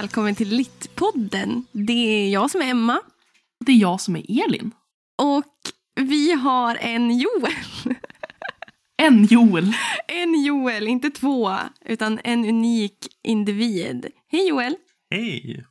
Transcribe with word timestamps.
välkommen 0.00 0.34
till 0.34 0.48
Littpodden. 0.48 1.66
Det 1.72 1.92
är 1.92 2.30
jag 2.30 2.50
som 2.50 2.60
är 2.60 2.70
Emma 2.70 3.00
Det 3.66 3.72
är 3.72 3.76
jag 3.76 4.00
som 4.00 4.16
är 4.16 4.44
Elin. 4.44 4.70
och 5.22 5.54
vi 6.00 6.32
har 6.32 6.76
en 6.76 7.18
Joel. 7.18 7.52
En 9.02 9.24
Joel. 9.24 9.72
En 10.08 10.44
Joel, 10.44 10.88
inte 10.88 11.10
två, 11.10 11.56
utan 11.84 12.20
en 12.24 12.44
unik 12.44 12.96
individ. 13.24 14.06
Hej 14.28 14.48
Joel, 14.48 14.76
Hej! 15.10 15.64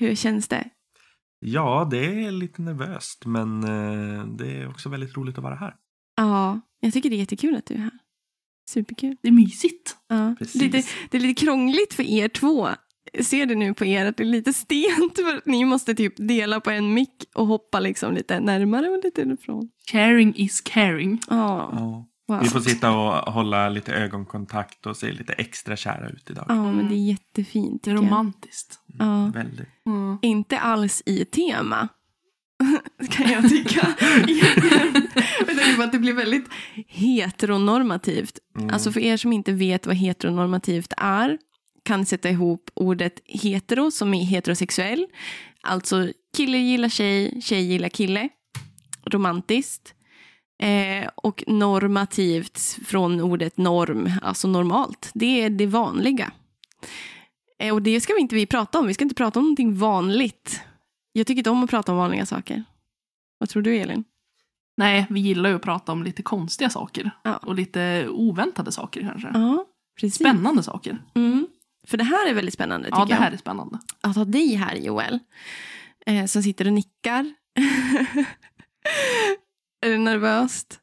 hur 0.00 0.14
känns 0.14 0.48
det? 0.48 0.68
Ja, 1.38 1.88
det 1.90 2.24
är 2.24 2.30
lite 2.30 2.62
nervöst, 2.62 3.26
men 3.26 3.64
eh, 3.64 4.24
det 4.26 4.56
är 4.56 4.68
också 4.68 4.88
väldigt 4.88 5.16
roligt 5.16 5.38
att 5.38 5.44
vara 5.44 5.54
här. 5.54 5.74
Ja, 6.16 6.60
jag 6.80 6.92
tycker 6.92 7.10
det 7.10 7.16
är 7.16 7.20
jättekul 7.20 7.56
att 7.56 7.66
du 7.66 7.74
är 7.74 7.78
här. 7.78 7.98
Superkul. 8.70 9.16
Det 9.22 9.28
är 9.28 9.32
mysigt. 9.32 9.96
Ja. 10.08 10.34
Precis. 10.38 10.62
Lite, 10.62 10.82
det 11.10 11.16
är 11.16 11.20
lite 11.20 11.44
krångligt 11.44 11.94
för 11.94 12.02
er 12.02 12.28
två. 12.28 12.68
Ser 13.22 13.46
det 13.46 13.54
nu 13.54 13.74
på 13.74 13.84
er 13.84 14.06
att 14.06 14.16
det 14.16 14.22
är 14.22 14.26
lite 14.26 14.52
stent 14.52 15.16
för 15.16 15.36
att 15.36 15.46
ni 15.46 15.64
måste 15.64 15.94
typ 15.94 16.14
dela 16.16 16.60
på 16.60 16.70
en 16.70 16.94
mick 16.94 17.24
och 17.34 17.46
hoppa 17.46 17.80
liksom 17.80 18.14
lite 18.14 18.40
närmare 18.40 18.88
och 18.88 19.04
lite 19.04 19.22
ifrån. 19.22 19.68
Sharing 19.92 20.34
is 20.36 20.60
caring. 20.60 21.20
Ja, 21.30 21.70
Ja. 21.72 22.06
wow. 22.28 22.42
Vi 22.42 22.48
får 22.48 22.60
sitta 22.60 22.90
och 22.90 23.32
hålla 23.32 23.68
lite 23.68 23.92
ögonkontakt 23.94 24.86
och 24.86 24.96
se 24.96 25.12
lite 25.12 25.32
extra 25.32 25.76
kära 25.76 26.08
ut 26.08 26.30
idag. 26.30 26.44
Ja, 26.48 26.72
men 26.72 26.88
det 26.88 26.94
är 26.94 27.08
jättefint. 27.08 27.82
Det 27.82 27.90
är 27.90 27.94
romantiskt. 27.94 28.78
Ja. 28.98 29.30
Väldigt. 29.34 29.68
Mm. 29.86 30.18
Inte 30.22 30.58
alls 30.58 31.02
i 31.06 31.24
tema. 31.24 31.88
kan 33.10 33.30
jag 33.30 33.48
tycka. 33.48 33.86
Att 35.84 35.92
det 35.92 35.98
blir 35.98 36.12
väldigt 36.12 36.44
heteronormativt. 36.88 38.38
Mm. 38.58 38.70
Alltså 38.74 38.92
för 38.92 39.00
er 39.00 39.16
som 39.16 39.32
inte 39.32 39.52
vet 39.52 39.86
vad 39.86 39.96
heteronormativt 39.96 40.92
är 40.96 41.38
kan 41.84 42.06
sätta 42.06 42.30
ihop 42.30 42.70
ordet 42.74 43.20
hetero 43.24 43.90
som 43.90 44.14
är 44.14 44.24
heterosexuell. 44.24 45.06
Alltså 45.60 46.08
kille 46.36 46.58
gillar 46.58 46.88
tjej, 46.88 47.40
tjej 47.40 47.62
gillar 47.62 47.88
kille. 47.88 48.28
Romantiskt. 49.10 49.94
Eh, 50.62 51.08
och 51.14 51.44
normativt 51.46 52.78
från 52.86 53.20
ordet 53.20 53.56
norm, 53.56 54.10
alltså 54.22 54.48
normalt. 54.48 55.10
Det 55.14 55.42
är 55.42 55.50
det 55.50 55.66
vanliga. 55.66 56.32
Eh, 57.58 57.74
och 57.74 57.82
det 57.82 58.00
ska 58.00 58.14
vi 58.14 58.20
inte 58.20 58.34
vi 58.34 58.46
prata 58.46 58.78
om. 58.78 58.86
Vi 58.86 58.94
ska 58.94 59.04
inte 59.04 59.14
prata 59.14 59.38
om 59.38 59.44
någonting 59.44 59.74
vanligt. 59.74 60.60
Jag 61.12 61.26
tycker 61.26 61.38
inte 61.38 61.50
om 61.50 61.64
att 61.64 61.70
prata 61.70 61.92
om 61.92 61.98
vanliga 61.98 62.26
saker. 62.26 62.64
Vad 63.38 63.48
tror 63.48 63.62
du 63.62 63.76
Elin? 63.76 64.04
Nej, 64.76 65.06
vi 65.10 65.20
gillar 65.20 65.50
ju 65.50 65.56
att 65.56 65.62
prata 65.62 65.92
om 65.92 66.02
lite 66.02 66.22
konstiga 66.22 66.70
saker. 66.70 67.10
Ja. 67.22 67.36
Och 67.36 67.54
lite 67.54 68.08
oväntade 68.08 68.72
saker 68.72 69.00
kanske. 69.00 69.30
Ja, 69.34 69.64
precis. 70.00 70.14
Spännande 70.14 70.62
saker. 70.62 70.98
Mm. 71.14 71.46
För 71.86 71.96
det 71.96 72.04
här 72.04 72.28
är 72.30 72.34
väldigt 72.34 72.54
spännande 72.54 72.86
tycker 72.86 72.98
Ja, 72.98 73.04
det 73.04 73.14
här 73.14 73.24
jag. 73.24 73.32
är 73.32 73.38
spännande. 73.38 73.78
Att 74.00 74.16
ha 74.16 74.24
dig 74.24 74.54
här 74.54 74.74
Joel. 74.74 75.18
Eh, 76.06 76.24
som 76.24 76.42
sitter 76.42 76.66
och 76.66 76.72
nickar. 76.72 77.24
är 79.86 79.90
det 79.90 79.98
nervöst? 79.98 80.80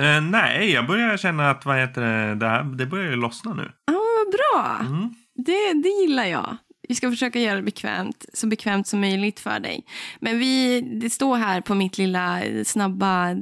Eh, 0.00 0.20
nej, 0.20 0.70
jag 0.70 0.86
börjar 0.86 1.16
känna 1.16 1.50
att 1.50 1.64
vad 1.64 1.78
heter 1.78 2.00
det, 2.00 2.34
det, 2.34 2.46
här, 2.48 2.62
det 2.64 2.86
börjar 2.86 3.10
ju 3.10 3.16
lossna 3.16 3.54
nu. 3.54 3.72
Ja, 3.86 4.00
vad 4.24 4.32
bra. 4.32 4.78
Mm. 4.80 5.14
Det, 5.34 5.72
det 5.82 5.88
gillar 5.88 6.24
jag. 6.24 6.56
Vi 6.88 6.94
ska 6.94 7.10
försöka 7.10 7.40
göra 7.40 7.56
det 7.56 7.62
bekvämt, 7.62 8.24
så 8.32 8.46
bekvämt 8.46 8.86
som 8.86 9.00
möjligt 9.00 9.40
för 9.40 9.60
dig. 9.60 9.84
Men 10.20 10.38
vi, 10.38 10.80
det 10.80 11.10
står 11.10 11.36
här 11.36 11.60
på 11.60 11.74
mitt 11.74 11.98
lilla 11.98 12.42
snabba 12.64 13.36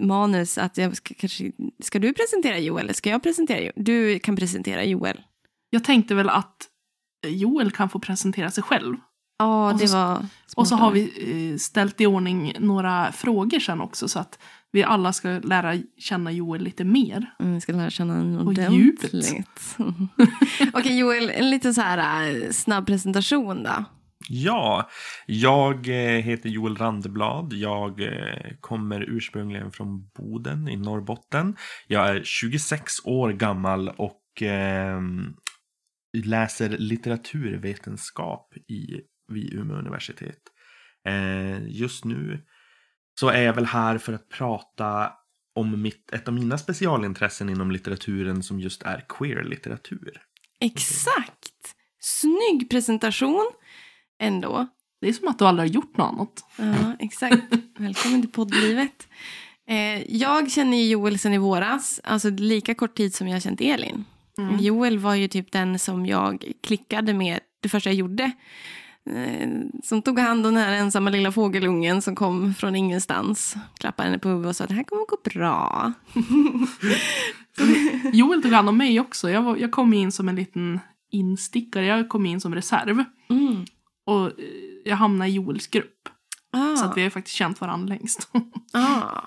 manus 0.00 0.58
att 0.58 0.78
jag 0.78 0.96
ska 0.96 1.14
kanske... 1.14 1.52
Ska 1.82 1.98
du 1.98 2.12
presentera 2.12 2.58
Joel 2.58 2.84
eller 2.84 2.94
ska 2.94 3.10
jag 3.10 3.22
presentera 3.22 3.60
Joel? 3.60 3.72
Du 3.76 4.18
kan 4.18 4.36
presentera 4.36 4.84
Joel. 4.84 5.20
Jag 5.74 5.84
tänkte 5.84 6.14
väl 6.14 6.28
att 6.28 6.56
Joel 7.26 7.70
kan 7.70 7.88
få 7.88 7.98
presentera 7.98 8.50
sig 8.50 8.62
själv. 8.64 8.96
Ja, 9.38 9.72
Och 9.72 9.78
det 9.78 9.88
så- 9.88 9.96
var 9.96 10.26
Och 10.56 10.68
så 10.68 10.76
har 10.76 10.90
vi 10.90 11.02
eh, 11.52 11.56
ställt 11.58 12.00
i 12.00 12.06
ordning 12.06 12.52
några 12.58 13.12
frågor 13.12 13.58
sen 13.58 13.80
också 13.80 14.08
så 14.08 14.18
att 14.18 14.38
vi 14.72 14.82
alla 14.84 15.12
ska 15.12 15.28
lära 15.28 15.74
känna 15.98 16.32
Joel 16.32 16.62
lite 16.62 16.84
mer. 16.84 17.34
Mm, 17.40 17.60
ska 17.60 17.72
lära 17.72 17.90
känna 17.90 18.14
honom 18.14 18.36
Och 18.36 18.46
ordentligt. 18.46 19.76
Okej 20.72 20.98
Joel, 20.98 21.30
en 21.30 21.50
liten 21.50 21.74
så 21.74 21.80
här 21.80 22.28
äh, 22.28 22.50
snabb 22.50 22.86
presentation 22.86 23.62
då. 23.62 23.84
Ja, 24.28 24.88
jag 25.26 25.88
eh, 25.88 26.22
heter 26.22 26.48
Joel 26.48 26.76
Randeblad. 26.76 27.52
Jag 27.52 28.00
eh, 28.00 28.08
kommer 28.60 29.00
ursprungligen 29.02 29.72
från 29.72 30.08
Boden 30.18 30.68
i 30.68 30.76
Norrbotten. 30.76 31.56
Jag 31.86 32.08
är 32.08 32.22
26 32.24 32.92
år 33.04 33.32
gammal 33.32 33.88
och 33.88 34.42
eh, 34.42 35.00
läser 36.22 36.68
litteraturvetenskap 36.68 38.54
i, 38.56 39.00
vid 39.28 39.54
Umeå 39.54 39.76
universitet. 39.76 40.40
Eh, 41.08 41.66
just 41.66 42.04
nu 42.04 42.44
så 43.20 43.28
är 43.28 43.42
jag 43.42 43.54
väl 43.54 43.66
här 43.66 43.98
för 43.98 44.12
att 44.12 44.28
prata 44.28 45.12
om 45.54 45.82
mitt, 45.82 46.12
ett 46.12 46.28
av 46.28 46.34
mina 46.34 46.58
specialintressen 46.58 47.48
inom 47.48 47.70
litteraturen 47.70 48.42
som 48.42 48.60
just 48.60 48.82
är 48.82 49.04
queer-litteratur. 49.08 50.22
Exakt. 50.60 51.74
Snygg 52.00 52.70
presentation 52.70 53.50
ändå. 54.20 54.66
Det 55.00 55.08
är 55.08 55.12
som 55.12 55.28
att 55.28 55.38
du 55.38 55.44
aldrig 55.44 55.68
har 55.68 55.74
gjort 55.74 55.96
något 55.96 56.12
annat. 56.12 56.44
Ja, 56.56 56.96
exakt. 56.98 57.42
Välkommen 57.78 58.22
till 58.22 58.32
poddlivet. 58.32 59.08
Eh, 59.68 60.16
jag 60.16 60.50
känner 60.50 60.76
ju 60.76 60.88
Joel 60.88 61.18
sen 61.18 61.32
i 61.32 61.38
våras, 61.38 62.00
alltså 62.04 62.30
lika 62.30 62.74
kort 62.74 62.96
tid 62.96 63.14
som 63.14 63.28
jag 63.28 63.34
har 63.34 63.40
känt 63.40 63.60
Elin. 63.60 64.04
Mm. 64.38 64.58
Joel 64.58 64.98
var 64.98 65.14
ju 65.14 65.28
typ 65.28 65.52
den 65.52 65.78
som 65.78 66.06
jag 66.06 66.44
klickade 66.62 67.14
med 67.14 67.40
det 67.60 67.68
första 67.68 67.90
jag 67.90 67.96
gjorde. 67.96 68.32
Eh, 69.10 69.48
som 69.82 70.02
tog 70.02 70.18
hand 70.18 70.46
om 70.46 70.54
den 70.54 70.62
här 70.64 70.72
ensamma 70.72 71.10
lilla 71.10 71.32
fågelungen 71.32 72.02
som 72.02 72.14
kom 72.16 72.54
från 72.54 72.76
ingenstans. 72.76 73.56
Klappade 73.78 74.08
henne 74.08 74.18
på 74.18 74.28
huvudet 74.28 74.48
och 74.48 74.56
sa 74.56 74.64
att 74.64 74.70
det 74.70 74.76
här 74.76 74.84
kommer 74.84 75.06
gå 75.06 75.16
bra. 75.24 75.92
Joel 78.12 78.42
tog 78.42 78.52
hand 78.52 78.68
om 78.68 78.76
mig 78.76 79.00
också. 79.00 79.30
Jag, 79.30 79.42
var, 79.42 79.56
jag 79.56 79.70
kom 79.72 79.94
in 79.94 80.12
som 80.12 80.28
en 80.28 80.36
liten 80.36 80.80
instickare. 81.10 81.86
Jag 81.86 82.08
kom 82.08 82.26
in 82.26 82.40
som 82.40 82.54
reserv. 82.54 83.04
Mm. 83.30 83.64
Och 84.06 84.26
eh, 84.26 84.32
jag 84.84 84.96
hamnade 84.96 85.30
i 85.30 85.34
Joels 85.34 85.66
grupp. 85.66 86.08
Ah, 86.52 86.76
Så 86.76 86.84
att 86.84 86.96
vi 86.96 87.00
har 87.00 87.04
ju 87.06 87.10
faktiskt 87.10 87.36
känt 87.36 87.60
varandra 87.60 87.94
längst. 87.94 88.28
ah, 88.72 89.20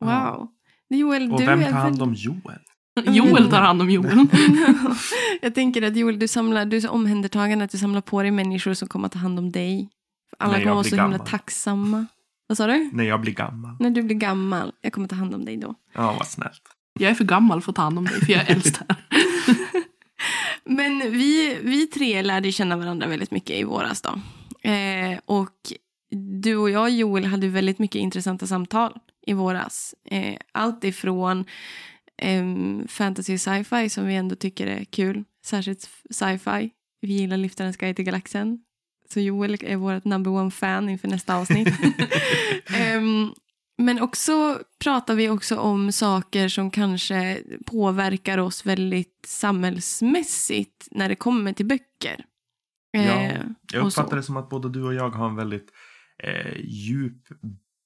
wow. 0.00 0.48
Joel, 0.88 1.32
Och 1.32 1.40
du 1.40 1.46
vem 1.46 1.62
tar 1.62 1.70
hand 1.70 2.02
om 2.02 2.14
Joel? 2.14 2.58
Joel 3.04 3.50
tar 3.50 3.60
hand 3.60 3.82
om 3.82 3.90
Joel. 3.90 4.26
jag 5.42 5.54
tänker 5.54 5.82
att 5.82 5.96
Joel, 5.96 6.18
du, 6.18 6.28
samlar, 6.28 6.64
du 6.64 6.76
är 6.76 6.80
så 6.80 6.90
omhändertagande 6.90 7.64
att 7.64 7.70
du 7.70 7.78
samlar 7.78 8.00
på 8.00 8.22
dig 8.22 8.30
människor 8.30 8.74
som 8.74 8.88
kommer 8.88 9.06
att 9.06 9.12
ta 9.12 9.18
hand 9.18 9.38
om 9.38 9.52
dig. 9.52 9.88
Alla 10.38 10.54
kommer 10.54 10.72
vara 10.72 10.84
så 10.84 10.88
himla 10.88 11.02
gammal. 11.02 11.26
tacksamma. 11.26 12.06
Vad 12.46 12.56
sa 12.56 12.66
du? 12.66 12.90
När 12.92 13.04
jag 13.04 13.20
blir 13.20 13.32
gammal. 13.32 13.76
När 13.80 13.90
du 13.90 14.02
blir 14.02 14.16
gammal. 14.16 14.72
Jag 14.80 14.92
kommer 14.92 15.08
ta 15.08 15.16
hand 15.16 15.34
om 15.34 15.44
dig 15.44 15.56
då. 15.56 15.74
Ja, 15.92 16.14
vad 16.18 16.26
snällt. 16.26 16.62
Jag 17.00 17.10
är 17.10 17.14
för 17.14 17.24
gammal 17.24 17.62
för 17.62 17.72
att 17.72 17.76
ta 17.76 17.82
hand 17.82 17.98
om 17.98 18.04
dig 18.04 18.20
för 18.20 18.32
jag 18.32 18.42
är 18.42 18.52
äldst 18.52 18.76
här. 18.76 18.96
Men 20.64 20.98
vi, 20.98 21.58
vi 21.62 21.86
tre 21.86 22.22
lärde 22.22 22.52
känna 22.52 22.76
varandra 22.76 23.06
väldigt 23.06 23.30
mycket 23.30 23.56
i 23.56 23.64
våras 23.64 24.02
då. 24.02 24.20
Eh, 24.70 25.18
och 25.24 25.72
du 26.40 26.56
och 26.56 26.70
jag, 26.70 26.90
Joel, 26.90 27.24
hade 27.24 27.48
väldigt 27.48 27.78
mycket 27.78 28.00
intressanta 28.00 28.46
samtal 28.46 28.92
i 29.26 29.32
våras. 29.32 29.94
Eh, 30.10 30.36
allt 30.52 30.84
ifrån 30.84 31.44
ehm, 32.22 32.88
fantasy 32.88 33.34
och 33.34 33.40
sci-fi 33.40 33.88
som 33.88 34.06
vi 34.06 34.14
ändå 34.14 34.34
tycker 34.34 34.66
är 34.66 34.84
kul. 34.84 35.24
Särskilt 35.44 35.90
sci-fi. 36.10 36.70
Vi 37.00 37.12
gillar 37.12 37.36
Liftarens 37.36 37.76
guide 37.76 37.96
till 37.96 38.04
galaxen. 38.04 38.58
Så 39.12 39.20
Joel 39.20 39.56
är 39.60 39.76
vårt 39.76 40.04
number 40.04 40.30
one 40.30 40.50
fan 40.50 40.88
inför 40.88 41.08
nästa 41.08 41.36
avsnitt. 41.36 41.68
Ehm, 42.76 43.32
men 43.78 44.00
också 44.02 44.58
pratar 44.84 45.14
vi 45.14 45.28
också 45.28 45.56
om 45.58 45.92
saker 45.92 46.48
som 46.48 46.70
kanske 46.70 47.42
påverkar 47.66 48.38
oss 48.38 48.66
väldigt 48.66 49.24
samhällsmässigt 49.26 50.88
när 50.90 51.08
det 51.08 51.14
kommer 51.16 51.52
till 51.52 51.66
böcker. 51.66 52.24
Ja, 52.90 53.00
Eh, 53.00 53.40
Jag 53.72 53.86
uppfattar 53.86 54.16
det 54.16 54.22
som 54.22 54.36
att 54.36 54.48
både 54.50 54.68
du 54.68 54.82
och 54.82 54.94
jag 54.94 55.10
har 55.10 55.28
en 55.28 55.36
väldigt 55.36 55.70
eh, 56.22 56.56
djup 56.60 57.22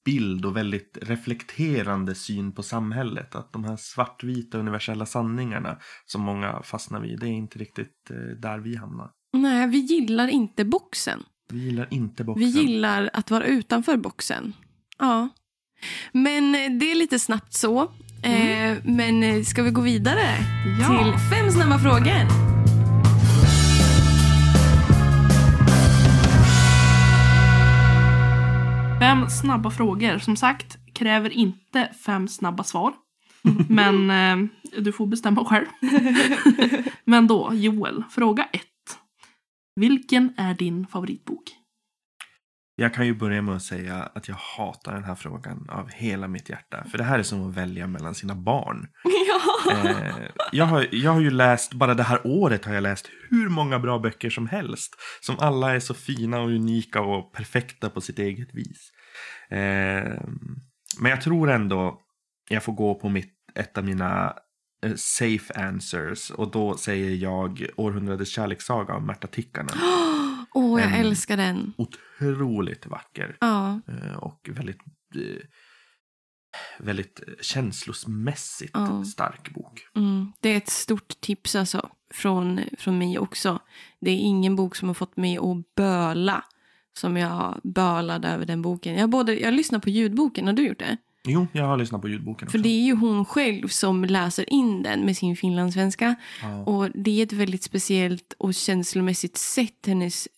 bild 0.06 0.44
och 0.44 0.56
väldigt 0.56 0.98
reflekterande 1.02 2.14
syn 2.14 2.52
på 2.52 2.62
samhället. 2.62 3.34
Att 3.34 3.52
de 3.52 3.64
här 3.64 3.76
svartvita 3.76 4.58
universella 4.58 5.06
sanningarna 5.06 5.78
som 6.06 6.20
många 6.20 6.62
fastnar 6.62 7.00
vid, 7.00 7.18
det 7.20 7.26
är 7.26 7.30
inte 7.32 7.58
riktigt 7.58 8.10
eh, 8.10 8.16
där 8.16 8.58
vi 8.58 8.76
hamnar. 8.76 9.10
Nej, 9.32 9.66
vi 9.68 9.78
gillar 9.78 10.28
inte 10.28 10.64
boxen. 10.64 11.22
Vi 11.52 11.58
gillar 11.58 11.88
inte 11.90 12.24
boxen. 12.24 12.44
Vi 12.44 12.60
gillar 12.60 13.10
att 13.12 13.30
vara 13.30 13.44
utanför 13.44 13.96
boxen. 13.96 14.52
Ja. 14.98 15.28
Men 16.12 16.54
eh, 16.54 16.70
det 16.80 16.90
är 16.90 16.94
lite 16.94 17.18
snabbt 17.18 17.54
så. 17.54 17.82
Eh, 18.22 18.76
men 18.84 19.22
eh, 19.22 19.42
ska 19.42 19.62
vi 19.62 19.70
gå 19.70 19.80
vidare 19.80 20.26
Ja. 20.80 20.88
till 20.88 21.12
fem 21.30 21.50
snabba 21.50 21.78
frågor? 21.78 22.55
Fem 29.16 29.30
snabba 29.30 29.70
frågor. 29.70 30.18
Som 30.18 30.36
sagt, 30.36 30.78
kräver 30.92 31.30
inte 31.30 31.88
fem 32.06 32.28
snabba 32.28 32.64
svar. 32.64 32.94
Men 33.68 34.10
eh, 34.10 34.48
du 34.78 34.92
får 34.92 35.06
bestämma 35.06 35.44
själv. 35.44 35.66
Men 37.04 37.26
då, 37.26 37.50
Joel, 37.54 38.04
fråga 38.10 38.44
ett. 38.52 38.98
Vilken 39.80 40.34
är 40.36 40.54
din 40.54 40.86
favoritbok? 40.86 41.42
Jag 42.76 42.94
kan 42.94 43.06
ju 43.06 43.14
börja 43.14 43.42
med 43.42 43.56
att 43.56 43.62
säga 43.62 44.10
att 44.14 44.28
jag 44.28 44.36
hatar 44.36 44.94
den 44.94 45.04
här 45.04 45.14
frågan 45.14 45.66
av 45.70 45.90
hela 45.90 46.28
mitt 46.28 46.48
hjärta. 46.48 46.84
För 46.90 46.98
det 46.98 47.04
här 47.04 47.18
är 47.18 47.22
som 47.22 47.48
att 47.48 47.56
välja 47.56 47.86
mellan 47.86 48.14
sina 48.14 48.34
barn. 48.34 48.86
Ja. 49.68 49.72
Eh, 49.72 50.14
jag, 50.52 50.64
har, 50.64 50.86
jag 50.90 51.12
har 51.12 51.20
ju 51.20 51.30
läst, 51.30 51.74
bara 51.74 51.94
det 51.94 52.02
här 52.02 52.20
året 52.24 52.64
har 52.64 52.74
jag 52.74 52.82
läst 52.82 53.08
hur 53.30 53.48
många 53.48 53.78
bra 53.78 53.98
böcker 53.98 54.30
som 54.30 54.46
helst. 54.48 54.94
Som 55.20 55.36
alla 55.38 55.74
är 55.74 55.80
så 55.80 55.94
fina 55.94 56.40
och 56.40 56.48
unika 56.48 57.00
och 57.00 57.32
perfekta 57.32 57.90
på 57.90 58.00
sitt 58.00 58.18
eget 58.18 58.54
vis. 58.54 58.92
Eh, 59.50 60.20
men 61.00 61.10
jag 61.10 61.20
tror 61.20 61.50
ändå 61.50 62.00
jag 62.50 62.62
får 62.64 62.72
gå 62.72 62.94
på 62.94 63.08
mitt, 63.08 63.32
ett 63.54 63.78
av 63.78 63.84
mina 63.84 64.34
eh, 64.82 64.92
safe 64.96 65.54
answers. 65.54 66.30
Och 66.30 66.50
då 66.50 66.76
säger 66.76 67.10
jag 67.16 67.66
Århundradets 67.76 68.30
kärlekssaga 68.30 68.94
av 68.94 69.02
Märta 69.02 69.26
Tikkanen. 69.26 69.74
Åh, 70.54 70.80
jag 70.80 70.88
En- 70.92 70.94
älskar 71.06 71.36
den. 71.36 71.72
Otroligt 71.78 72.86
vacker. 72.86 73.36
Ja. 73.40 73.80
Eh, 73.88 74.16
och 74.16 74.48
väldigt, 74.52 74.80
väldigt 76.78 77.20
känslomässigt 77.40 78.70
Ja. 78.74 79.04
stark 79.04 79.50
bok. 79.54 79.80
Mm. 79.96 80.32
Det 80.40 80.48
är 80.48 80.56
ett 80.56 80.68
stort 80.68 81.20
tips 81.20 81.56
alltså. 81.56 81.90
Från, 82.14 82.60
från 82.78 82.98
mig 82.98 83.18
också. 83.18 83.58
Det 84.00 84.10
är 84.10 84.16
ingen 84.18 84.56
bok 84.56 84.76
som 84.76 84.88
har 84.88 84.94
fått 84.94 85.16
mig 85.16 85.38
att 85.38 85.74
böla. 85.76 86.44
Som 86.96 87.16
jag 87.16 87.60
bölade 87.62 88.28
över 88.28 88.46
den 88.46 88.62
boken. 88.62 88.94
Jag, 88.94 89.10
både, 89.10 89.40
jag 89.40 89.54
lyssnar 89.54 89.78
på 89.78 89.90
ljudboken. 89.90 90.46
Har 90.46 90.52
du 90.52 90.66
gjort 90.68 90.78
det? 90.78 90.96
Jo, 91.28 91.46
jag 91.52 91.64
har 91.64 91.76
lyssnat 91.76 92.02
på 92.02 92.08
ljudboken 92.08 92.48
För 92.48 92.58
också. 92.58 92.62
det 92.62 92.68
är 92.68 92.84
ju 92.84 92.94
hon 92.94 93.24
själv 93.24 93.68
som 93.68 94.04
läser 94.04 94.52
in 94.52 94.82
den 94.82 95.00
med 95.00 95.16
sin 95.16 95.36
finlandssvenska. 95.36 96.14
Ja. 96.42 96.64
Och 96.64 96.90
det 96.94 97.20
är 97.20 97.22
ett 97.22 97.32
väldigt 97.32 97.62
speciellt 97.62 98.34
och 98.38 98.54
känslomässigt 98.54 99.36
sätt 99.36 99.86
hennes 99.86 100.28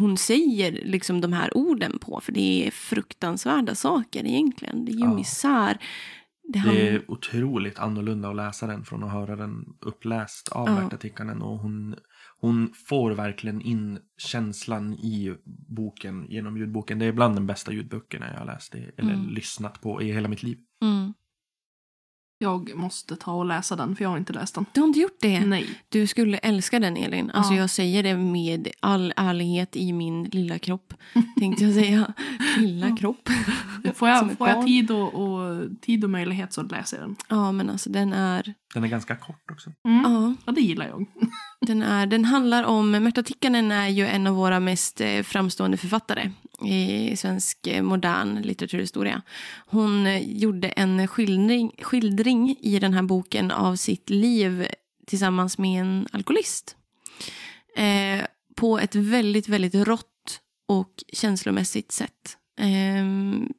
hon 0.00 0.16
säger 0.18 0.72
liksom 0.84 1.20
de 1.20 1.32
här 1.32 1.56
orden 1.56 1.98
på. 1.98 2.20
För 2.22 2.32
det 2.32 2.66
är 2.66 2.70
fruktansvärda 2.70 3.74
saker 3.74 4.26
egentligen. 4.26 4.84
Det 4.84 4.92
är 4.92 4.94
ju 4.94 5.00
Ja. 5.00 5.14
misär. 5.14 5.78
Det, 6.52 6.58
han, 6.58 6.74
Det 6.74 6.88
är 6.88 7.10
otroligt 7.10 7.78
annorlunda 7.78 8.28
att 8.28 8.36
läsa 8.36 8.66
den 8.66 8.84
från 8.84 9.04
att 9.04 9.12
höra 9.12 9.36
den 9.36 9.64
uppläst 9.80 10.48
av 10.48 10.68
Ja. 10.68 10.74
Märta 10.82 10.96
Tikkanen. 10.96 11.42
Och 11.42 11.58
hon, 11.58 11.94
hon 12.40 12.72
får 12.88 13.10
verkligen 13.10 13.60
in 13.60 13.98
känslan 14.18 14.94
i 14.94 15.34
boken 15.68 16.26
genom 16.28 16.56
ljudboken. 16.58 16.98
Det 16.98 17.04
är 17.06 17.12
bland 17.12 17.34
de 17.36 17.46
bästa 17.46 17.72
ljudböckerna 17.72 18.26
jag 18.32 18.38
har 18.38 18.46
läst 18.46 18.74
eller 18.74 19.12
Mm. 19.14 19.28
lyssnat 19.28 19.80
på 19.80 20.02
i 20.02 20.12
hela 20.12 20.28
mitt 20.28 20.42
liv. 20.42 20.58
mm. 20.82 21.14
Jag 22.38 22.74
måste 22.76 23.16
ta 23.16 23.32
och 23.32 23.44
läsa 23.46 23.76
den, 23.76 23.96
för 23.96 24.04
jag 24.04 24.10
har 24.10 24.18
inte 24.18 24.32
läst 24.32 24.54
den. 24.54 24.66
Du 24.72 24.80
har 24.80 24.88
inte 24.88 25.00
gjort 25.00 25.16
det? 25.20 25.40
Nej. 25.46 25.66
Du 25.88 26.06
skulle 26.06 26.38
älska 26.38 26.78
den 26.80 26.96
Elin. 26.96 27.30
Alltså 27.30 27.52
Ja. 27.54 27.60
jag 27.60 27.70
säger 27.70 28.02
det 28.02 28.16
med 28.16 28.68
all 28.80 29.12
ärlighet 29.16 29.76
i 29.76 29.92
min 29.92 30.24
lilla 30.24 30.58
kropp. 30.58 30.94
Tänkte 31.38 31.64
jag 31.64 31.74
säga. 31.74 32.14
Lilla 32.58 32.96
kropp. 32.96 33.28
Får 33.94 34.08
jag, 34.08 34.38
får 34.38 34.48
jag 34.48 34.66
tid, 34.66 34.90
och, 34.90 35.14
och, 35.14 35.66
tid 35.80 36.04
och 36.04 36.10
möjlighet 36.10 36.52
så 36.52 36.62
läser 36.62 36.96
jag 36.98 37.06
den. 37.08 37.16
Ja 37.28 37.52
men 37.52 37.70
alltså 37.70 37.90
den 37.90 38.12
är. 38.12 38.54
Den 38.74 38.84
är 38.84 38.88
ganska 38.88 39.16
kort 39.16 39.50
också. 39.52 39.72
Mm. 39.88 40.02
Ja. 40.12 40.34
Ja, 40.46 40.52
det 40.52 40.60
gillar 40.60 40.86
jag. 40.86 41.06
Den, 41.60 41.82
är, 41.82 42.06
den 42.06 42.24
handlar 42.24 42.64
om, 42.64 42.90
Märta 42.90 43.22
Tikkanen 43.22 43.72
är 43.72 43.88
ju 43.88 44.06
en 44.06 44.26
av 44.26 44.34
våra 44.34 44.60
mest 44.60 45.00
eh, 45.00 45.22
framstående 45.22 45.76
författare 45.76 46.30
i 46.64 47.16
svensk 47.16 47.66
eh, 47.66 47.82
modern 47.82 48.42
litteraturhistoria. 48.42 49.22
Hon 49.66 50.06
eh, 50.06 50.38
gjorde 50.38 50.68
en 50.68 51.08
skildring, 51.08 51.72
skildring 51.82 52.56
i 52.60 52.78
den 52.78 52.94
här 52.94 53.02
boken 53.02 53.50
av 53.50 53.76
sitt 53.76 54.10
liv 54.10 54.66
tillsammans 55.06 55.58
med 55.58 55.80
en 55.80 56.06
alkoholist. 56.12 56.76
Eh, 57.76 58.26
på 58.54 58.78
ett 58.78 58.94
väldigt, 58.94 59.48
väldigt 59.48 59.74
rått 59.74 60.40
och 60.68 60.92
känslomässigt 61.12 61.92
sätt. 61.92 62.36
Eh, 62.60 63.06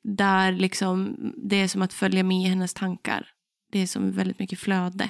där 0.04 0.52
liksom 0.52 1.18
det 1.38 1.62
är 1.62 1.68
som 1.68 1.82
att 1.82 1.94
följa 1.94 2.24
med 2.24 2.38
i 2.38 2.50
hennes 2.50 2.74
tankar. 2.74 3.28
Det 3.72 3.80
är 3.80 3.88
som 3.88 4.12
väldigt 4.12 4.40
mycket 4.40 4.60
flöde. 4.60 5.10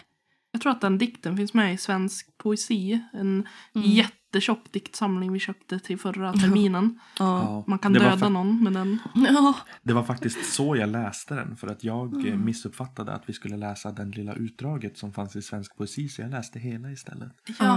Jag 0.58 0.62
tror 0.62 0.72
att 0.72 0.82
den 0.82 0.98
dikten 0.98 1.38
finns 1.38 1.54
med 1.54 1.74
i 1.74 1.78
svensk 1.78 2.38
poesi. 2.38 3.00
En 3.14 3.48
Mm. 3.76 3.90
jättetjock 3.92 4.72
diktsamling 4.72 5.32
vi 5.34 5.40
köpte 5.40 5.80
till 5.80 5.98
förra 6.00 6.34
terminen. 6.34 7.00
Ja. 7.20 7.64
Man 7.68 7.80
kan 7.80 7.94
det 7.94 8.00
döda 8.00 8.30
någon 8.30 8.64
med 8.64 8.74
den. 8.74 9.00
Ja. 9.16 9.56
Det 9.84 9.94
var 9.94 10.04
faktiskt 10.04 10.54
så 10.54 10.76
jag 10.76 10.90
läste 10.90 11.36
den. 11.36 11.58
För 11.58 11.68
att 11.68 11.84
jag 11.84 12.14
Mm. 12.14 12.26
eh, 12.28 12.38
missuppfattade 12.38 13.14
att 13.14 13.24
vi 13.30 13.34
skulle 13.34 13.58
läsa 13.58 13.92
den 13.92 14.12
lilla 14.12 14.34
utdraget 14.34 14.98
som 14.98 15.14
fanns 15.14 15.36
i 15.36 15.42
svensk 15.42 15.78
poesi. 15.78 16.10
Så 16.10 16.22
jag 16.22 16.32
läste 16.32 16.60
hela 16.60 16.92
istället. 16.92 17.32
Ja. 17.60 17.76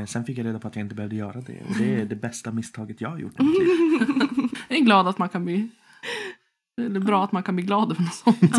Eh, 0.00 0.04
sen 0.06 0.24
fick 0.24 0.38
jag 0.38 0.46
reda 0.46 0.58
på 0.58 0.68
att 0.68 0.76
jag 0.76 0.84
inte 0.84 0.94
behövde 0.94 1.16
göra 1.16 1.40
det. 1.40 1.62
Och 1.68 1.76
det 1.78 2.00
är 2.00 2.04
det 2.04 2.16
bästa 2.16 2.52
misstaget 2.52 3.00
jag 3.00 3.08
har 3.10 3.18
gjort 3.18 3.40
i 3.40 3.42
mitt 3.42 3.58
liv. 3.58 3.68
Jag 4.68 4.78
är 4.78 4.84
glad 4.84 5.08
att 5.08 5.18
man 5.18 5.28
kan 5.28 5.44
bli... 5.44 5.68
Eller 6.80 7.00
bra 7.00 7.24
att 7.24 7.32
man 7.32 7.42
kan 7.42 7.56
bli 7.56 7.64
glad 7.64 7.92
över 7.92 8.02
något 8.02 8.14
sånt. 8.14 8.56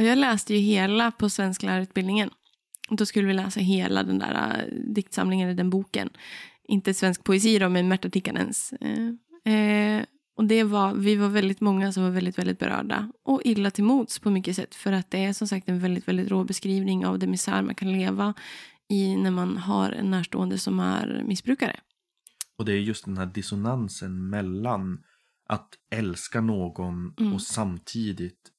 Ja. 0.00 0.04
Ja, 0.04 0.08
jag 0.08 0.18
läste 0.18 0.54
ju 0.54 0.60
hela 0.60 1.10
på 1.10 1.30
svensklärarutbildningen. 1.30 2.30
Då 2.90 3.06
skulle 3.06 3.26
vi 3.26 3.34
läsa 3.34 3.60
hela 3.60 4.02
den 4.02 4.18
där 4.18 4.58
äh, 4.58 4.74
diktsamlingen, 4.94 5.48
eller 5.48 5.56
den 5.56 5.70
boken. 5.70 6.10
Inte 6.68 6.94
svensk 6.94 7.24
poesi 7.24 7.58
då, 7.58 7.68
men 7.68 7.88
Märta 7.88 8.10
Tikkanens. 8.10 8.72
Eh, 8.72 9.54
eh, 9.54 10.04
och 10.36 10.44
det 10.44 10.64
var, 10.64 10.94
vi 10.94 11.16
var 11.16 11.28
väldigt 11.28 11.60
många 11.60 11.92
som 11.92 12.02
var 12.02 12.10
väldigt, 12.10 12.38
väldigt 12.38 12.58
berörda. 12.58 13.12
Och 13.24 13.40
illa 13.44 13.70
till 13.70 13.84
mods 13.84 14.18
på 14.18 14.30
mycket 14.30 14.56
sätt. 14.56 14.74
För 14.74 14.92
att 14.92 15.10
det 15.10 15.24
är 15.24 15.32
som 15.32 15.48
sagt 15.48 15.68
en 15.68 15.80
väldigt, 15.80 16.08
väldigt 16.08 16.28
rå 16.30 16.44
beskrivning 16.44 17.06
av 17.06 17.18
det 17.18 17.26
misär 17.26 17.62
man 17.62 17.74
kan 17.74 17.92
leva 17.92 18.34
i 18.88 19.16
när 19.16 19.30
man 19.30 19.56
har 19.56 19.90
en 19.92 20.10
närstående 20.10 20.58
som 20.58 20.80
är 20.80 21.22
missbrukare. 21.26 21.76
Och 22.58 22.64
det 22.64 22.72
är 22.72 22.76
just 22.76 23.04
den 23.04 23.18
här 23.18 23.26
dissonansen 23.26 24.30
mellan 24.30 24.98
att 25.48 25.68
älska 25.90 26.40
någon 26.40 27.14
Mm. 27.20 27.32
och 27.34 27.42
samtidigt 27.42 28.50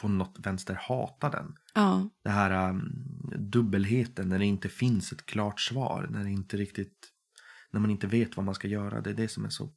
på 0.00 0.08
något 0.08 0.36
vänster 0.38 0.74
hata 0.74 1.30
den. 1.30 1.54
Ja, 1.74 2.08
Det 2.24 2.30
här 2.30 2.70
um, 2.70 2.92
dubbelheten 3.38 4.28
när 4.28 4.38
det 4.38 4.44
inte 4.46 4.68
finns 4.68 5.12
ett 5.12 5.26
klart 5.26 5.60
svar. 5.60 6.06
När 6.10 6.24
det 6.24 6.30
inte 6.30 6.56
riktigt 6.56 7.12
när 7.70 7.80
man 7.80 7.90
inte 7.90 8.06
vet 8.06 8.36
vad 8.36 8.46
man 8.46 8.54
ska 8.54 8.68
göra. 8.68 9.00
Det 9.00 9.10
är 9.10 9.14
det 9.14 9.28
som 9.28 9.44
är 9.44 9.48
så 9.48 9.68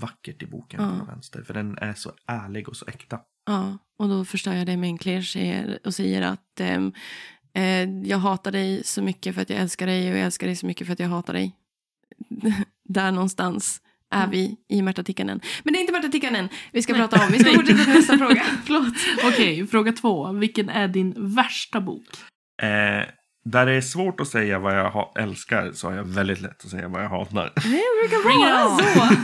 vackert 0.00 0.42
i 0.42 0.46
boken 0.46 0.82
Ja. 0.82 0.98
på 1.00 1.04
vänster. 1.04 1.42
För 1.42 1.54
den 1.54 1.78
är 1.78 1.94
så 1.94 2.12
ärlig 2.26 2.68
och 2.68 2.76
så 2.76 2.86
äkta. 2.86 3.20
Ja, 3.46 3.78
och 3.98 4.08
då 4.08 4.24
förstör 4.24 4.52
jag 4.54 4.66
det 4.66 4.76
med 4.76 4.88
en 4.88 4.98
kliché 4.98 5.78
och 5.84 5.94
säger 5.94 6.22
att 6.22 6.60
eh, 6.60 7.82
jag 8.04 8.18
hatar 8.18 8.52
dig 8.52 8.84
så 8.84 9.02
mycket 9.02 9.34
för 9.34 9.42
att 9.42 9.50
jag 9.50 9.58
älskar 9.60 9.86
dig 9.86 10.10
och 10.10 10.16
jag 10.18 10.24
älskar 10.24 10.46
dig 10.46 10.56
så 10.56 10.66
mycket 10.66 10.86
för 10.86 10.92
att 10.92 11.00
jag 11.00 11.08
hatar 11.08 11.32
dig. 11.32 11.56
Där 12.84 13.12
någonstans 13.12 13.80
är 14.12 14.18
Mm. 14.18 14.30
vi 14.30 14.56
i 14.68 14.82
Märta 14.82 15.02
Tikkanen. 15.02 15.40
Men 15.62 15.72
det 15.72 15.78
är 15.78 15.80
inte 15.80 15.92
Märta 15.92 16.08
Tikkanen 16.08 16.48
vi 16.72 16.82
ska 16.82 16.94
prata 16.94 17.24
om. 17.26 17.32
Vi 17.32 17.38
ska 17.38 17.52
fortsätta 17.54 17.84
till 17.84 17.94
nästa 17.94 18.18
fråga. 18.18 18.42
Förlåt. 18.64 18.94
Okej, 19.24 19.66
fråga 19.66 19.92
två. 19.92 20.32
Vilken 20.32 20.68
är 20.68 20.88
din 20.88 21.34
värsta 21.34 21.80
bok? 21.80 22.04
Eh, 22.62 23.06
där 23.44 23.66
det 23.66 23.72
är 23.72 23.80
svårt 23.80 24.20
att 24.20 24.28
säga 24.28 24.58
vad 24.58 24.78
jag 24.78 25.12
älskar 25.18 25.72
så 25.72 25.88
har 25.88 25.94
jag 25.96 26.04
väldigt 26.04 26.40
lätt 26.40 26.64
att 26.64 26.70
säga 26.70 26.88
vad 26.88 27.02
jag 27.04 27.08
hatar. 27.08 27.52
Det 27.54 27.60
brukar 28.00 28.38
vara 28.38 28.78
så. 28.78 29.14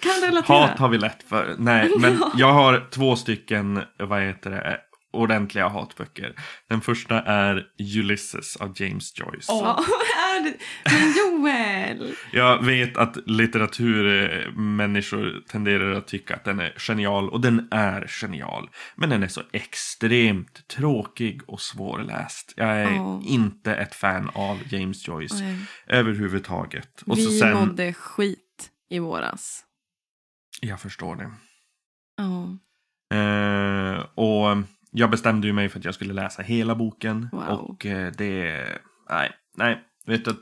Kan 0.00 0.28
relatera. 0.28 0.56
Hat 0.56 0.78
har 0.78 0.88
vi 0.88 0.98
lätt 0.98 1.22
för. 1.28 1.54
Nej, 1.58 1.90
men 2.00 2.22
jag 2.36 2.52
har 2.52 2.88
två 2.90 3.16
stycken, 3.16 3.82
vad 3.98 4.22
heter 4.22 4.50
det, 4.50 4.80
ordentliga 5.16 5.68
hatböcker. 5.68 6.34
Den 6.68 6.80
första 6.80 7.22
är 7.22 7.66
Ulysses 7.78 8.56
av 8.56 8.72
James 8.76 9.18
Joyce. 9.18 9.52
Åh. 9.52 9.80
Det? 10.44 10.54
Men 10.92 11.12
Joel. 11.16 12.14
Jag 12.32 12.64
vet 12.64 12.96
att 12.96 13.16
litteraturmänniskor 13.26 15.42
tenderar 15.48 15.92
att 15.92 16.06
tycka 16.06 16.34
att 16.36 16.44
den 16.44 16.60
är 16.60 16.74
genial 16.78 17.30
och 17.30 17.40
den 17.40 17.68
är 17.70 18.06
genial. 18.08 18.70
Men 18.96 19.10
den 19.10 19.22
är 19.22 19.28
så 19.28 19.42
extremt 19.52 20.68
tråkig 20.68 21.40
och 21.46 21.60
svårläst. 21.60 22.52
Jag 22.56 22.68
är 22.68 22.90
Ja. 22.94 23.20
inte 23.24 23.74
ett 23.74 23.94
fan 23.94 24.30
av 24.34 24.58
James 24.74 25.08
Joyce 25.08 25.34
Nej. 25.40 25.58
överhuvudtaget. 25.86 27.02
Och 27.06 27.18
så 27.18 27.30
Vi 27.30 27.38
sen, 27.38 27.54
mådde 27.54 27.92
skit 27.92 28.70
i 28.90 28.98
våras. 28.98 29.62
jag 30.60 30.80
förstår 30.80 31.16
det. 31.16 31.30
Ja. 32.16 32.58
Eh, 33.16 33.98
och 34.14 34.56
jag 34.98 35.10
bestämde 35.10 35.46
ju 35.46 35.52
mig 35.52 35.68
för 35.68 35.78
att 35.78 35.84
jag 35.84 35.94
skulle 35.94 36.14
läsa 36.14 36.42
hela 36.42 36.74
boken. 36.74 37.28
Wow. 37.32 37.42
Och 37.42 37.86
eh, 37.86 38.12
det, 38.18 38.66
nej, 39.10 39.30
nej. 39.56 39.82
Vet 40.06 40.24
du, 40.24 40.34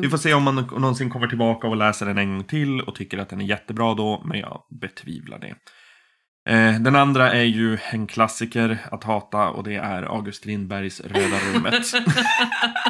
vi 0.00 0.08
får 0.08 0.18
se 0.18 0.34
om 0.34 0.42
man 0.42 0.54
någonsin 0.54 1.10
kommer 1.10 1.26
tillbaka 1.26 1.66
och 1.66 1.76
läser 1.76 2.06
den 2.06 2.18
en 2.18 2.32
gång 2.32 2.44
till 2.44 2.80
och 2.80 2.94
tycker 2.94 3.18
att 3.18 3.28
den 3.28 3.40
är 3.40 3.44
jättebra 3.44 3.94
då, 3.94 4.22
men 4.24 4.38
jag 4.38 4.62
betvivlar 4.80 5.38
det. 5.38 5.54
Eh, 6.52 6.80
den 6.80 6.96
andra 6.96 7.32
är 7.32 7.44
ju 7.44 7.78
en 7.92 8.06
klassiker 8.06 8.78
att 8.90 9.04
hata 9.04 9.48
och 9.48 9.64
det 9.64 9.76
är 9.76 10.02
August 10.02 10.38
Strindbergs 10.38 11.00
Röda 11.00 11.38
rummet. 11.54 11.74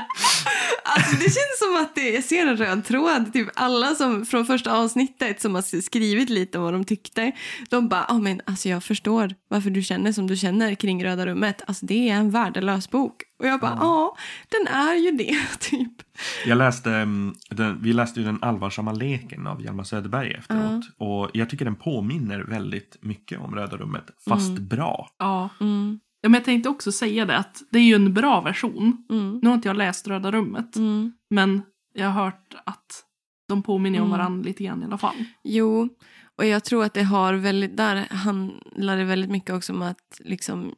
Alltså 1.11 1.25
det 1.25 1.31
känns 1.35 1.59
som 1.59 1.83
att 1.83 1.95
det, 1.95 2.11
jag 2.11 2.25
ser 2.25 2.47
en 2.47 2.57
röd 2.57 2.85
tråd. 2.85 3.33
Typ 3.33 3.49
alla 3.55 3.95
som 3.95 4.27
från 4.27 4.47
första 4.47 4.77
avsnittet 4.77 5.41
som 5.41 5.55
har 5.55 5.81
skrivit 5.81 6.31
lite 6.31 6.59
om 6.59 6.65
vad 6.65 6.73
de 6.73 6.85
tyckte. 6.85 7.33
De 7.71 7.89
bara, 7.89 8.07
oh, 8.09 8.21
men 8.21 8.41
alltså 8.45 8.69
jag 8.69 8.85
förstår 8.85 9.35
varför 9.49 9.71
du 9.71 9.83
känner 9.83 10.13
som 10.13 10.27
du 10.27 10.37
känner 10.37 10.75
kring 10.75 11.05
Röda 11.05 11.27
rummet. 11.27 11.63
Alltså 11.67 11.87
det 11.87 12.09
är 12.09 12.15
en 12.15 12.31
värdelös 12.31 12.91
bok. 12.91 13.23
Och 13.39 13.47
jag 13.47 13.61
bara, 13.61 13.77
ja, 13.81 14.17
den 14.49 14.75
är 14.75 14.95
ju 14.95 15.11
det, 15.11 15.37
typ. 15.61 15.93
Jag 16.47 16.59
läste, 16.59 16.91
mm, 16.91 17.35
den, 17.51 17.83
vi 17.83 17.93
läste 17.93 18.21
ju 18.21 18.27
den 18.27 18.43
allvarsamma 18.43 18.93
leken 18.93 19.47
av 19.47 19.63
Hjalmar 19.63 19.85
Söderberg 19.85 20.33
efteråt. 20.33 20.85
Och 20.97 21.31
jag 21.33 21.51
tycker 21.51 21.65
den 21.65 21.77
påminner 21.77 22.41
väldigt 22.41 22.97
mycket 23.01 23.41
om 23.41 23.55
Röda 23.55 23.77
rummet, 23.77 24.05
fast 24.29 24.59
bra. 24.59 25.09
Ja. 25.19 25.49
Mm, 25.61 26.01
ja, 26.21 26.29
men 26.29 26.35
jag 26.35 26.45
tänkte 26.45 26.69
också 26.69 26.93
säga 26.93 27.25
det 27.27 27.37
att 27.37 27.63
det 27.71 27.79
är 27.79 27.83
ju 27.83 27.95
en 27.95 28.15
bra 28.15 28.41
version. 28.41 29.07
mm, 29.11 29.39
Nu 29.43 29.49
har 29.49 29.55
inte 29.55 29.69
jag 29.69 29.77
läst 29.77 30.09
Röda 30.09 30.33
rummet, 30.33 30.77
mm. 30.77 31.13
men 31.31 31.63
jag 31.95 32.09
har 32.11 32.25
hört 32.25 32.55
att 32.65 33.05
de 33.49 33.63
påminner 33.63 33.99
om 34.01 34.07
Mm. 34.07 34.19
varandra 34.19 34.45
lite 34.47 34.65
grann 34.65 34.83
i 34.83 34.85
alla 34.85 34.99
fall. 34.99 35.25
Jo, 35.45 35.89
och 36.37 36.47
jag 36.47 36.65
tror 36.65 36.85
att 36.85 36.95
det 36.95 37.03
har 37.03 37.35
väldigt, 37.35 37.77
där 37.77 37.97
handlar 38.11 38.97
det 38.97 39.05
väldigt 39.05 39.31
mycket 39.31 39.55
också 39.55 39.73
om 39.73 39.83
att 39.83 40.21
liksom 40.25 40.75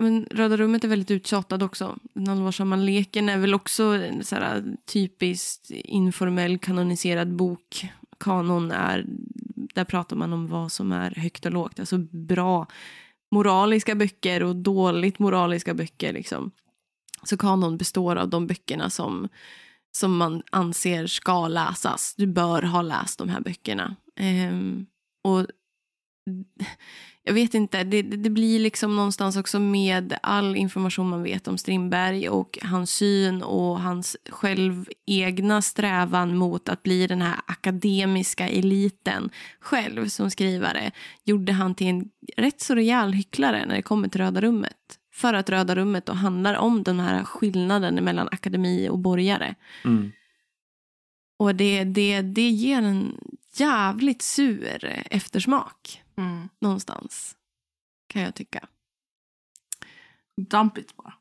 men 0.00 0.26
Röda 0.30 0.56
rummet 0.56 0.84
är 0.84 0.88
väldigt 0.88 1.10
uttjatad 1.10 1.62
också. 1.62 1.98
Den 2.14 2.28
allvarsamma 2.28 2.76
leken 2.76 3.28
är 3.28 3.38
väl 3.38 3.54
också 3.54 3.82
en 3.84 4.24
så 4.24 4.36
här 4.36 4.76
typiskt 4.92 5.70
informell 5.70 6.58
kanoniserad 6.58 7.36
bok. 7.36 7.86
Kanon 8.20 8.70
är, 8.70 9.04
där 9.74 9.84
pratar 9.84 10.16
man 10.16 10.32
om 10.32 10.46
vad 10.48 10.72
som 10.72 10.92
är 10.92 11.10
högt 11.10 11.46
och 11.46 11.52
lågt. 11.52 11.80
Alltså 11.80 11.98
bra 11.98 12.66
moraliska 13.30 13.94
böcker 13.94 14.42
och 14.42 14.56
dåligt 14.56 15.18
moraliska 15.18 15.74
böcker. 15.74 16.12
Liksom. 16.12 16.50
Så 17.22 17.36
kanon 17.36 17.76
består 17.76 18.16
av 18.16 18.28
de 18.28 18.46
böckerna 18.46 18.90
som, 18.90 19.28
som 19.96 20.16
man 20.16 20.42
anser 20.50 21.06
ska 21.06 21.48
läsas. 21.48 22.14
Du 22.16 22.26
bör 22.26 22.62
ha 22.62 22.82
läst 22.82 23.18
de 23.18 23.28
här 23.28 23.40
böckerna. 23.40 23.96
Ehm, 24.16 24.86
och 25.24 25.46
jag 27.28 27.34
vet 27.34 27.54
inte, 27.54 27.84
det, 27.84 28.02
det 28.02 28.30
blir 28.30 28.58
liksom 28.58 28.96
någonstans 28.96 29.36
också 29.36 29.58
med 29.60 30.18
all 30.22 30.56
information 30.56 31.08
man 31.08 31.22
vet 31.22 31.48
om 31.48 31.58
Strindberg 31.58 32.28
och 32.28 32.58
hans 32.62 32.90
syn 32.90 33.42
och 33.42 33.80
hans 33.80 34.16
själv 34.30 34.88
egna 35.06 35.62
strävan 35.62 36.36
mot 36.36 36.68
att 36.68 36.82
bli 36.82 37.06
den 37.06 37.22
här 37.22 37.40
akademiska 37.46 38.48
eliten 38.48 39.30
själv 39.60 40.08
som 40.08 40.30
skrivare 40.30 40.90
gjorde 41.24 41.52
han 41.52 41.74
till 41.74 41.86
en 41.86 42.10
rätt 42.36 42.60
så 42.60 42.74
rejäl 42.74 43.12
hycklare 43.12 43.66
när 43.66 43.74
det 43.74 43.82
kommer 43.82 44.08
till 44.08 44.20
Röda 44.20 44.40
rummet. 44.40 44.98
För 45.12 45.34
att 45.34 45.50
Röda 45.50 45.74
rummet 45.74 46.06
då 46.06 46.12
handlar 46.12 46.54
om 46.54 46.82
den 46.82 47.00
här 47.00 47.24
skillnaden 47.24 47.94
mellan 47.94 48.28
akademi 48.32 48.88
och 48.88 48.98
borgare. 48.98 49.54
Mm. 49.84 50.12
Och 51.38 51.54
det, 51.54 51.84
det, 51.84 52.22
det 52.22 52.48
ger 52.48 52.82
en 52.82 53.20
jävligt 53.56 54.22
sur 54.22 55.02
eftersmak 55.10 56.02
Mm. 56.16 56.48
någonstans. 56.60 57.36
Kan 58.06 58.22
jag 58.22 58.34
tycka. 58.34 58.68
Dump 60.50 60.78
it 60.78 60.96
bara. 60.96 61.14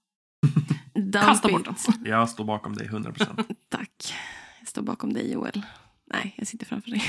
Dump 0.94 1.26
Kasta 1.26 1.50
bort 1.50 1.66
den. 1.66 1.76
Jag 2.06 2.30
står 2.30 2.46
bakom 2.46 2.74
dig 2.74 2.88
100%. 2.88 3.56
Tack. 3.70 4.14
Jag 4.60 4.68
står 4.68 4.82
bakom 4.82 5.14
dig 5.14 5.32
Joel. 5.32 5.66
Nej, 6.14 6.34
jag 6.38 6.48
sitter 6.48 6.66
framför 6.66 6.90
dig. 6.90 7.04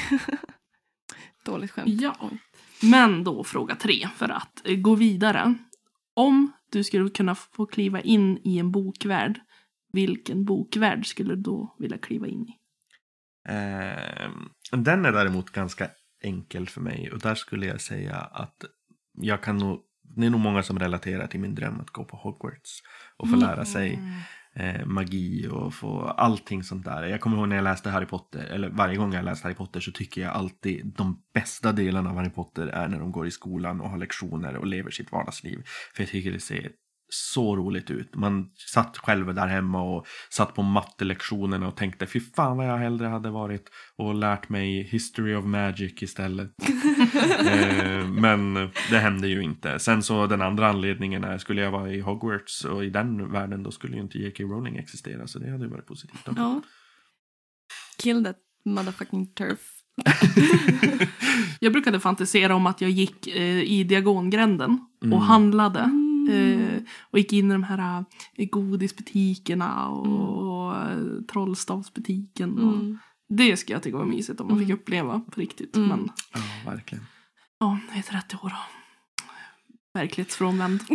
Dåligt 1.45 1.71
skämt. 1.71 2.00
Ja. 2.00 2.31
Men 2.83 3.25
då 3.25 3.45
fråga 3.45 3.76
tre, 3.76 4.09
för 4.16 4.28
att 4.28 4.62
eh, 4.66 4.76
gå 4.76 4.95
vidare. 4.95 5.55
Om 6.14 6.52
du 6.73 6.85
skulle 6.85 7.11
kunna 7.11 7.35
få 7.35 7.66
kliva 7.66 8.00
in 8.00 8.38
i 8.45 8.59
en 8.59 8.71
bokvärld, 8.71 9.40
vilken 9.93 10.45
bokvärld 10.45 11.07
skulle 11.07 11.35
du 11.35 11.43
då 11.43 11.76
vilja 11.78 11.99
kliva 11.99 12.26
in 12.26 12.49
i? 12.49 12.59
Ehm, 13.49 14.49
den 14.71 15.05
är 15.05 15.12
däremot 15.12 15.50
ganska 15.50 15.90
enkel 16.23 16.68
för 16.68 16.80
mig. 16.80 17.11
Och 17.12 17.18
där 17.18 17.35
skulle 17.35 17.66
jag 17.66 17.80
säga 17.80 18.16
att 18.16 18.64
jag 19.12 19.42
kan 19.42 19.56
nog, 19.56 19.80
det 20.02 20.26
är 20.26 20.30
nog 20.30 20.40
många 20.40 20.62
som 20.62 20.78
relaterar 20.78 21.26
till 21.26 21.40
min 21.40 21.54
dröm 21.54 21.80
att 21.80 21.90
gå 21.90 22.04
på 22.04 22.16
Hogwarts. 22.16 22.82
Och 23.16 23.30
få 23.30 23.37
lära 23.37 23.64
sig 23.64 24.00
eh, 24.54 24.87
magi 24.87 25.49
och 25.49 25.75
få 25.75 26.00
allting 26.00 26.62
sånt 26.62 26.85
där. 26.85 27.02
Jag 27.02 27.20
kommer 27.20 27.37
ihåg 27.37 27.49
när 27.49 27.56
jag 27.56 27.62
läste 27.62 27.90
Harry 27.90 28.06
Potter, 28.06 28.44
eller 28.44 28.68
varje 28.68 28.96
gång 28.96 29.12
jag 29.12 29.25
läst 29.25 29.42
Harry 29.44 29.54
Potter 29.54 29.80
så 29.80 29.92
tycker 29.92 30.20
jag 30.20 30.32
alltid 30.32 30.87
de 30.96 31.23
bästa 31.35 31.73
delarna 31.73 32.11
av 32.11 32.16
Harry 32.16 32.30
Potter 32.30 32.66
är 32.66 32.88
när 32.88 32.99
de 32.99 33.12
går 33.12 33.26
i 33.26 33.30
skolan 33.30 33.80
och 33.80 33.90
har 33.90 33.99
lektioner 33.99 34.56
och 34.56 34.66
lever 34.66 34.90
sitt 34.90 35.12
vardagsliv. 35.12 35.62
För 35.94 36.02
jag 36.02 36.11
tycker 36.11 36.32
det 36.32 36.40
ser 36.40 36.70
så 37.08 37.56
roligt 37.56 37.90
ut. 37.90 38.14
Man 38.14 38.50
satt 38.75 38.96
själv 38.98 39.34
där 39.34 39.46
hemma 39.46 39.82
och 39.82 40.06
satt 40.30 40.54
på 40.54 40.62
mattelektionerna 40.62 41.68
och 41.68 41.76
tänkte 41.76 42.06
fy 42.06 42.20
fan 42.20 42.56
vad 42.56 42.66
jag 42.68 42.76
hellre 42.78 43.06
hade 43.06 43.30
varit 43.30 43.68
och 43.96 44.14
lärt 44.14 44.48
mig 44.48 44.82
History 44.82 45.34
of 45.34 45.44
Magic 45.44 46.02
istället. 46.02 46.50
eh, 47.46 48.08
men 48.08 48.54
det 48.90 48.98
hände 48.98 49.28
ju 49.28 49.42
inte. 49.42 49.78
Sen 49.78 50.02
så 50.02 50.26
den 50.26 50.42
andra 50.42 50.68
anledningen 50.68 51.25
är 51.25 51.38
skulle 51.38 51.62
jag 51.62 51.70
vara 51.70 51.92
i 51.92 52.00
Hogwarts 52.00 52.64
och 52.64 52.84
i 52.84 52.90
den 52.90 53.32
världen 53.32 53.62
då 53.62 53.70
skulle 53.70 53.96
ju 53.96 54.02
inte 54.02 54.18
J.K. 54.18 54.44
Rowling 54.44 54.76
existera 54.76 55.26
så 55.26 55.38
det 55.38 55.50
hade 55.50 55.64
ju 55.64 55.70
varit 55.70 55.86
positivt. 55.86 56.28
också. 56.28 56.40
Ja. 56.40 56.62
Kill 58.02 58.25
that 58.25 58.36
motherfucking 58.64 59.26
turf. 59.26 59.60
Jag 61.60 61.72
brukade 61.72 62.00
fantisera 62.00 62.54
om 62.54 62.66
att 62.66 62.80
jag 62.80 62.90
gick 62.90 63.26
eh, 63.26 63.62
i 63.62 63.84
Diagongränden 63.84 64.78
Mm. 65.02 65.12
och 65.18 65.25
handlade. 65.25 65.90
Mm. 66.28 66.62
Eh, 66.68 66.83
och 67.11 67.18
gick 67.18 67.33
in 67.33 67.50
i 67.50 67.52
de 67.52 67.62
här 67.62 68.04
eh, 68.37 68.49
godisbutikerna 68.49 69.88
och 69.88 70.76
eh, 70.76 70.99
trollstavsbutiken. 71.33 72.59
Och 72.59 72.75
Mm. 72.75 72.99
Det 73.28 73.56
skulle 73.56 73.75
jag 73.75 73.83
tycka 73.83 73.97
var 73.97 74.04
mysigt 74.04 74.40
om 74.40 74.49
man 74.49 74.59
fick 74.59 74.68
Mm. 74.68 74.78
uppleva 74.78 75.21
på 75.21 75.40
riktigt. 75.40 75.76
Mm. 75.76 75.88
Men 75.88 76.09
Ja, 76.35 76.40
verkligen. 76.71 77.04
ja, 77.61 77.78
jag 77.88 77.99
är 77.99 78.02
30 78.02 78.37
år 78.37 78.47
och 78.47 79.95
verklighetsfrånvänd. 80.00 80.80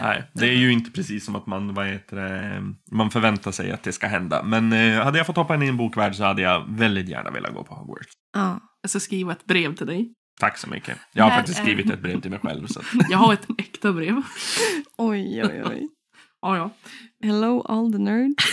Nej, 0.00 0.24
det 0.32 0.46
är 0.48 0.52
ju 0.56 0.72
inte 0.72 0.90
precis 0.90 1.24
som 1.24 1.36
att 1.36 1.46
man, 1.46 1.74
vad 1.74 1.86
heter 1.86 2.16
det, 2.16 2.62
man 2.92 3.10
förväntar 3.10 3.50
sig 3.52 3.72
att 3.72 3.82
det 3.82 3.92
ska 3.92 4.06
hända. 4.06 4.42
Men 4.42 4.72
eh, 4.72 5.04
hade 5.04 5.18
jag 5.18 5.26
fått 5.26 5.36
hoppa 5.36 5.54
in 5.54 5.62
i 5.62 5.66
en 5.66 5.76
bokvärld 5.76 6.14
så 6.14 6.24
hade 6.24 6.42
jag 6.42 6.64
väldigt 6.68 7.08
gärna 7.08 7.30
velat 7.30 7.54
gå 7.54 7.64
på 7.64 7.74
Hogwarts. 7.74 8.12
Ja. 8.32 8.60
Jag 8.80 8.90
ska 8.90 9.00
skriva 9.00 9.32
ett 9.32 9.44
brev 9.44 9.74
till 9.74 9.86
dig. 9.86 10.14
Tack 10.40 10.58
så 10.58 10.70
mycket. 10.70 10.98
Jag 11.12 11.24
har 11.24 11.30
Här 11.30 11.38
faktiskt 11.38 11.58
är- 11.58 11.62
skrivit 11.62 11.90
ett 11.90 12.00
brev 12.02 12.20
till 12.20 12.30
mig 12.30 12.40
själv. 12.40 12.66
Så 12.66 12.80
att, 12.80 12.86
Jag 13.10 13.18
har 13.18 13.32
ett 13.32 13.46
äkta 13.58 13.92
brev. 13.92 14.14
Oj, 14.98 15.42
oj, 15.44 15.62
oj. 15.66 15.88
Ja, 16.44 16.56
ja. 16.56 16.70
Hello 17.28 17.60
all 17.60 17.92
the 17.92 17.98
nerds. 17.98 18.44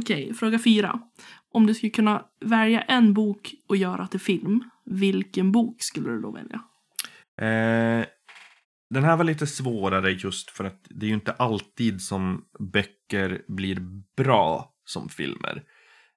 Okej, 0.00 0.34
fråga 0.34 0.58
fyra. 0.58 1.00
Om 1.52 1.66
du 1.66 1.74
skulle 1.74 1.90
kunna 1.90 2.22
välja 2.44 2.80
en 2.82 3.14
bok 3.14 3.54
och 3.68 3.76
göra 3.76 4.06
till 4.06 4.20
film, 4.20 4.64
vilken 4.84 5.52
bok 5.52 5.82
skulle 5.82 6.10
du 6.10 6.20
då 6.20 6.30
välja? 6.32 6.60
Eh, 7.40 8.06
den 8.94 9.04
här 9.04 9.16
var 9.16 9.24
lite 9.24 9.46
svårare 9.46 10.10
just 10.12 10.50
för 10.50 10.64
att 10.64 10.86
det 10.90 11.06
är 11.06 11.08
ju 11.08 11.14
inte 11.14 11.32
alltid 11.32 12.02
som 12.02 12.44
böcker 12.72 13.42
blir 13.48 13.80
bra 14.16 14.74
som 14.84 15.08
filmer. 15.08 15.62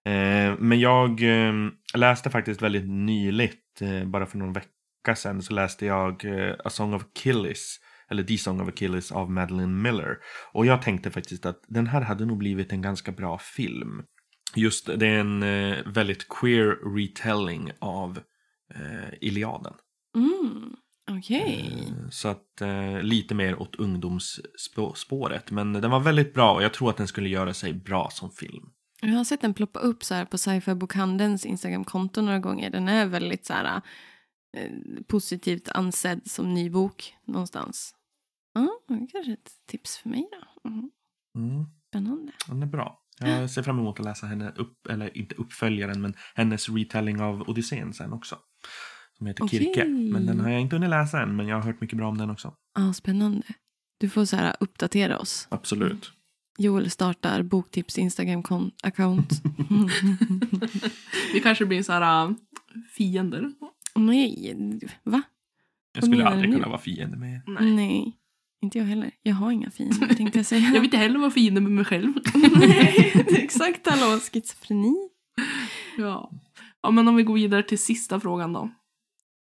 Eh, 0.06 0.56
men 0.60 0.80
jag 0.80 1.22
eh, 1.22 1.54
läste 1.94 2.30
faktiskt 2.30 2.62
väldigt 2.62 2.90
nyligt, 2.90 3.82
eh, 3.82 4.06
bara 4.06 4.26
för 4.26 4.38
någon 4.38 4.54
vecka 4.54 5.16
sedan, 5.16 5.42
så 5.42 5.54
läste 5.54 5.86
jag 5.86 6.26
eh, 6.26 6.56
A 6.66 6.70
Song 6.70 6.94
of 6.94 7.04
Achilles, 7.04 7.80
eller 8.10 8.24
The 8.24 8.38
Song 8.38 8.62
of 8.62 8.68
Achilles 8.68 9.12
av 9.12 9.32
Madeline 9.32 9.82
Miller. 9.82 10.18
Och 10.54 10.66
jag 10.66 10.82
tänkte 10.82 11.12
faktiskt 11.12 11.46
att 11.46 11.60
den 11.68 11.88
här 11.88 12.02
hade 12.02 12.26
nog 12.26 12.38
blivit 12.38 12.72
en 12.72 12.82
ganska 12.82 13.12
bra 13.12 13.38
film. 13.38 14.04
Just 14.56 14.86
det 15.00 15.08
är 15.08 15.20
en 15.20 15.40
väldigt 15.94 16.30
queer 16.30 16.96
retelling 16.96 17.72
av 17.80 18.20
Iliaden. 19.22 19.74
Mm. 20.16 20.76
Okej. 21.12 21.70
Eh, 21.88 22.10
Så 22.10 22.28
att 22.28 22.62
eh, 22.62 23.02
lite 23.02 23.36
mer 23.36 23.62
åt 23.62 23.76
ungdomsspåret. 23.76 25.52
Men 25.52 25.74
den 25.74 25.92
var 25.92 26.00
väldigt 26.00 26.34
bra 26.34 26.54
och 26.54 26.64
jag 26.64 26.74
tror 26.74 26.90
att 26.90 26.98
den 26.98 27.08
skulle 27.08 27.30
göra 27.30 27.54
sig 27.54 27.74
bra 27.74 28.10
som 28.12 28.32
film. 28.32 28.64
Jag 29.02 29.10
har 29.10 29.24
sett 29.24 29.42
den 29.42 29.54
ploppa 29.54 29.80
upp 29.80 30.04
så 30.04 30.14
här 30.14 30.26
på 30.26 30.38
sci-fi 30.38 30.76
bokhandelns 30.76 31.46
Instagramkonto 31.46 32.22
några 32.22 32.40
gånger. 32.40 32.70
Den 32.70 32.88
är 32.88 33.06
väldigt 33.06 33.46
så 33.46 33.54
här 33.54 33.82
eh, 34.58 34.72
positivt 35.08 35.70
ansedd 35.70 36.22
som 36.26 36.54
ny 36.54 36.70
bok 36.70 37.16
någonstans. 37.26 37.96
Ja, 38.54 38.80
det 38.88 39.08
kanske 39.12 39.32
är 39.32 39.34
ett 39.34 39.52
tips 39.68 39.98
för 39.98 40.10
mig 40.10 40.30
då. 40.32 40.70
Mm. 40.70 40.92
Mm, 41.36 41.66
Spännande. 41.90 42.32
den 42.48 42.62
är 42.64 42.68
bra. 42.68 43.02
Jag 43.20 43.50
ser 43.50 43.64
fram 43.64 43.80
emot 43.80 44.00
att 44.00 44.06
läsa 44.06 44.28
henne 44.28 44.52
upp, 44.56 44.88
eller 44.88 45.18
inte 45.18 45.36
uppföljaren, 45.36 46.02
men 46.02 46.14
hennes 46.36 46.70
retelling 46.70 47.22
av 47.22 47.42
Odysseen 47.50 47.94
sen 47.94 48.14
också. 48.14 48.38
Som 49.18 49.28
heter 49.28 49.44
Okej. 49.44 49.60
Kirke. 49.60 49.86
Men 49.86 50.26
den 50.26 50.40
har 50.40 50.50
jag 50.50 50.62
inte 50.62 50.76
hunnit 50.76 50.90
läsa 50.90 51.22
än, 51.22 51.36
men 51.36 51.48
jag 51.48 51.56
har 51.56 51.64
hört 51.64 51.82
mycket 51.82 51.98
bra 51.98 52.08
om 52.08 52.18
den 52.18 52.30
också. 52.30 52.54
Ja, 52.76 52.94
spännande. 52.94 53.44
Du 53.98 54.10
får 54.10 54.26
så 54.26 54.36
här 54.36 54.56
uppdatera 54.60 55.20
oss. 55.20 55.48
Absolut. 55.52 56.12
Joel 56.58 56.90
startar 56.90 57.44
boktips 57.44 57.98
Instagram-account. 57.98 59.42
Vi 61.34 61.40
kanske 61.40 61.66
blir 61.66 61.84
så 61.84 61.92
här 61.94 62.26
äh, 62.26 62.32
fiender. 62.90 63.52
Nej, 63.96 64.82
va? 65.04 65.22
Jag 65.94 66.04
skulle 66.04 66.26
aldrig 66.28 66.54
kunna 66.54 66.68
vara 66.68 66.78
fiende 66.78 67.18
med 67.18 67.34
er. 67.34 67.42
Nej. 67.48 67.72
Nej, 67.72 68.18
Inte 68.62 68.78
jag 68.78 68.86
heller. 68.86 69.12
Jag 69.22 69.36
har 69.36 69.52
inga 69.52 69.72
fiender 69.72 70.14
tänkte 70.14 70.40
jag 70.40 70.46
säga. 70.46 70.62
Jag 70.74 70.74
vet 70.74 70.84
inte 70.84 70.98
heller 70.98 71.20
vad 71.20 71.34
fienden 71.34 71.64
med 71.64 71.72
mig 71.72 71.86
själv. 71.86 72.14
Nej, 72.60 73.26
exakt 73.28 73.88
hallå, 73.88 74.20
schizofreni. 74.20 74.96
ja. 75.98 76.32
ja, 76.82 76.92
men 76.92 77.08
om 77.08 77.16
vi 77.16 77.24
går 77.24 77.34
vidare 77.34 77.64
till 77.64 77.80
sista 77.80 78.20
frågan 78.20 78.54
då. 78.54 78.70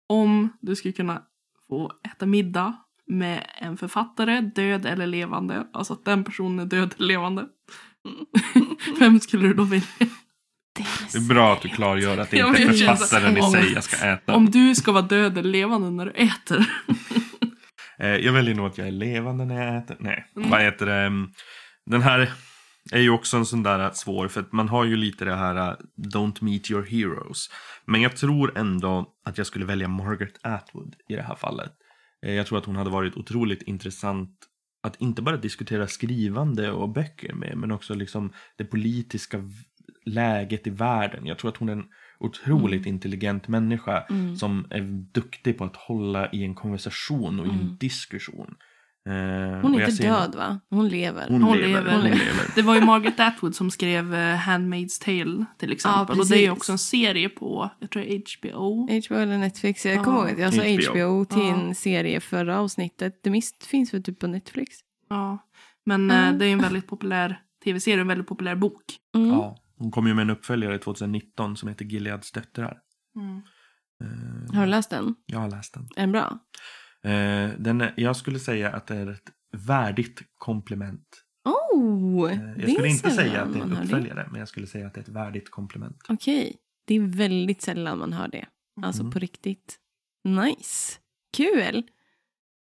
Om 0.08 0.48
du 0.60 0.76
skulle 0.76 0.92
kunna 0.92 1.22
få 1.68 1.92
äta 2.04 2.26
middag 2.26 2.76
med 3.08 3.46
en 3.58 3.76
författare, 3.76 4.40
död 4.40 4.86
eller 4.86 5.06
levande, 5.06 5.66
alltså 5.72 5.92
att 5.92 6.04
den 6.04 6.24
personen 6.24 6.58
är 6.58 6.64
död 6.64 6.94
eller 6.98 7.08
levande. 7.08 7.46
Vem 8.98 9.20
skulle 9.20 9.48
du 9.48 9.54
då 9.54 9.62
välja? 9.64 9.86
Det 11.12 11.18
är 11.18 11.28
bra 11.28 11.52
att 11.52 11.62
du 11.62 11.68
klargör 11.68 12.18
att 12.18 12.30
det 12.30 12.38
inte 12.38 12.62
är 12.62 12.66
författaren 12.72 13.36
i 13.36 13.40
om- 13.40 13.50
sig 13.52 13.72
jag 13.72 13.84
ska 13.84 14.06
äta. 14.06 14.34
Om 14.34 14.50
du 14.50 14.74
ska 14.74 14.92
vara 14.92 15.02
död 15.02 15.38
eller 15.38 15.50
levande 15.50 15.90
när 15.90 16.04
du 16.06 16.10
äter. 16.12 16.66
Eh, 17.98 18.08
Jag 18.08 18.32
väljer 18.32 18.54
nog 18.54 18.66
att 18.66 18.78
jag 18.78 18.86
är 18.86 18.92
levande 18.92 19.44
när 19.44 19.64
jag 19.66 19.76
äter. 19.76 19.96
Nej, 20.00 20.24
Mm. 20.36 20.50
vad 20.50 20.60
heter 20.62 20.86
det? 20.86 20.94
Mm, 20.94 21.28
Den 21.90 22.02
här 22.02 22.32
är 22.92 23.00
ju 23.00 23.10
också 23.10 23.36
en 23.36 23.46
sån 23.46 23.62
där 23.62 23.90
svår, 23.94 24.28
för 24.28 24.40
att 24.40 24.52
man 24.52 24.68
har 24.68 24.84
ju 24.84 24.96
lite 24.96 25.24
det 25.24 25.34
här 25.34 25.70
uh, 25.70 25.76
Don't 26.14 26.44
meet 26.44 26.70
your 26.70 26.82
heroes. 26.86 27.46
Men 27.86 28.02
jag 28.02 28.16
tror 28.16 28.58
ändå 28.58 29.06
att 29.28 29.38
jag 29.38 29.46
skulle 29.46 29.64
välja 29.64 29.88
Margaret 29.88 30.34
Atwood 30.46 30.94
i 31.08 31.14
det 31.16 31.22
här 31.22 31.34
fallet. 31.34 31.72
Eh, 32.26 32.34
Jag 32.34 32.46
tror 32.46 32.58
att 32.58 32.64
hon 32.64 32.76
hade 32.76 32.90
varit 32.90 33.16
otroligt 33.16 33.62
intressant 33.62 34.30
att 34.82 35.00
inte 35.00 35.22
bara 35.22 35.36
diskutera 35.36 35.86
skrivande 35.86 36.70
och 36.70 36.88
böcker 36.88 37.32
med, 37.34 37.58
men 37.58 37.70
också 37.72 37.94
liksom 37.94 38.32
det 38.56 38.64
politiska 38.64 39.50
läget 40.04 40.66
i 40.66 40.70
världen. 40.70 41.26
Jag 41.26 41.38
tror 41.38 41.50
att 41.50 41.56
hon 41.56 41.68
är 41.68 41.72
en 41.72 41.84
otroligt 42.18 42.86
intelligent 42.86 43.48
människa 43.48 44.06
Mm. 44.10 44.36
som 44.36 44.66
är 44.70 44.80
duktig 45.12 45.58
på 45.58 45.64
att 45.64 45.76
hålla 45.76 46.30
i 46.32 46.44
en 46.44 46.54
konversation 46.54 47.40
och 47.40 47.46
i 47.46 47.50
en 47.50 47.60
Mm. 47.60 47.76
diskussion. 47.80 48.54
Eh, 49.06 49.12
Hon 49.62 49.74
och 49.74 49.80
är 49.80 49.84
inte 49.84 49.92
ser- 49.96 50.08
död 50.08 50.34
va? 50.34 50.60
Hon 50.70 50.88
lever. 50.88 51.26
Hon, 51.28 51.42
Hon 51.42 51.56
lever. 51.56 51.68
lever. 51.68 51.92
Hon 51.92 52.02
lever. 52.02 52.54
Det 52.54 52.62
var 52.62 52.74
ju 52.74 52.80
Margaret 52.80 53.20
Atwood 53.20 53.54
som 53.54 53.70
skrev 53.70 54.14
eh, 54.14 54.36
Handmaid's 54.36 55.04
Tale 55.04 55.44
till 55.58 55.72
exempel. 55.72 56.20
och 56.20 56.26
det 56.28 56.46
är 56.46 56.50
också 56.50 56.72
en 56.72 56.78
serie 56.78 57.28
på, 57.28 57.70
jag 57.80 57.90
tror 57.90 58.02
HBO. 58.02 58.88
HBO 59.08 59.14
eller 59.16 59.38
Netflix. 59.38 59.86
Jag 59.86 59.94
Ja. 59.96 60.04
kommer 60.04 60.18
ihåg 60.18 60.30
att 60.30 60.38
jag 60.38 60.54
sa 60.54 60.62
HBO. 60.62 60.90
HBO 61.18 61.24
till 61.24 61.38
Ja. 61.38 61.54
en 61.60 61.74
serie 61.74 62.20
förra 62.20 62.58
avsnittet. 62.60 63.20
Det 63.22 63.30
mist 63.30 63.64
finns 63.64 63.94
väl 63.94 64.02
typ 64.02 64.18
på 64.18 64.26
Netflix? 64.26 64.76
Ja. 65.08 65.38
Men 65.86 66.10
Mm. 66.10 66.34
eh, 66.34 66.38
det 66.38 66.44
är 66.44 66.46
ju 66.46 66.52
en 66.52 66.58
väldigt 66.62 66.86
populär 66.86 67.40
tv-serie, 67.64 68.00
en 68.00 68.08
väldigt 68.08 68.26
populär 68.26 68.56
bok. 68.56 68.82
Mm. 69.14 69.28
Ja, 69.28 69.56
hon 69.78 69.90
kom 69.90 70.06
ju 70.06 70.14
med 70.14 70.22
en 70.22 70.30
uppföljare 70.30 70.78
2019 70.78 71.56
som 71.56 71.68
heter 71.68 71.84
Gileads 71.84 72.32
döttrar. 72.32 72.76
Mm. 73.16 73.42
Eh, 74.04 74.54
Har 74.56 74.64
du 74.64 74.70
läst 74.70 74.90
den? 74.90 75.14
Jag 75.26 75.38
har 75.38 75.50
läst 75.50 75.74
den. 75.74 75.82
Är 75.96 76.00
den 76.00 76.12
bra? 76.12 76.38
Eh, 77.06 77.50
den 77.58 77.80
är, 77.80 77.94
jag 77.96 78.16
skulle 78.16 78.38
säga 78.38 78.70
att 78.72 78.86
det 78.86 78.94
är 78.96 79.10
ett 79.10 79.30
värdigt 79.52 80.22
komplement. 80.34 81.06
Oh! 81.44 82.32
Eh, 82.32 82.38
det 82.38 82.62
jag 82.62 82.70
skulle 82.70 82.86
är 82.88 82.90
inte 82.90 83.10
säga 83.10 83.42
att 83.42 83.52
det 83.52 83.58
är 83.58 83.60
man 83.60 83.70
en 83.70 83.76
hör 83.76 83.84
uppföljare, 83.84 84.28
men 84.30 84.38
jag 84.38 84.48
skulle 84.48 84.66
säga 84.66 84.86
att 84.86 84.94
det 84.94 85.00
är 85.00 85.02
ett 85.02 85.08
värdigt 85.08 85.50
komplement. 85.50 85.96
Okej. 86.08 86.56
Det 86.86 86.94
är 86.94 87.00
väldigt 87.00 87.62
sällan 87.62 87.98
man 87.98 88.12
hör 88.12 88.28
det. 88.28 88.46
Alltså 88.82 89.00
Mm. 89.02 89.12
på 89.12 89.18
riktigt. 89.18 89.78
Nice. 90.24 90.98
Kul. 91.36 91.82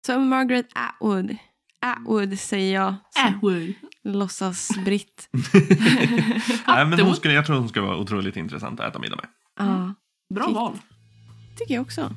Så 0.07 0.19
Margaret 0.19 0.67
Atwood. 0.75 1.37
Atwood 1.81 2.39
säger 2.39 2.75
jag. 2.75 2.95
som 3.11 3.35
Atwood. 3.35 3.73
Låtsas-britt. 4.03 5.29
Nej, 6.67 6.85
men 6.87 6.93
hon 6.93 6.93
Atwood. 6.93 7.17
skulle, 7.17 7.35
jag 7.35 7.47
tror 7.47 7.57
hon 7.59 7.69
skulle 7.69 7.87
vara 7.87 7.97
otroligt 7.99 8.37
intressant 8.37 8.81
att 8.81 8.91
äta 8.91 8.99
middag 8.99 9.17
med. 9.17 9.27
Ja, 9.59 9.95
Bra 10.35 10.47
Titt. 10.47 10.55
val. 10.55 10.79
tycker 11.59 11.75
jag 11.75 11.83
också. 11.83 12.11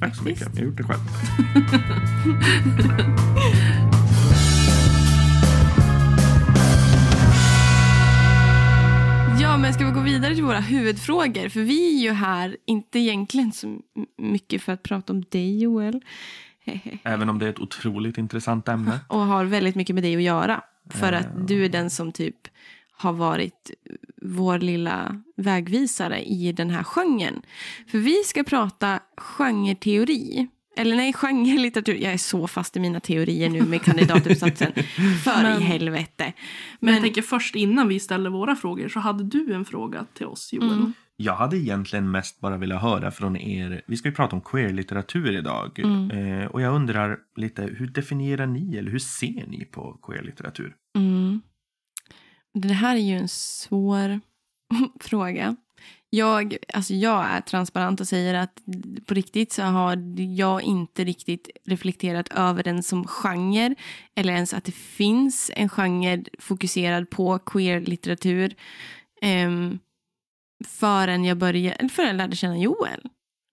Tack 0.00 0.16
så 0.16 0.24
mycket. 0.24 0.48
Jag 0.54 0.60
har 0.60 0.64
gjort 0.66 0.76
det 0.76 0.82
själv. 0.84 1.00
Ja, 9.40 9.56
men 9.58 9.74
ska 9.74 9.84
vi 9.84 9.90
gå 9.90 10.00
vidare 10.00 10.34
till 10.34 10.44
våra 10.44 10.60
huvudfrågor? 10.60 11.48
För 11.48 11.60
vi 11.60 11.96
är 11.96 12.02
ju 12.02 12.10
här, 12.12 12.56
inte 12.66 12.98
egentligen 12.98 13.52
så 13.52 13.78
mycket 14.18 14.62
för 14.62 14.72
att 14.72 14.82
prata 14.82 15.12
om 15.12 15.24
dig 15.28 15.62
Joel. 15.62 16.00
Även 17.02 17.28
om 17.28 17.38
det 17.38 17.46
är 17.46 17.50
ett 17.50 17.58
otroligt 17.58 18.18
intressant 18.18 18.68
ämne. 18.68 19.00
och 19.08 19.20
har 19.20 19.44
väldigt 19.44 19.74
mycket 19.74 19.94
med 19.94 20.02
dig 20.04 20.16
att 20.16 20.22
göra. 20.22 20.60
För 20.90 21.12
att 21.12 21.48
du 21.48 21.64
är 21.64 21.68
den 21.68 21.90
som 21.90 22.12
typ 22.12 22.36
har 22.96 23.12
varit 23.12 23.70
vår 24.22 24.58
lilla 24.58 25.22
vägvisare 25.36 26.22
i 26.22 26.52
den 26.52 26.70
här 26.70 26.82
genren. 26.82 27.42
För 27.90 27.98
vi 27.98 28.14
ska 28.24 28.44
prata 28.44 29.00
genreteori. 29.16 30.48
Eller 30.76 30.96
nej, 30.96 31.12
genrelitteratur. 31.12 31.94
Jag 31.94 32.12
är 32.12 32.18
så 32.18 32.46
fast 32.46 32.76
i 32.76 32.80
mina 32.80 33.00
teorier 33.00 33.50
nu 33.50 33.62
med 33.62 33.82
kandidatuppsatsen. 33.82 34.72
För 35.24 35.42
Men- 35.42 35.60
i 35.60 35.64
helvete. 35.64 36.32
Men 36.80 36.94
jag 36.94 37.02
tänker 37.02 37.22
först 37.22 37.54
innan 37.54 37.88
vi 37.88 38.00
ställer 38.00 38.30
våra 38.30 38.56
frågor 38.56 38.88
så 38.88 39.00
hade 39.00 39.24
du 39.24 39.54
en 39.54 39.64
fråga 39.64 40.06
till 40.14 40.26
oss 40.26 40.52
Joel. 40.52 40.72
Mm. 40.72 40.92
Jag 41.16 41.34
hade 41.34 41.56
egentligen 41.56 42.10
mest 42.10 42.40
bara 42.40 42.56
velat 42.56 42.82
höra 42.82 43.10
från 43.10 43.36
er. 43.36 43.82
Vi 43.86 43.96
ska 43.96 44.08
ju 44.08 44.14
prata 44.14 44.36
om 44.36 44.42
queer-litteratur 44.42 45.36
idag. 45.38 45.78
Mm. 45.78 46.10
Eh, 46.10 46.46
och 46.46 46.60
jag 46.62 46.74
undrar 46.74 47.18
lite, 47.36 47.62
hur 47.62 47.86
definierar 47.86 48.46
ni 48.46 48.76
eller 48.76 48.90
hur 48.90 48.98
ser 48.98 49.44
ni 49.46 49.64
på 49.64 49.98
queer-litteratur? 50.02 50.74
Mm. 50.98 51.40
Det 52.54 52.74
här 52.74 52.96
är 52.96 53.00
ju 53.00 53.16
en 53.16 53.28
svår 53.28 54.20
fråga. 55.00 55.56
Jag, 56.10 56.56
alltså 56.72 56.94
jag 56.94 57.26
är 57.26 57.40
transparent 57.40 58.00
och 58.00 58.08
säger 58.08 58.34
att 58.34 58.62
på 59.06 59.14
riktigt 59.14 59.52
så 59.52 59.62
har 59.62 59.98
jag 60.36 60.62
inte 60.62 61.04
riktigt 61.04 61.50
reflekterat 61.64 62.28
över 62.28 62.62
den 62.62 62.82
som 62.82 63.06
genre 63.06 63.74
eller 64.14 64.32
ens 64.32 64.54
att 64.54 64.64
det 64.64 64.72
finns 64.74 65.50
en 65.54 65.68
genre 65.68 66.24
fokuserad 66.38 67.10
på 67.10 67.38
queer-litteratur 67.38 68.54
um, 69.46 69.78
förrän 70.66 71.24
jag 71.24 71.36
började, 71.36 71.88
förrän 71.88 72.08
jag 72.08 72.16
lärde 72.16 72.36
känna 72.36 72.58
Joel 72.58 73.08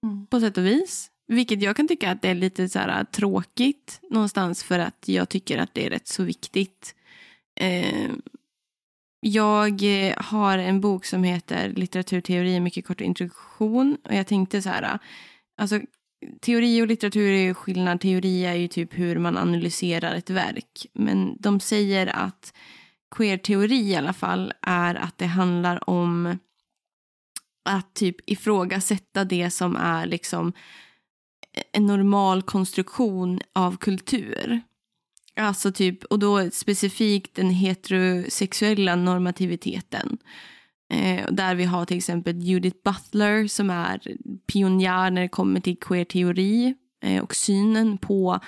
Mm. 0.05 0.27
på 0.27 0.39
sätt 0.39 0.57
och 0.57 0.65
vis. 0.65 1.11
Vilket 1.27 1.61
jag 1.61 1.75
kan 1.75 1.87
tycka 1.87 2.11
att 2.11 2.21
det 2.21 2.29
är 2.29 2.35
lite 2.35 2.69
så 2.69 2.79
här 2.79 3.03
tråkigt 3.03 3.99
någonstans 4.09 4.63
för 4.63 4.79
att 4.79 5.07
jag 5.07 5.29
tycker 5.29 5.57
att 5.57 5.73
det 5.73 5.85
är 5.85 5.89
rätt 5.89 6.07
så 6.07 6.23
viktigt. 6.23 6.95
Eh, 7.59 8.09
jag 9.23 9.84
eh, 9.84 10.13
har 10.17 10.57
en 10.57 10.81
bok 10.81 11.05
som 11.05 11.23
heter 11.23 11.69
Litteraturteori, 11.69 12.55
en 12.55 12.63
mycket 12.63 12.88
kort 12.88 13.01
introduktion. 13.01 13.97
Och 14.03 14.15
jag 14.15 14.27
tänkte 14.27 14.62
så 14.62 14.69
här, 14.69 14.99
alltså 15.57 15.79
teori 16.41 16.81
och 16.81 16.88
litteratur 16.88 17.31
är 17.31 17.41
ju 17.41 17.53
skillnad. 17.53 18.01
Teori 18.01 18.45
är 18.45 18.53
ju 18.53 18.67
typ 18.67 18.99
hur 18.99 19.19
man 19.19 19.38
analyserar 19.38 20.15
ett 20.15 20.29
verk. 20.29 20.86
Men 20.93 21.38
de 21.39 21.60
säger 21.60 22.07
att 22.07 22.53
queer-teori 23.15 23.89
i 23.89 23.95
alla 23.95 24.13
fall 24.13 24.53
är 24.62 24.95
att 24.95 25.17
det 25.17 25.25
handlar 25.25 25.89
om 25.89 26.38
att 27.65 27.93
typ 27.93 28.29
ifrågasätta 28.29 29.23
det 29.23 29.49
som 29.49 29.75
är 29.75 30.05
liksom 30.05 30.53
en 31.71 31.86
normal 31.86 32.41
konstruktion 32.41 33.39
av 33.53 33.77
kultur. 33.77 34.62
Alltså 35.39 35.71
typ, 35.71 36.03
och 36.03 36.19
då 36.19 36.49
specifikt 36.51 37.35
den 37.35 37.49
heterosexuella 37.49 38.95
normativiteten. 38.95 40.17
Eh, 40.93 41.31
där 41.31 41.55
vi 41.55 41.63
har 41.63 41.85
till 41.85 41.97
exempel 41.97 42.41
Judith 42.41 42.77
Butler 42.83 43.47
som 43.47 43.69
är 43.69 44.17
pionjär 44.47 45.11
när 45.11 45.21
det 45.21 45.29
kommer 45.29 45.59
till 45.59 45.79
queer-teori 45.79 46.75
eh, 47.03 47.23
och 47.23 47.35
synen 47.35 47.97
på 47.97 48.39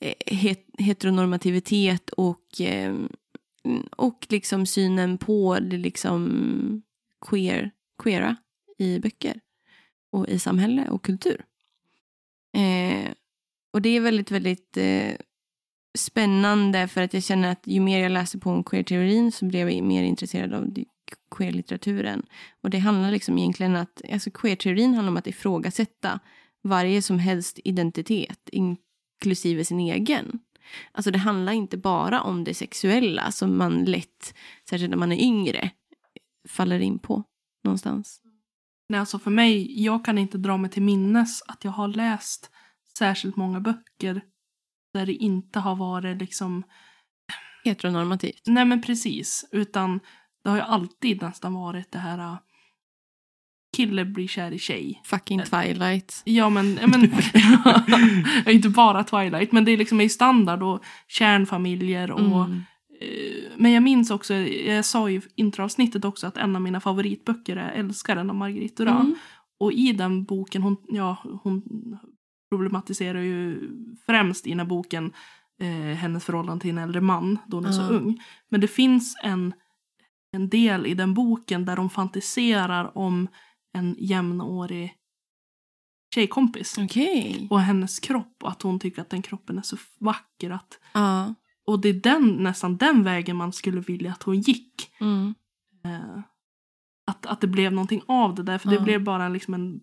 eh, 0.00 0.14
het 0.26 0.66
heteronormativitet 0.78 2.10
och, 2.10 2.60
eh, 2.60 2.94
och 3.96 4.26
liksom 4.28 4.66
synen 4.66 5.18
på 5.18 5.58
det 5.60 5.76
liksom 5.76 6.82
queer, 7.28 7.70
queera 8.02 8.36
i 8.78 8.98
böcker 8.98 9.40
och 10.12 10.28
i 10.28 10.38
samhälle 10.38 10.88
och 10.88 11.04
kultur. 11.04 11.44
Eh, 12.56 13.12
och 13.72 13.82
det 13.82 13.88
är 13.88 14.00
väldigt, 14.00 14.30
väldigt 14.30 14.76
eh, 14.76 15.12
spännande 15.98 16.88
för 16.88 17.02
att 17.02 17.14
jag 17.14 17.22
känner 17.22 17.52
att 17.52 17.66
ju 17.66 17.80
mer 17.80 18.02
jag 18.02 18.12
läser 18.12 18.38
på 18.38 18.50
om 18.50 18.64
queer-teorin 18.64 19.32
så 19.32 19.44
blev 19.44 19.70
jag 19.70 19.84
mer 19.84 20.02
intresserad 20.02 20.54
av 20.54 20.74
queer-litteraturen. 21.30 22.22
Och 22.62 22.70
det 22.70 22.78
handlar 22.78 23.10
liksom 23.10 23.38
egentligen 23.38 23.76
att, 23.76 24.02
alltså 24.12 24.30
queer-teorin 24.30 24.94
handlar 24.94 25.10
om 25.10 25.16
att 25.16 25.26
ifrågasätta 25.26 26.20
varje 26.62 27.02
som 27.02 27.18
helst 27.18 27.58
identitet, 27.64 28.48
inklusive 28.52 29.64
sin 29.64 29.80
egen. 29.80 30.40
Alltså 30.92 31.10
det 31.10 31.18
handlar 31.18 31.52
inte 31.52 31.76
bara 31.76 32.22
om 32.22 32.44
det 32.44 32.54
sexuella 32.54 33.32
som 33.32 33.58
man 33.58 33.84
lätt, 33.84 34.34
särskilt 34.70 34.90
när 34.90 34.98
man 34.98 35.12
är 35.12 35.22
yngre, 35.22 35.70
faller 36.48 36.80
in 36.80 36.98
på 36.98 37.24
någonstans. 37.64 38.20
Nej, 38.88 39.00
alltså 39.00 39.18
för 39.18 39.30
mig, 39.30 39.82
jag 39.84 40.04
kan 40.04 40.18
inte 40.18 40.38
dra 40.38 40.56
mig 40.56 40.70
till 40.70 40.82
minnes 40.82 41.42
att 41.42 41.64
jag 41.64 41.72
har 41.72 41.88
läst 41.88 42.50
särskilt 42.98 43.36
många 43.36 43.60
böcker 43.60 44.22
där 44.94 45.06
det 45.06 45.14
inte 45.14 45.58
har 45.58 45.76
varit 45.76 46.18
liksom, 46.18 46.62
Heteronormativt. 47.64 48.42
nej 48.46 48.64
men 48.64 48.82
precis, 48.82 49.48
utan 49.52 50.00
det 50.44 50.50
har 50.50 50.56
ju 50.56 50.62
alltid 50.62 51.22
nästan 51.22 51.54
varit 51.54 51.92
det 51.92 51.98
här 51.98 52.18
äh, 52.18 52.38
kille 53.76 54.04
blir 54.04 54.28
kär 54.28 54.52
i 54.52 54.58
tjej. 54.58 55.00
Fucking 55.04 55.42
Twilight. 55.42 56.22
Ja 56.24 56.50
men, 56.50 56.74
men 56.74 57.12
inte 58.54 58.68
bara 58.68 59.04
Twilight 59.04 59.52
men 59.52 59.64
det 59.64 59.72
är 59.72 59.76
liksom 59.76 60.00
i 60.00 60.08
standard 60.08 60.62
och 60.62 60.84
kärnfamiljer 61.08 62.10
och 62.10 62.20
Mm. 62.44 62.62
eh, 63.00 63.52
men 63.56 63.72
jag 63.72 63.82
minns 63.82 64.10
också, 64.10 64.34
jag 64.34 64.84
sa 64.84 65.10
i 65.10 65.20
introavsnittet 65.36 66.04
också 66.04 66.26
att 66.26 66.36
en 66.36 66.56
av 66.56 66.62
mina 66.62 66.80
favoritböcker 66.80 67.56
är 67.56 67.70
Älskaren 67.70 68.30
av 68.30 68.36
Marguerite 68.36 68.82
Duras. 68.84 69.00
Mm. 69.04 69.14
Och 69.60 69.72
i 69.72 69.92
den 69.92 70.24
boken, 70.24 70.62
hon, 70.62 70.76
ja, 70.88 71.16
hon 71.42 71.62
problematiserar 72.50 73.20
ju 73.20 73.70
främst 74.06 74.46
i 74.46 74.50
den 74.50 74.58
här 74.60 74.66
boken 74.66 75.12
eh, 75.60 75.68
hennes 75.96 76.24
förhållande 76.24 76.62
till 76.62 76.70
en 76.70 76.78
äldre 76.78 77.00
man 77.00 77.38
då 77.46 77.56
hon 77.56 77.66
är 77.66 77.72
så 77.72 77.82
ung. 77.82 78.22
Men 78.48 78.60
det 78.60 78.68
finns 78.68 79.16
en, 79.22 79.54
en 80.32 80.48
del 80.48 80.86
i 80.86 80.94
den 80.94 81.14
boken 81.14 81.64
där 81.64 81.76
de 81.76 81.90
fantiserar 81.90 82.98
om 82.98 83.28
en 83.72 83.96
jämnårig 83.98 84.94
tjejkompis. 86.14 86.78
Okej. 86.78 87.46
Och 87.50 87.60
hennes 87.60 88.00
kropp 88.00 88.36
och 88.42 88.48
att 88.50 88.62
hon 88.62 88.78
tycker 88.78 89.02
att 89.02 89.10
den 89.10 89.22
kroppen 89.22 89.58
är 89.58 89.62
så 89.62 89.76
vacker. 89.98 90.50
Att, 90.50 90.78
Ja. 90.92 91.34
och 91.66 91.80
det 91.80 91.88
är 91.88 91.94
den, 91.94 92.28
nästan 92.30 92.76
den 92.76 93.02
vägen 93.02 93.36
man 93.36 93.52
skulle 93.52 93.80
vilja 93.80 94.12
att 94.12 94.22
hon 94.22 94.40
gick. 94.40 94.90
Mm. 95.00 95.34
Eh, 95.84 96.20
att, 97.06 97.26
att 97.26 97.40
det 97.40 97.46
blev 97.46 97.72
någonting 97.72 98.02
av 98.08 98.34
det 98.34 98.42
där. 98.42 98.58
För 98.58 98.68
det 98.68 98.74
Ja. 98.74 98.82
blev 98.82 99.04
bara 99.04 99.28
liksom 99.28 99.54
en 99.54 99.80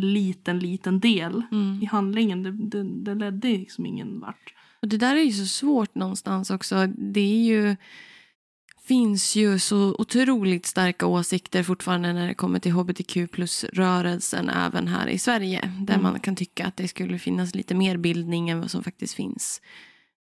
liten, 0.00 0.58
liten 0.58 1.00
del 1.00 1.42
Mm. 1.52 1.82
i 1.82 1.86
handlingen. 1.86 2.42
Det, 2.42 2.52
det, 2.52 2.82
det 3.04 3.14
ledde 3.14 3.48
liksom 3.48 3.86
ingen 3.86 4.20
vart. 4.20 4.54
Och 4.82 4.88
det 4.88 4.96
där 4.96 5.16
är 5.16 5.22
ju 5.22 5.32
så 5.32 5.46
svårt 5.46 5.94
någonstans 5.94 6.50
också. 6.50 6.86
Det 6.86 7.20
är 7.20 7.44
ju 7.44 7.76
finns 8.88 9.36
ju 9.36 9.58
så 9.58 9.94
otroligt 9.98 10.66
starka 10.66 11.06
åsikter 11.06 11.62
fortfarande 11.62 12.12
när 12.12 12.28
det 12.28 12.34
kommer 12.34 12.58
till 12.58 12.72
hbtq 12.72 13.16
plus-rörelsen 13.32 14.48
även 14.48 14.88
här 14.88 15.06
i 15.06 15.18
Sverige. 15.18 15.72
Där 15.80 15.94
Mm. 15.94 16.02
man 16.12 16.20
kan 16.20 16.36
tycka 16.36 16.66
att 16.66 16.76
det 16.76 16.88
skulle 16.88 17.18
finnas 17.18 17.54
lite 17.54 17.74
mer 17.74 17.96
bildning 17.96 18.48
än 18.50 18.60
vad 18.60 18.70
som 18.70 18.82
faktiskt 18.84 19.14
finns. 19.14 19.60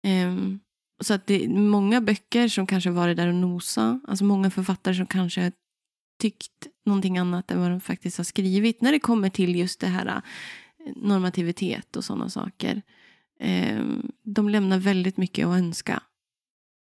Ehm, 0.03 0.59
så 1.03 1.13
att 1.13 1.27
det 1.27 1.45
är 1.45 1.49
många 1.49 2.01
böcker 2.01 2.47
som 2.47 2.67
kanske 2.67 2.89
varit 2.91 3.17
där 3.17 3.27
och 3.27 3.35
nosa. 3.35 3.99
Alltså 4.07 4.25
många 4.25 4.51
författare 4.51 4.95
som 4.95 5.05
kanske 5.05 5.51
tyckt 6.17 6.67
någonting 6.85 7.17
annat 7.17 7.51
än 7.51 7.59
vad 7.59 7.69
de 7.69 7.81
faktiskt 7.81 8.17
har 8.17 8.23
skrivit 8.23 8.81
när 8.81 8.91
det 8.91 8.99
kommer 8.99 9.29
till 9.29 9.55
just 9.55 9.79
det 9.79 9.87
här 9.87 10.05
eh, 10.05 10.21
normativitet 10.95 11.95
och 11.95 12.05
sådana 12.05 12.29
saker. 12.29 12.81
Ehm, 13.39 14.11
de 14.23 14.49
lämnar 14.49 14.79
väldigt 14.79 15.17
mycket 15.17 15.47
att 15.47 15.57
önska. 15.57 16.03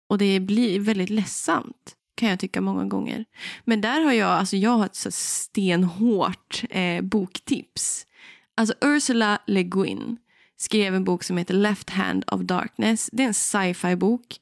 Och 0.09 0.18
det 0.18 0.40
blir 0.40 0.81
väldigt 0.81 1.11
ledsamt 1.11 1.97
kan 2.14 2.29
jag 2.29 2.38
tycka 2.40 2.61
många 2.61 2.85
gånger. 2.85 3.25
Men 3.64 3.81
där 3.81 4.01
har 4.01 4.12
jag, 4.12 4.31
alltså 4.31 4.57
jag 4.57 4.71
har 4.71 4.87
ett 4.87 4.97
så 4.97 5.11
stenhårt 5.11 6.64
eh, 6.71 7.03
boktips. 7.03 8.07
Alltså 8.57 8.75
Ursula 8.81 9.38
Le 9.47 9.62
Guin 9.62 10.16
skrev 10.57 10.95
en 10.95 11.05
bok 11.05 11.25
som 11.25 11.37
heter 11.37 11.55
Left 11.55 11.90
Hand 11.90 12.25
of 12.27 12.40
Darkness. 12.40 13.11
Det 13.12 13.23
är 13.23 13.27
en 13.27 13.35
sci-fi 13.35 13.97
bok. 13.97 14.40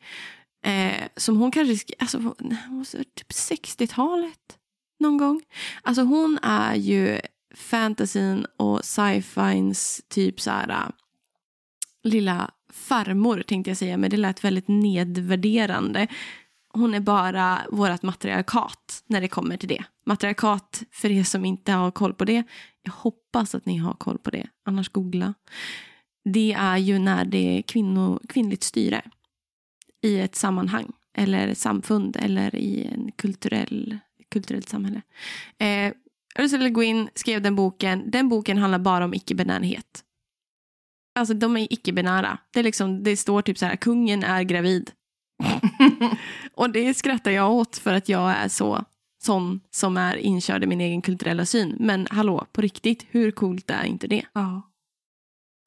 Eh, 0.64 1.08
som 1.16 1.36
hon 1.36 1.50
kanske 1.50 1.76
skrev, 1.76 1.96
alltså 1.98 2.18
hon 2.18 2.84
typ 3.14 3.30
60-talet 3.30 4.58
någon 5.00 5.16
gång. 5.16 5.42
Alltså 5.82 6.02
hon 6.02 6.38
är 6.42 6.74
ju 6.74 7.20
fantasin 7.54 8.46
och 8.56 8.84
sci-fins 8.84 10.02
typ 10.08 10.40
så 10.40 10.50
här 10.50 10.68
äh, 10.68 10.88
lilla 12.02 12.50
farmor 12.72 13.42
tänkte 13.42 13.70
jag 13.70 13.78
säga, 13.78 13.96
men 13.96 14.10
det 14.10 14.16
lät 14.16 14.44
väldigt 14.44 14.68
nedvärderande. 14.68 16.06
Hon 16.72 16.94
är 16.94 17.00
bara 17.00 17.60
vårt 17.70 18.02
matriarkat 18.02 19.02
när 19.06 19.20
det 19.20 19.28
kommer 19.28 19.56
till 19.56 19.68
det. 19.68 19.84
Matriarkat, 20.06 20.82
för 20.90 21.10
er 21.10 21.24
som 21.24 21.44
inte 21.44 21.72
har 21.72 21.90
koll 21.90 22.14
på 22.14 22.24
det, 22.24 22.42
jag 22.82 22.92
hoppas 22.92 23.54
att 23.54 23.66
ni 23.66 23.76
har 23.76 23.94
koll 23.94 24.18
på 24.18 24.30
det, 24.30 24.46
annars 24.64 24.88
googla. 24.88 25.34
Det 26.24 26.52
är 26.52 26.76
ju 26.76 26.98
när 26.98 27.24
det 27.24 27.58
är 27.58 27.62
kvinno, 27.62 28.20
kvinnligt 28.28 28.62
styre 28.62 29.02
i 30.02 30.20
ett 30.20 30.34
sammanhang 30.34 30.92
eller 31.14 31.48
ett 31.48 31.58
samfund 31.58 32.16
eller 32.16 32.54
i 32.54 32.84
en 32.84 33.12
kulturell, 33.16 33.98
kulturellt 34.30 34.68
samhälle. 34.68 35.02
Eh, 35.58 35.92
Ursula 36.38 36.64
Le 36.64 36.70
Guin 36.70 37.08
skrev 37.14 37.42
den 37.42 37.56
boken. 37.56 38.10
Den 38.10 38.28
boken 38.28 38.58
handlar 38.58 38.78
bara 38.78 39.04
om 39.04 39.14
icke-binärhet. 39.14 40.04
Alltså 41.14 41.34
de 41.34 41.56
är 41.56 41.72
icke-binära. 41.72 42.38
Det, 42.50 42.60
är 42.60 42.64
liksom, 42.64 43.02
det 43.02 43.16
står 43.16 43.42
typ 43.42 43.58
så 43.58 43.66
här, 43.66 43.76
kungen 43.76 44.24
är 44.24 44.42
gravid. 44.42 44.90
och 46.54 46.70
det 46.70 46.94
skrattar 46.94 47.30
jag 47.30 47.52
åt 47.52 47.76
för 47.76 47.94
att 47.94 48.08
jag 48.08 48.30
är 48.30 48.48
så 48.48 48.84
sån 49.22 49.60
som 49.70 49.96
är 49.96 50.16
inkörd 50.16 50.64
i 50.64 50.66
min 50.66 50.80
egen 50.80 51.02
kulturella 51.02 51.46
syn. 51.46 51.76
Men 51.80 52.06
hallå, 52.10 52.46
på 52.52 52.60
riktigt, 52.60 53.06
hur 53.10 53.30
coolt 53.30 53.70
är 53.70 53.84
inte 53.84 54.06
det? 54.06 54.26
Ja. 54.32 54.62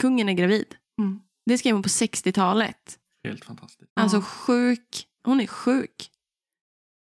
Kungen 0.02 0.30
är 0.30 0.34
gravid. 0.34 0.76
Mm. 1.00 1.20
Det 1.46 1.58
skrev 1.58 1.74
hon 1.76 1.84
på 1.84 1.90
60-talet. 1.90 3.00
Helt 3.24 3.46
fantastiskt. 3.46 3.92
Alltså 3.96 4.22
sjuk. 4.22 5.08
Hon 5.24 5.42
är 5.42 5.48
sjuk. 5.48 6.10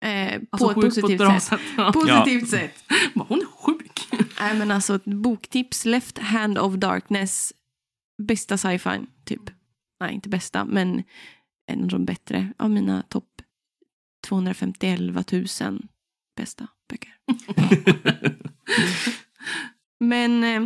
Eh, 0.05 0.41
Alltså 0.51 0.73
på 0.73 0.79
ett 0.79 0.85
positivt 0.85 1.17
på 1.17 1.23
ett 1.23 1.43
sätt. 1.43 1.59
sätt. 1.59 1.61
Ja. 1.77 1.91
Positivt 1.93 2.49
sätt. 2.49 2.83
Bara, 3.15 3.25
Hon 3.29 3.39
är 3.39 3.45
sjuk. 3.45 4.07
Nej 4.39 4.57
men 4.57 4.71
alltså 4.71 4.99
boktips, 5.05 5.85
Left 5.85 6.17
Hand 6.17 6.57
of 6.57 6.73
Darkness. 6.73 7.53
Bästa 8.23 8.57
sci-fi, 8.57 8.99
typ. 9.25 9.41
Nej, 9.99 10.13
inte 10.13 10.29
bästa, 10.29 10.65
men 10.65 11.03
en 11.71 11.81
av 11.83 11.87
de 11.87 12.05
bättre 12.05 12.53
av 12.57 12.69
mina 12.69 13.01
topp 13.01 13.25
251 14.27 14.99
000 15.61 15.81
bästa 16.35 16.67
böcker. 16.89 17.13
men, 19.99 20.43
eh, 20.43 20.61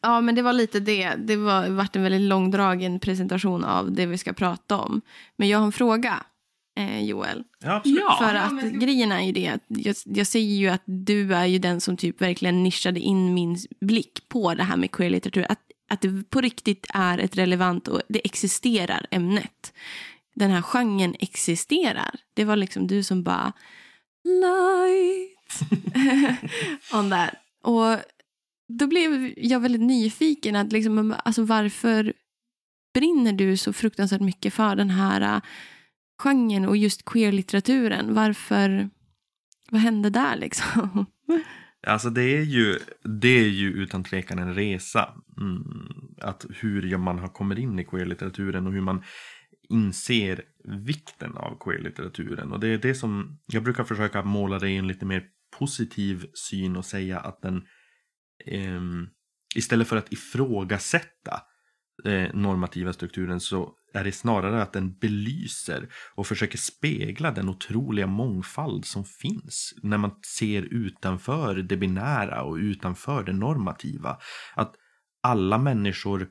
ja, 0.00 0.20
men 0.20 0.34
det 0.34 0.42
var 0.42 0.52
lite 0.52 0.80
det. 0.80 1.14
Det 1.14 1.36
var 1.36 1.68
varit 1.68 1.96
en 1.96 2.02
väldigt 2.02 2.20
långdragen 2.20 3.00
presentation 3.00 3.64
av 3.64 3.92
det 3.92 4.06
vi 4.06 4.18
ska 4.18 4.32
prata 4.32 4.78
om. 4.78 5.00
Men 5.36 5.48
jag 5.48 5.58
har 5.58 5.66
en 5.66 5.72
fråga, 5.72 6.22
Joel. 6.76 7.44
Ja. 7.60 7.82
Ja. 7.84 8.16
För 8.18 8.34
att 8.34 8.72
grejen 8.72 9.12
är 9.12 9.20
ju 9.20 9.32
det 9.32 9.48
att 9.48 9.62
jag, 9.68 9.96
jag 10.04 10.26
säger 10.26 10.54
ju 10.56 10.68
att 10.68 10.82
du 10.84 11.34
är 11.34 11.46
ju 11.46 11.58
den 11.58 11.80
som 11.80 11.96
typ 11.96 12.22
verkligen 12.22 12.62
nischade 12.62 13.00
in 13.00 13.34
min 13.34 13.58
blick 13.80 14.28
på 14.28 14.54
det 14.54 14.62
här 14.62 14.76
med 14.76 14.90
queer-litteratur. 14.90 15.46
Att, 15.48 15.60
att 15.88 16.00
det 16.00 16.30
på 16.30 16.40
riktigt 16.40 16.86
är 16.94 17.18
ett 17.18 17.36
relevant 17.36 17.88
och 17.88 18.00
det 18.08 18.26
existerar 18.26 19.06
ämnet. 19.10 19.72
Den 20.34 20.50
här 20.50 20.62
genren 20.62 21.14
existerar. 21.18 22.14
Det 22.34 22.44
var 22.44 22.56
liksom 22.56 22.86
du 22.86 23.02
som 23.02 23.22
bara 23.22 23.52
light 24.24 25.60
on 26.92 27.10
that. 27.10 27.34
Och 27.62 27.98
då 28.68 28.86
blev 28.86 29.32
jag 29.36 29.60
väldigt 29.60 29.82
nyfiken 29.82 30.56
att 30.56 30.72
liksom, 30.72 31.14
alltså 31.24 31.42
varför 31.42 32.12
brinner 32.94 33.32
du 33.32 33.56
så 33.56 33.72
fruktansvärt 33.72 34.20
mycket 34.20 34.54
för 34.54 34.76
den 34.76 34.90
här 34.90 35.40
genren 36.18 36.68
och 36.68 36.76
just 36.76 37.04
queerlitteraturen. 37.04 38.14
Varför, 38.14 38.90
vad 39.70 39.80
hände 39.80 40.10
där 40.10 40.36
liksom? 40.36 41.06
Alltså 41.86 42.10
det 42.10 42.22
är 42.22 42.42
ju, 42.42 42.78
det 43.02 43.28
är 43.28 43.48
ju 43.48 43.72
utan 43.72 44.04
tvekan 44.04 44.38
en 44.38 44.54
resa. 44.54 45.14
Mm, 45.40 46.14
att 46.20 46.46
hur 46.50 46.96
man 46.96 47.18
har 47.18 47.28
kommit 47.28 47.58
in 47.58 47.78
i 47.78 47.84
queerlitteraturen 47.84 48.66
och 48.66 48.72
hur 48.72 48.80
man 48.80 49.02
inser 49.68 50.42
vikten 50.86 51.36
av 51.36 51.58
queerlitteraturen. 51.60 52.52
Och 52.52 52.60
det 52.60 52.68
är 52.68 52.78
det 52.78 52.94
som, 52.94 53.38
jag 53.46 53.62
brukar 53.62 53.84
försöka 53.84 54.22
måla 54.22 54.58
det 54.58 54.70
i 54.70 54.76
en 54.76 54.86
lite 54.86 55.06
mer 55.06 55.24
positiv 55.58 56.26
syn 56.34 56.76
och 56.76 56.84
säga 56.84 57.18
att 57.18 57.42
den 57.42 57.56
eh, 58.46 58.82
istället 59.56 59.88
för 59.88 59.96
att 59.96 60.12
ifrågasätta 60.12 61.42
eh, 62.04 62.34
normativa 62.34 62.92
strukturen 62.92 63.40
så 63.40 63.72
är 63.94 64.04
det 64.04 64.12
snarare 64.12 64.62
att 64.62 64.72
den 64.72 64.98
belyser 64.98 65.88
och 66.14 66.26
försöker 66.26 66.58
spegla 66.58 67.30
den 67.30 67.48
otroliga 67.48 68.06
mångfald 68.06 68.84
som 68.84 69.04
finns 69.04 69.74
när 69.82 69.98
man 69.98 70.10
ser 70.38 70.62
utanför 70.62 71.54
det 71.56 71.76
binära 71.76 72.42
och 72.42 72.54
utanför 72.54 73.24
det 73.24 73.32
normativa. 73.32 74.18
Att 74.54 74.74
alla 75.22 75.58
människor 75.58 76.28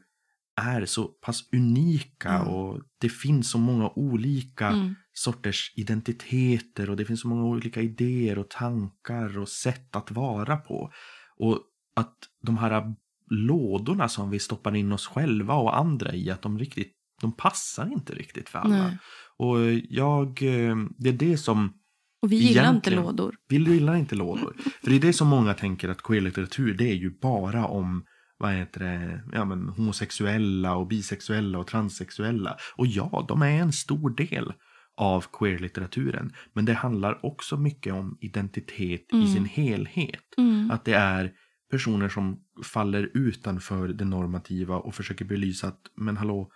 är 0.61 0.85
så 0.85 1.03
pass 1.07 1.49
unika 1.53 2.29
Mm. 2.29 2.47
och 2.47 2.81
det 2.97 3.09
finns 3.09 3.51
så 3.51 3.57
många 3.57 3.89
olika 3.89 4.67
Mm. 4.67 4.95
sorters 5.13 5.73
identiteter 5.75 6.89
och 6.89 6.97
det 6.97 7.05
finns 7.05 7.21
så 7.21 7.27
många 7.27 7.43
olika 7.45 7.81
idéer 7.81 8.37
och 8.39 8.49
tankar 8.49 9.37
och 9.37 9.49
sätt 9.49 9.95
att 9.95 10.11
vara 10.11 10.57
på. 10.57 10.91
Och 11.37 11.59
att 11.95 12.17
de 12.41 12.57
här 12.57 12.93
lådorna 13.29 14.09
som 14.09 14.29
vi 14.29 14.39
stoppar 14.39 14.75
in 14.75 14.91
oss 14.91 15.07
själva 15.07 15.53
och 15.53 15.77
andra 15.77 16.13
i, 16.13 16.29
att 16.29 16.41
de 16.41 16.59
riktigt, 16.59 16.91
de 17.21 17.31
passar 17.31 17.93
inte 17.93 18.13
riktigt 18.15 18.49
för 18.49 18.59
alla. 18.59 18.77
Nej. 18.87 18.97
Och 19.37 19.57
jag, 19.89 20.27
eh, 20.41 20.75
det 20.97 21.09
är 21.09 21.13
det 21.13 21.37
som, 21.37 21.73
Och 22.21 22.31
vi 22.31 22.35
gillar 22.35 22.69
inte 22.75 22.91
lådor. 22.91 23.35
vi 23.49 23.57
gillar 23.57 23.95
inte 23.95 24.15
lådor. 24.15 24.53
För 24.83 24.89
det 24.89 24.95
är 24.95 24.99
det 24.99 25.13
som 25.13 25.27
många 25.27 25.53
tänker 25.53 25.89
att 25.89 26.01
queer-litteratur 26.03 26.73
det 26.77 26.89
är 26.89 26.95
ju 26.95 27.19
bara 27.21 27.65
om 27.67 28.03
vad 28.37 28.53
heter 28.53 28.79
det, 28.79 29.23
ja, 29.33 29.45
men 29.45 29.69
homosexuella 29.69 30.75
och 30.75 30.87
bisexuella 30.87 31.59
och 31.59 31.67
transsexuella. 31.67 32.57
Och 32.75 32.87
ja, 32.87 33.25
de 33.27 33.41
är 33.41 33.49
en 33.61 33.73
stor 33.73 34.09
del 34.09 34.53
av 34.97 35.25
queer-litteraturen. 35.39 36.33
Men 36.53 36.65
det 36.65 36.73
handlar 36.73 37.25
också 37.25 37.57
mycket 37.57 37.93
om 37.93 38.17
identitet 38.21 39.11
Mm. 39.13 39.25
i 39.25 39.27
sin 39.27 39.45
helhet. 39.45 40.23
Mm. 40.37 40.71
Att 40.71 40.85
det 40.85 40.93
är 40.93 41.31
personer 41.73 42.09
som 42.09 42.39
faller 42.73 43.09
utanför 43.13 43.87
det 43.87 44.05
normativa 44.05 44.75
och 44.77 44.95
försöker 44.95 45.25
belysa 45.25 45.67
att, 45.67 45.81
men 45.95 46.17
hallå, 46.17 46.49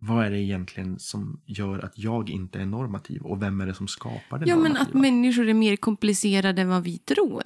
vad 0.00 0.24
är 0.26 0.30
det 0.30 0.38
egentligen 0.40 0.98
som 0.98 1.40
gör 1.46 1.78
att 1.84 1.98
jag 1.98 2.30
inte 2.30 2.58
är 2.60 2.66
normativ? 2.66 3.22
Och 3.22 3.42
vem 3.42 3.60
är 3.60 3.66
det 3.66 3.74
som 3.74 3.88
skapar 3.88 4.38
det 4.38 4.46
Ja, 4.48 4.56
men 4.56 4.62
normativa? 4.72 4.80
att 4.88 4.94
människor 4.94 5.48
är 5.48 5.54
mer 5.54 5.76
komplicerade 5.76 6.62
än 6.62 6.68
vad 6.68 6.82
vi 6.82 6.98
tror. 6.98 7.42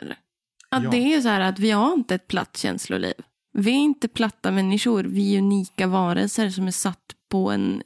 Att 0.68 0.82
Ja. 0.82 0.90
det 0.90 1.14
är 1.14 1.20
så 1.20 1.28
här 1.28 1.40
att 1.40 1.58
vi 1.58 1.70
har 1.70 1.92
inte 1.94 2.14
ett 2.14 2.28
platt 2.28 2.56
känsloliv. 2.56 3.14
Vi 3.52 3.70
är 3.70 3.74
inte 3.90 4.08
platta 4.08 4.50
människor. 4.50 5.04
Vi 5.04 5.34
är 5.34 5.38
unika 5.38 5.86
varelser 5.86 6.50
som 6.50 6.66
är 6.66 6.70
satt 6.70 7.14
på 7.30 7.50
en 7.50 7.82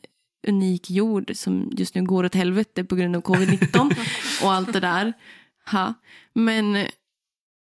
unik 0.48 0.90
jord 0.90 1.30
som 1.34 1.70
just 1.76 1.94
nu 1.94 2.02
går 2.02 2.24
åt 2.24 2.34
helvete 2.34 2.84
på 2.84 2.96
grund 2.96 3.16
av 3.16 3.22
covid-19 3.22 3.96
och 4.44 4.52
allt 4.52 4.72
det 4.72 4.80
där. 4.80 5.12
Ha. 5.72 5.94
Men, 6.34 6.86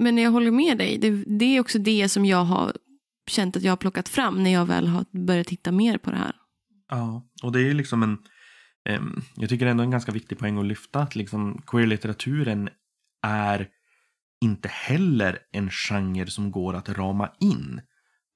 men 0.02 0.18
jag 0.18 0.32
håller 0.32 0.52
med 0.52 0.78
dig. 0.78 0.98
Det, 0.98 1.24
det 1.40 1.46
är 1.46 1.60
också 1.60 1.80
det 1.80 2.10
som 2.10 2.26
jag 2.26 2.44
har 2.44 2.74
känt 3.30 3.58
att 3.58 3.64
jag 3.64 3.72
har 3.72 3.78
plockat 3.78 4.10
fram 4.10 4.44
när 4.44 4.54
jag 4.54 4.66
väl 4.66 4.88
har 4.88 5.06
börjat 5.12 5.48
titta 5.48 5.72
mer 5.72 5.98
på 5.98 6.12
det 6.12 6.18
här. 6.18 6.36
Ja, 6.90 7.30
och 7.44 7.52
det 7.52 7.60
är 7.60 7.64
ju 7.64 7.74
liksom 7.74 8.04
en... 8.04 8.18
Um, 8.90 9.22
jag 9.36 9.50
tycker 9.50 9.66
ändå 9.66 9.84
en 9.84 9.92
ganska 9.92 10.12
viktig 10.12 10.40
poäng 10.40 10.58
att 10.58 10.66
lyfta 10.66 11.00
att 11.00 11.16
liksom 11.16 11.62
queerlitteraturen 11.68 12.70
är 13.28 13.68
inte 14.42 14.68
heller 14.68 15.40
en 15.52 15.70
genre 15.70 16.28
som 16.28 16.52
går 16.52 16.74
att 16.74 16.90
rama 16.90 17.32
in 17.40 17.82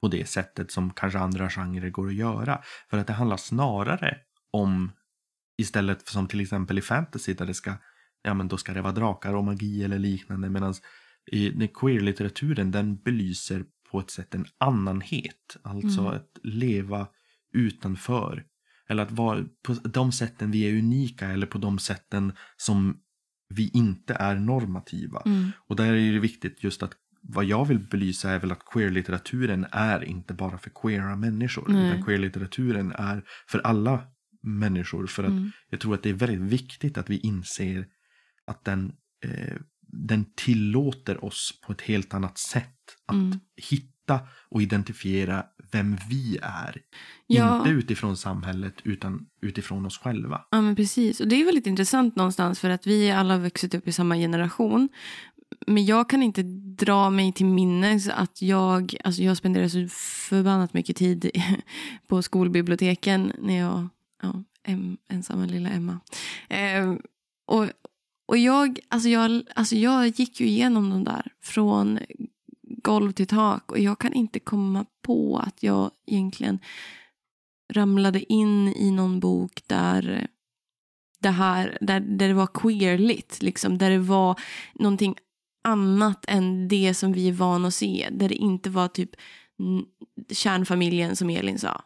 på 0.02 0.08
det 0.08 0.30
sättet 0.30 0.72
som 0.72 0.94
kanske 0.94 1.20
andra 1.20 1.50
genrer 1.50 1.90
går 1.90 2.08
att 2.08 2.14
göra. 2.14 2.62
För 2.90 2.98
att 2.98 3.08
det 3.08 3.14
handlar 3.14 3.38
snarare 3.38 4.18
om, 4.52 4.92
istället 5.58 6.04
för 6.04 6.12
som 6.12 6.28
till 6.28 6.42
exempel 6.42 6.78
i 6.78 6.82
fantasy 6.82 7.34
där 7.34 7.46
det 7.46 7.54
ska, 7.54 7.74
ja 8.24 8.34
men 8.34 8.48
då 8.48 8.58
ska 8.58 8.74
det 8.74 8.82
vara 8.82 8.94
drakar 8.94 9.34
och 9.34 9.44
magi 9.44 9.84
eller 9.84 10.00
liknande. 10.00 10.50
Medan 10.50 10.74
i 11.32 11.68
queer-litteraturen 11.74 12.72
den 12.72 12.96
belyser 12.96 13.66
på 13.92 14.00
ett 14.00 14.10
sätt 14.12 14.36
en 14.36 14.46
annanhet. 14.58 15.58
Alltså 15.64 16.02
Mm. 16.02 16.14
att 16.14 16.30
leva 16.44 17.08
utanför. 17.54 18.44
Eller 18.90 19.04
att 19.04 19.12
vara 19.12 19.46
på 19.64 19.74
de 19.74 20.12
sätten 20.12 20.52
vi 20.52 20.64
är 20.70 20.78
unika 20.80 21.28
eller 21.28 21.48
på 21.48 21.58
de 21.58 21.80
sätten 21.80 22.34
som 22.58 22.98
vi 23.50 23.70
inte 23.74 24.14
är 24.14 24.36
normativa. 24.36 25.22
Mm. 25.26 25.52
Och 25.68 25.76
där 25.76 25.94
är 25.94 26.14
det 26.14 26.20
viktigt 26.20 26.64
just 26.64 26.84
att 26.84 26.94
vad 27.22 27.46
jag 27.46 27.66
vill 27.66 27.80
belysa 27.80 28.32
är 28.32 28.40
väl 28.40 28.52
att 28.52 28.66
queer-litteraturen 28.66 29.66
är 29.72 30.04
inte 30.04 30.34
bara 30.34 30.58
för 30.58 30.70
queera 30.82 31.16
människor. 31.16 31.66
Nej. 31.70 31.88
Utan 31.90 32.04
queer-litteraturen 32.04 32.92
är 32.92 33.24
för 33.48 33.60
alla 33.60 34.04
människor. 34.44 35.08
För 35.08 35.24
att 35.24 35.30
Mm. 35.30 35.52
jag 35.70 35.80
tror 35.80 35.94
att 35.94 36.04
det 36.04 36.10
är 36.10 36.14
väldigt 36.14 36.52
viktigt 36.52 36.98
att 36.98 37.10
vi 37.10 37.18
inser 37.18 37.88
att 38.48 38.66
den, 38.66 38.92
eh, 39.24 39.56
den 39.88 40.26
tillåter 40.36 41.26
oss 41.26 41.60
på 41.66 41.72
ett 41.72 41.82
helt 41.82 42.14
annat 42.14 42.38
sätt 42.38 42.72
att 43.06 43.16
Mm. 43.16 43.40
hitta 43.56 44.20
och 44.50 44.62
identifiera 44.62 45.44
vem 45.72 45.98
vi 46.10 46.38
är. 46.42 46.82
Ja. 47.28 47.58
Inte 47.58 47.70
utifrån 47.70 48.18
samhället 48.18 48.74
utan 48.84 49.26
utifrån 49.42 49.86
oss 49.86 49.98
själva. 49.98 50.42
Ja, 50.52 50.62
men 50.62 50.76
precis. 50.76 51.20
Och 51.20 51.28
det 51.28 51.42
är 51.42 51.46
väldigt 51.46 51.68
intressant 51.68 52.16
någonstans 52.16 52.60
för 52.60 52.70
att 52.70 52.88
vi 52.88 53.12
alla 53.12 53.34
har 53.34 53.42
vuxit 53.42 53.74
upp 53.74 53.88
i 53.88 53.92
samma 53.92 54.16
generation. 54.16 54.90
Men 55.68 55.86
jag 55.86 56.10
kan 56.10 56.24
inte 56.24 56.44
dra 56.78 57.10
mig 57.10 57.34
till 57.34 57.46
minnes 57.46 58.08
att 58.10 58.42
jag, 58.42 58.96
alltså 59.04 59.22
jag 59.22 59.38
spenderar 59.38 59.68
så 59.68 59.88
förbannat 60.30 60.74
mycket 60.74 60.96
tid 60.98 61.32
på 62.08 62.22
skolbiblioteken 62.22 63.32
när 63.40 63.60
jag, 63.60 63.88
ja, 64.22 64.44
em, 64.64 64.98
ensamma 65.10 65.46
lilla 65.46 65.70
Emma. 65.70 66.00
Eh, 66.50 66.94
och, 67.48 67.68
och 68.26 68.38
jag, 68.38 68.80
alltså 68.88 69.10
jag, 69.10 69.42
alltså 69.56 69.76
jag 69.76 70.08
gick 70.08 70.40
ju 70.40 70.48
igenom 70.48 70.90
de 70.90 71.04
där 71.04 71.34
från 71.42 72.00
golv 72.68 73.12
till 73.12 73.28
tak 73.28 73.72
och 73.72 73.80
jag 73.80 74.00
kan 74.00 74.14
inte 74.14 74.40
komma 74.40 74.86
på 75.02 75.38
att 75.38 75.64
jag 75.64 75.92
egentligen 76.06 76.60
ramlade 77.74 78.34
in 78.34 78.68
i 78.68 78.92
någon 78.92 79.20
bok 79.20 79.62
där 79.68 80.28
det 81.20 81.30
här, 81.30 81.78
där, 81.82 82.00
där 82.00 82.28
det 82.28 82.34
var 82.34 82.48
queerligt, 82.48 83.42
liksom, 83.42 83.78
där 83.78 83.90
det 83.90 84.00
var 84.00 84.40
någonting 84.74 85.16
annat 85.64 86.26
än 86.28 86.68
det 86.68 86.94
som 86.94 87.14
vi 87.14 87.28
är 87.28 87.34
vana 87.34 87.68
att 87.68 87.74
se, 87.74 88.10
där 88.12 88.30
det 88.30 88.36
inte 88.36 88.70
var 88.70 88.88
typ 88.88 89.10
kärnfamiljen 90.32 91.16
som 91.16 91.30
Elin 91.30 91.60
sa. 91.60 91.82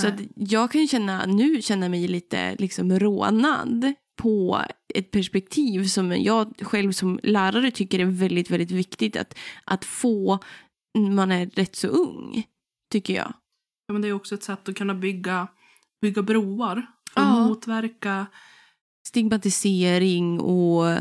Så 0.00 0.08
Nej. 0.08 0.12
att 0.14 0.20
jag 0.50 0.70
kan 0.70 0.80
ju 0.80 0.86
känna, 0.86 1.26
nu 1.26 1.62
känna 1.62 1.88
mig 1.88 2.08
lite 2.08 2.56
liksom 2.58 2.98
rånad 2.98 3.94
på 4.16 4.62
ett 4.98 5.10
perspektiv 5.10 5.84
som 5.84 6.22
jag 6.22 6.54
själv 6.62 6.92
som 6.92 7.20
lärare 7.22 7.70
tycker 7.70 7.98
är 7.98 8.04
väldigt, 8.04 8.50
väldigt 8.50 8.70
viktigt 8.70 9.16
att, 9.16 9.34
att 9.64 9.84
få 9.84 10.38
när 10.98 11.10
man 11.10 11.32
är 11.32 11.46
rätt 11.46 11.76
så 11.76 11.88
ung, 11.88 12.46
tycker 12.92 13.14
jag. 13.14 13.32
Ja, 13.86 13.92
men 13.92 14.02
det 14.02 14.08
är 14.08 14.12
också 14.12 14.34
ett 14.34 14.42
sätt 14.42 14.68
att 14.68 14.76
kunna 14.76 14.94
bygga, 14.94 15.48
bygga 16.02 16.22
broar 16.22 16.86
för 17.14 17.20
att 17.20 17.26
Ja. 17.26 17.46
motverka 17.46 18.26
Stigmatisering 19.08 20.40
och 20.40 20.98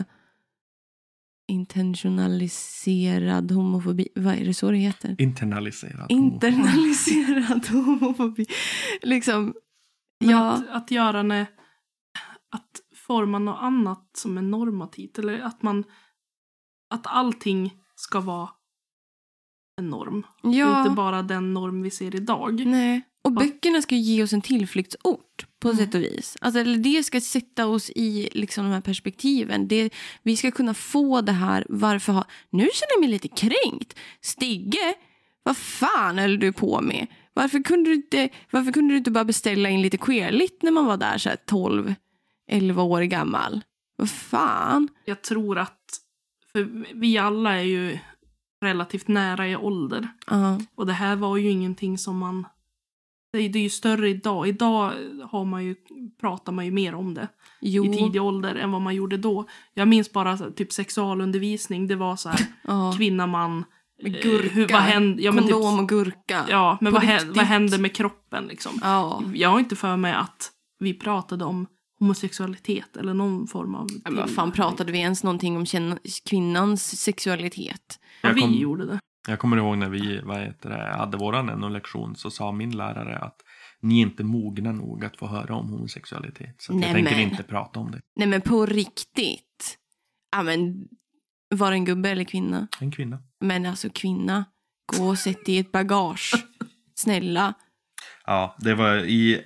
intentionaliserad 1.47 3.51
homofobi. 3.51 4.07
Vad 4.15 4.35
är 4.35 4.45
det 4.45 4.53
så 4.53 4.71
det 4.71 4.77
heter? 4.77 5.15
Internaliserat. 5.17 6.11
Internaliserad 6.11 7.67
homofobi. 7.67 8.45
Liksom, 9.01 9.53
Men 10.19 10.29
ja. 10.29 10.51
att, 10.51 10.69
att 10.69 10.91
göra 10.91 11.23
ne, 11.23 11.41
att 12.51 12.81
forma 13.07 13.39
något 13.39 13.59
annat 13.61 14.09
som 14.17 14.37
är 14.37 14.41
normativt. 14.41 15.19
Eller 15.19 15.39
att 15.39 15.63
man 15.63 15.83
att 16.89 17.07
allting 17.07 17.73
ska 17.95 18.19
vara 18.19 18.49
en 19.81 19.89
norm. 19.89 20.25
ja. 20.43 20.79
Inte 20.79 20.95
bara 20.95 21.21
den 21.21 21.53
norm 21.53 21.81
vi 21.81 21.89
ser 21.91 22.15
idag. 22.15 22.65
Nej. 22.65 23.01
Och 23.23 23.31
böckerna 23.31 23.81
ska 23.81 23.95
ju 23.95 24.01
ge 24.01 24.23
oss 24.23 24.33
en 24.33 24.41
tillflyktsort 24.41 25.45
på 25.59 25.67
Mm. 25.69 25.77
sätt 25.77 25.95
och 25.95 26.01
vis. 26.01 26.37
Alltså, 26.41 26.59
eller 26.59 26.77
det 26.77 27.03
ska 27.03 27.21
sätta 27.21 27.67
oss 27.67 27.89
i 27.95 28.29
liksom, 28.31 28.63
de 28.65 28.71
här 28.71 28.81
perspektiven. 28.81 29.67
Det, 29.67 29.89
vi 30.23 30.37
ska 30.37 30.51
kunna 30.51 30.73
få 30.73 31.21
det 31.21 31.31
här. 31.31 31.65
Varför 31.69 32.13
ha... 32.13 32.25
Nu 32.49 32.61
känner 32.73 32.91
jag 32.93 32.99
mig 32.99 33.09
lite 33.09 33.27
kränkt. 33.27 33.99
Stigge, 34.21 34.93
vad 35.43 35.57
fan 35.57 36.17
höll 36.17 36.39
du 36.39 36.53
på 36.53 36.81
med? 36.81 37.07
Varför 37.33 37.63
kunde 37.63 37.89
du 37.89 37.93
inte, 37.95 38.29
varför 38.51 38.71
kunde 38.71 38.93
du 38.93 38.97
inte 38.97 39.11
bara 39.11 39.25
beställa 39.25 39.69
in 39.69 39.81
lite 39.81 39.97
queerligt 39.97 40.61
när 40.63 40.71
man 40.71 40.85
var 40.85 40.97
där 40.97 41.17
så 41.17 41.29
här 41.29 41.37
12, 41.45 41.93
11 42.47 42.83
år 42.83 43.01
gammal? 43.01 43.61
Vad 43.97 44.09
fan? 44.09 44.87
Jag 45.05 45.21
tror 45.21 45.57
att, 45.57 45.79
för 46.51 46.69
vi 46.99 47.17
alla 47.17 47.53
är 47.55 47.63
ju 47.63 47.99
relativt 48.61 49.07
nära 49.07 49.47
i 49.47 49.55
ålder. 49.55 50.07
Ja. 50.27 50.59
Och 50.75 50.85
det 50.85 50.93
här 50.93 51.15
var 51.15 51.37
ju 51.37 51.49
ingenting 51.49 51.97
som 51.97 52.17
man... 52.17 52.47
Det 53.33 53.39
är 53.39 53.49
det 53.49 53.59
är 53.59 53.63
ju 53.63 53.69
större 53.69 54.09
idag. 54.09 54.47
Idag 54.47 54.93
har 55.31 55.45
man 55.45 55.65
ju, 55.65 55.75
pratar 56.21 56.51
man 56.53 56.65
ju 56.65 56.71
mer 56.71 56.95
om 56.95 57.13
det 57.13 57.27
Jo. 57.61 57.85
i 57.85 57.97
tidig 57.97 58.21
ålder 58.21 58.55
än 58.55 58.71
vad 58.71 58.81
man 58.81 58.95
gjorde 58.95 59.17
då. 59.17 59.45
Jag 59.73 59.87
minns 59.87 60.11
bara 60.11 60.37
typ 60.37 60.71
sexualundervisning. 60.73 61.87
Det 61.87 61.95
var 61.95 62.15
så 62.15 62.29
här, 62.29 62.39
Ja. 62.63 62.93
kvinna, 62.97 63.27
man. 63.27 63.65
Eh, 64.03 64.11
gurka. 64.11 64.49
hur, 64.53 64.67
vad 64.67 64.81
händer, 64.81 65.23
ja, 65.23 65.31
men 65.31 65.43
typ, 65.43 65.53
Kondom 65.53 65.79
och 65.79 65.89
gurka. 65.89 66.45
ja, 66.49 66.77
men 66.81 66.93
vad, 66.93 67.03
vad 67.35 67.45
händer 67.45 67.77
med 67.77 67.95
kroppen 67.95 68.45
liksom? 68.47 68.79
Ja. 68.83 69.23
Jag 69.33 69.49
har 69.49 69.59
inte 69.59 69.75
för 69.75 69.97
mig 69.97 70.13
att 70.13 70.51
vi 70.79 70.93
pratade 70.93 71.45
om 71.45 71.67
homosexualitet 71.99 72.97
eller 72.97 73.13
någon 73.13 73.47
form 73.47 73.75
av... 73.75 73.87
Men 74.03 74.15
vad 74.15 74.29
fan 74.29 74.51
pratade 74.51 74.91
vi 74.91 74.99
ens 74.99 75.23
någonting 75.23 75.57
om 75.57 75.65
kvinnans 76.29 76.97
sexualitet? 77.01 77.99
Ja, 78.21 78.29
Jag 78.29 78.35
vi 78.35 78.41
kom- 78.41 78.53
gjorde 78.53 78.85
det. 78.85 78.99
Jag 79.27 79.39
kommer 79.39 79.57
ihåg 79.57 79.77
när 79.77 79.89
vi 79.89 80.21
vad 80.23 80.39
heter 80.41 80.69
det, 80.69 80.95
hade 80.97 81.17
våran 81.17 81.45
NO-lektion 81.45 82.15
så 82.15 82.31
sa 82.31 82.51
min 82.51 82.77
lärare 82.77 83.17
att 83.19 83.35
ni 83.81 83.97
är 83.97 84.01
inte 84.01 84.23
mogna 84.23 84.71
nog 84.71 85.05
att 85.05 85.17
få 85.17 85.27
höra 85.27 85.55
om 85.55 85.69
homosexualitet. 85.69 86.55
Så 86.61 86.75
att 86.77 86.81
jag 86.81 86.91
tänker 86.91 87.19
inte 87.19 87.43
prata 87.43 87.79
om 87.79 87.91
det. 87.91 88.01
Nej 88.15 88.27
men 88.27 88.41
på 88.41 88.65
riktigt. 88.65 89.77
Ja 90.31 90.43
men, 90.43 90.87
var 91.55 91.69
det 91.71 91.75
en 91.77 91.85
gubbe 91.85 92.09
eller 92.09 92.23
kvinna? 92.23 92.67
En 92.81 92.91
kvinna. 92.91 93.19
Men 93.41 93.65
alltså 93.65 93.89
kvinna, 93.93 94.45
gå 94.97 95.07
och 95.07 95.17
sätt 95.19 95.49
i 95.49 95.57
ett 95.57 95.71
bagage. 95.71 96.33
Snälla. 96.95 97.53
Ja, 98.25 98.55
det 98.59 98.75
var 98.75 98.95
i... 98.97 99.41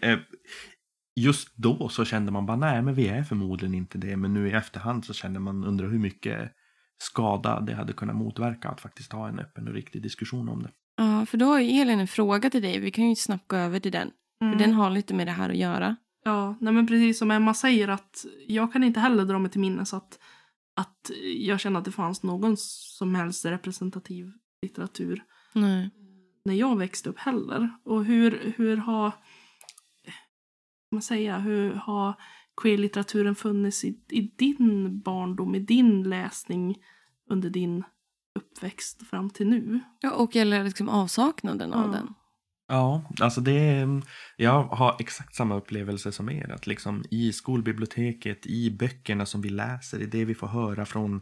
Just 1.20 1.56
då 1.56 1.90
så 1.90 2.06
kände 2.06 2.32
man 2.32 2.46
bara 2.46 2.58
nej 2.58 2.82
men 2.82 2.94
vi 2.94 3.08
är 3.08 3.24
förmodligen 3.24 3.76
inte 3.76 3.98
det. 3.98 4.18
Men 4.18 4.34
nu 4.34 4.48
i 4.48 4.52
efterhand 4.52 5.06
så 5.06 5.14
kände 5.14 5.40
man 5.40 5.64
undrar 5.64 5.88
hur 5.88 6.00
mycket 6.00 6.52
skada 6.98 7.60
det 7.60 7.74
hade 7.74 7.94
kunnat 7.94 8.16
motverka 8.16 8.70
att 8.70 8.82
faktiskt 8.82 9.14
ha 9.14 9.28
en 9.28 9.40
öppen 9.40 9.68
och 9.68 9.74
riktig 9.74 10.04
diskussion 10.04 10.50
om 10.50 10.64
det. 10.64 10.70
Ja, 10.98 11.26
för 11.26 11.38
då 11.38 11.46
har 11.46 11.60
ju 11.60 11.82
Elin 11.82 12.00
en 12.00 12.08
fråga 12.08 12.50
till 12.50 12.62
dig. 12.62 12.80
Vi 12.80 12.92
kan 12.92 13.10
ju 13.10 13.16
snabbt 13.16 13.48
gå 13.48 13.56
över 13.56 13.80
till 13.80 13.92
den. 13.92 14.12
Mm. 14.42 14.54
För 14.54 14.66
den 14.66 14.74
har 14.74 14.90
lite 14.90 15.14
med 15.14 15.28
det 15.28 15.32
här 15.32 15.50
att 15.50 15.58
göra. 15.58 15.96
Ja, 16.24 16.56
nej 16.60 16.74
men 16.74 16.88
precis 16.88 17.20
som 17.20 17.32
Emma 17.32 17.54
säger 17.54 17.88
att 17.88 18.26
jag 18.48 18.74
kan 18.74 18.84
inte 18.84 19.00
heller 19.00 19.26
dra 19.26 19.40
mig 19.40 19.52
till 19.52 19.62
minnes 19.62 19.94
att, 19.94 20.20
att 20.76 21.12
jag 21.36 21.60
känner 21.60 21.80
att 21.80 21.86
det 21.86 21.92
fanns 21.92 22.24
någon 22.24 22.56
som 22.58 23.16
helst 23.16 23.46
representativ 23.46 24.32
litteratur 24.62 25.24
Nej. 25.54 25.90
när 26.46 26.54
jag 26.54 26.78
växte 26.78 27.10
upp 27.10 27.20
heller. 27.20 27.70
Och 27.86 28.06
hur, 28.06 28.54
hur 28.58 28.78
har, 28.78 29.12
man 30.92 31.02
säga, 31.02 31.38
hur 31.38 31.74
har 31.74 32.14
queer-litteraturen 32.62 33.36
funnits 33.36 33.84
i, 33.86 34.00
i 34.10 34.22
din 34.22 35.02
barndom, 35.02 35.56
i 35.56 35.60
din 35.60 36.04
läsning 36.04 36.76
under 37.30 37.50
din 37.50 37.84
uppväxt 38.40 39.08
fram 39.08 39.30
till 39.30 39.48
nu? 39.48 39.80
Ja, 40.02 40.12
och 40.12 40.36
eller 40.36 40.64
liksom 40.64 40.90
avsaknaden 40.90 41.74
av 41.74 41.86
Ja. 41.86 41.92
den. 41.92 42.14
Ja, 42.72 43.02
alltså 43.22 43.42
det 43.42 43.52
är, 43.52 44.02
jag 44.38 44.64
har 44.64 44.96
exakt 45.00 45.36
samma 45.36 45.56
upplevelse 45.56 46.12
som 46.12 46.30
er. 46.30 46.52
Att 46.52 46.68
liksom 46.68 47.04
i 47.12 47.34
skolbiblioteket, 47.34 48.46
i 48.46 48.72
böckerna 48.72 49.26
som 49.26 49.42
vi 49.42 49.50
läser, 49.50 50.02
i 50.02 50.06
det 50.06 50.26
vi 50.26 50.36
får 50.36 50.48
höra 50.48 50.86
från 50.86 51.16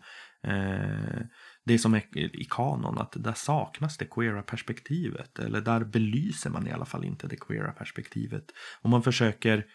eh, 0.43 1.21
det 1.67 1.80
som 1.80 1.93
är 1.93 2.17
i 2.17 2.47
kanon, 2.49 2.97
att 2.97 3.13
där 3.15 3.34
saknas 3.34 3.97
det 3.97 4.06
queera 4.06 4.41
perspektivet. 4.41 5.39
Eller 5.39 5.62
där 5.62 5.84
belyser 5.84 6.49
man 6.49 6.67
i 6.67 6.71
alla 6.71 6.86
fall 6.86 7.06
inte 7.06 7.27
det 7.27 7.36
queera 7.36 7.71
perspektivet. 7.71 8.45
Och 8.82 8.89
man 8.89 9.03
försöker, 9.03 9.65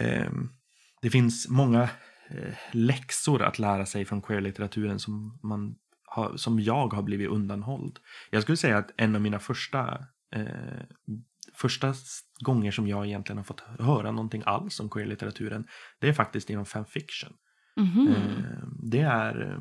eh, 0.00 0.32
det 1.02 1.10
finns 1.10 1.48
många 1.48 1.82
eh, 2.28 2.54
läxor 2.72 3.42
att 3.42 3.58
lära 3.58 3.86
sig 3.86 4.04
från 4.04 4.22
queer-litteraturen 4.22 4.98
som, 4.98 5.38
man 5.42 5.74
har, 6.04 6.36
som 6.36 6.60
jag 6.60 6.92
har 6.92 7.02
blivit 7.02 7.30
undanhålld. 7.30 7.98
Jag 8.30 8.42
skulle 8.42 8.56
säga 8.56 8.78
att 8.78 8.90
en 8.96 9.14
av 9.14 9.20
mina 9.20 9.38
första 9.38 10.06
eh, 10.34 10.82
första 11.54 11.94
gånger 12.44 12.70
som 12.70 12.88
jag 12.88 13.06
egentligen 13.06 13.36
har 13.36 13.44
fått 13.44 13.60
höra 13.60 14.10
någonting 14.10 14.42
alls 14.46 14.80
om 14.80 14.90
queer-litteraturen 14.90 15.66
det 16.00 16.08
är 16.08 16.12
faktiskt 16.12 16.50
inom 16.50 16.66
fanfiction. 16.66 17.32
Mhm. 17.76 18.08
Eh, 18.08 18.68
det, 18.82 19.00
är, 19.00 19.50
eh, 19.50 19.58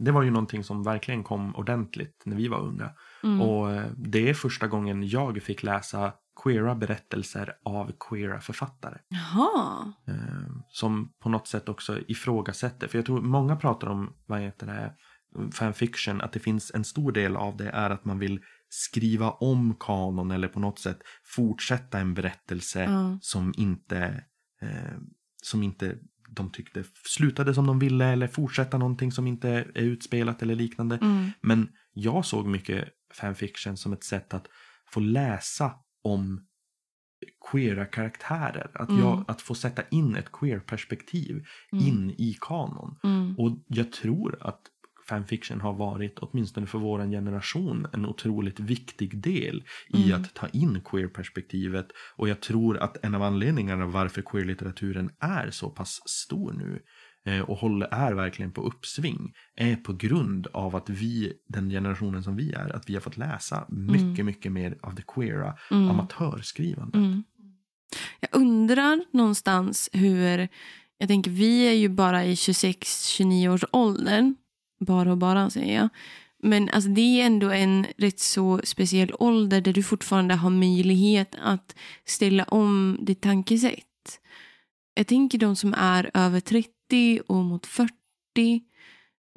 det 0.00 0.10
var 0.10 0.22
ju 0.22 0.30
någonting 0.30 0.64
som 0.64 0.82
verkligen 0.82 1.24
kom 1.24 1.56
ordentligt 1.56 2.22
när 2.24 2.36
vi 2.36 2.48
var 2.48 2.60
unga. 2.60 2.90
Mm. 3.22 3.40
Och 3.40 3.70
eh, 3.70 3.86
det 3.96 4.28
är 4.28 4.34
första 4.34 4.66
gången 4.66 5.08
jag 5.08 5.42
fick 5.42 5.62
läsa 5.62 6.12
queera 6.42 6.74
berättelser 6.74 7.52
av 7.64 7.92
queera 8.00 8.40
författare. 8.40 8.98
Jaha. 9.08 9.92
Eh, 10.06 10.50
som 10.68 11.12
på 11.22 11.28
något 11.28 11.48
sätt 11.48 11.68
också 11.68 11.98
ifrågasätter. 12.08 12.88
För 12.88 12.98
jag 12.98 13.06
tror 13.06 13.20
många 13.20 13.56
pratar 13.56 13.88
om 13.88 14.16
vad 14.26 14.40
heter 14.40 14.66
det, 14.66 14.94
fanfiction. 15.52 16.20
Att 16.20 16.32
det 16.32 16.40
finns 16.40 16.70
en 16.74 16.84
stor 16.84 17.12
del 17.12 17.36
av 17.36 17.56
det 17.56 17.70
är 17.70 17.90
att 17.90 18.04
man 18.04 18.18
vill 18.18 18.40
skriva 18.68 19.30
om 19.30 19.76
kanon 19.80 20.30
eller 20.30 20.48
på 20.48 20.60
något 20.60 20.78
sätt 20.78 20.98
fortsätta 21.24 21.98
en 21.98 22.14
berättelse 22.14 22.84
Ja. 22.84 23.18
som 23.20 23.54
inte 23.56 24.24
eh, 24.62 24.98
som 25.42 25.62
inte 25.62 25.96
de 26.30 26.50
tyckte 26.52 26.84
slutade 27.08 27.54
som 27.54 27.66
de 27.66 27.78
ville 27.78 28.04
eller 28.04 28.26
fortsätta 28.26 28.78
någonting 28.78 29.12
som 29.12 29.26
inte 29.26 29.48
är 29.48 29.78
utspelat 29.80 30.42
eller 30.42 30.54
liknande. 30.54 30.96
Mm. 31.02 31.30
Men 31.40 31.68
jag 31.92 32.24
såg 32.24 32.46
mycket 32.46 32.88
fanfiction 33.14 33.76
som 33.76 33.92
ett 33.92 34.04
sätt 34.04 34.34
att 34.34 34.46
få 34.92 35.00
läsa 35.00 35.72
om 36.02 36.46
queera 37.50 37.84
karaktärer. 37.84 38.70
Att, 38.74 38.88
Mm. 38.88 39.00
jag, 39.00 39.24
att 39.28 39.42
få 39.42 39.54
sätta 39.54 39.82
in 39.90 40.16
ett 40.16 40.32
queer-perspektiv 40.32 41.44
Mm. 41.72 41.86
in 41.86 42.10
i 42.10 42.36
kanon. 42.40 42.96
Mm. 43.04 43.34
Och 43.38 43.58
jag 43.66 43.92
tror 43.92 44.38
att 44.40 44.60
fanfiction 45.10 45.60
har 45.60 45.72
varit, 45.72 46.18
åtminstone 46.18 46.66
för 46.66 46.78
vår 46.78 47.10
generation, 47.10 47.86
en 47.92 48.06
otroligt 48.06 48.60
viktig 48.60 49.22
del 49.22 49.64
i 49.88 50.02
Mm. 50.04 50.20
att 50.20 50.34
ta 50.34 50.48
in 50.48 50.80
queer-perspektivet. 50.84 51.86
Och 52.16 52.28
jag 52.28 52.40
tror 52.40 52.78
att 52.78 53.04
en 53.04 53.14
av 53.14 53.22
anledningarna 53.22 53.86
varför 53.86 54.22
queer-litteraturen 54.22 55.10
är 55.20 55.50
så 55.50 55.70
pass 55.70 56.00
stor 56.06 56.52
nu 56.52 56.82
eh, 57.26 57.40
och 57.40 57.56
håller, 57.56 57.86
är 57.86 58.12
verkligen 58.14 58.52
på 58.52 58.62
uppsving 58.62 59.32
är 59.56 59.76
på 59.76 59.92
grund 59.92 60.46
av 60.52 60.76
att 60.76 60.88
vi, 60.90 61.32
den 61.48 61.70
generationen 61.70 62.22
som 62.22 62.36
vi 62.36 62.52
är, 62.52 62.76
att 62.76 62.90
vi 62.90 62.94
har 62.94 63.00
fått 63.00 63.16
läsa 63.16 63.66
mycket, 63.68 64.24
mycket 64.24 64.52
mer 64.52 64.78
av 64.82 64.94
det 64.94 65.02
queera 65.14 65.54
Mm. 65.70 65.90
amatörskrivandet. 65.90 66.94
Mm. 66.94 67.22
Jag 68.20 68.30
undrar 68.32 69.04
någonstans 69.12 69.90
hur... 69.92 70.48
Jag 71.02 71.08
tänker, 71.08 71.30
vi 71.30 71.68
är 71.68 71.72
ju 71.72 71.88
bara 71.88 72.24
i 72.24 72.34
26-29 72.34 73.48
års 73.54 73.64
åldern. 73.72 74.34
Bara 74.80 75.10
och 75.10 75.18
bara, 75.18 75.50
säger 75.50 75.76
jag. 75.76 75.88
Men 76.42 76.68
alltså, 76.68 76.90
det 76.90 77.20
är 77.20 77.26
ändå 77.26 77.50
en 77.50 77.86
rätt 77.96 78.20
så 78.20 78.60
speciell 78.64 79.12
ålder 79.18 79.60
där 79.60 79.72
du 79.72 79.82
fortfarande 79.82 80.34
har 80.34 80.50
möjlighet 80.50 81.34
att 81.42 81.76
ställa 82.04 82.44
om 82.44 82.98
ditt 83.02 83.20
tankesätt. 83.20 83.84
Jag 84.94 85.06
tänker 85.06 85.38
de 85.38 85.56
som 85.56 85.74
är 85.74 86.10
över 86.14 86.40
30 86.40 87.20
och 87.26 87.44
mot 87.44 87.66
40, 87.66 87.92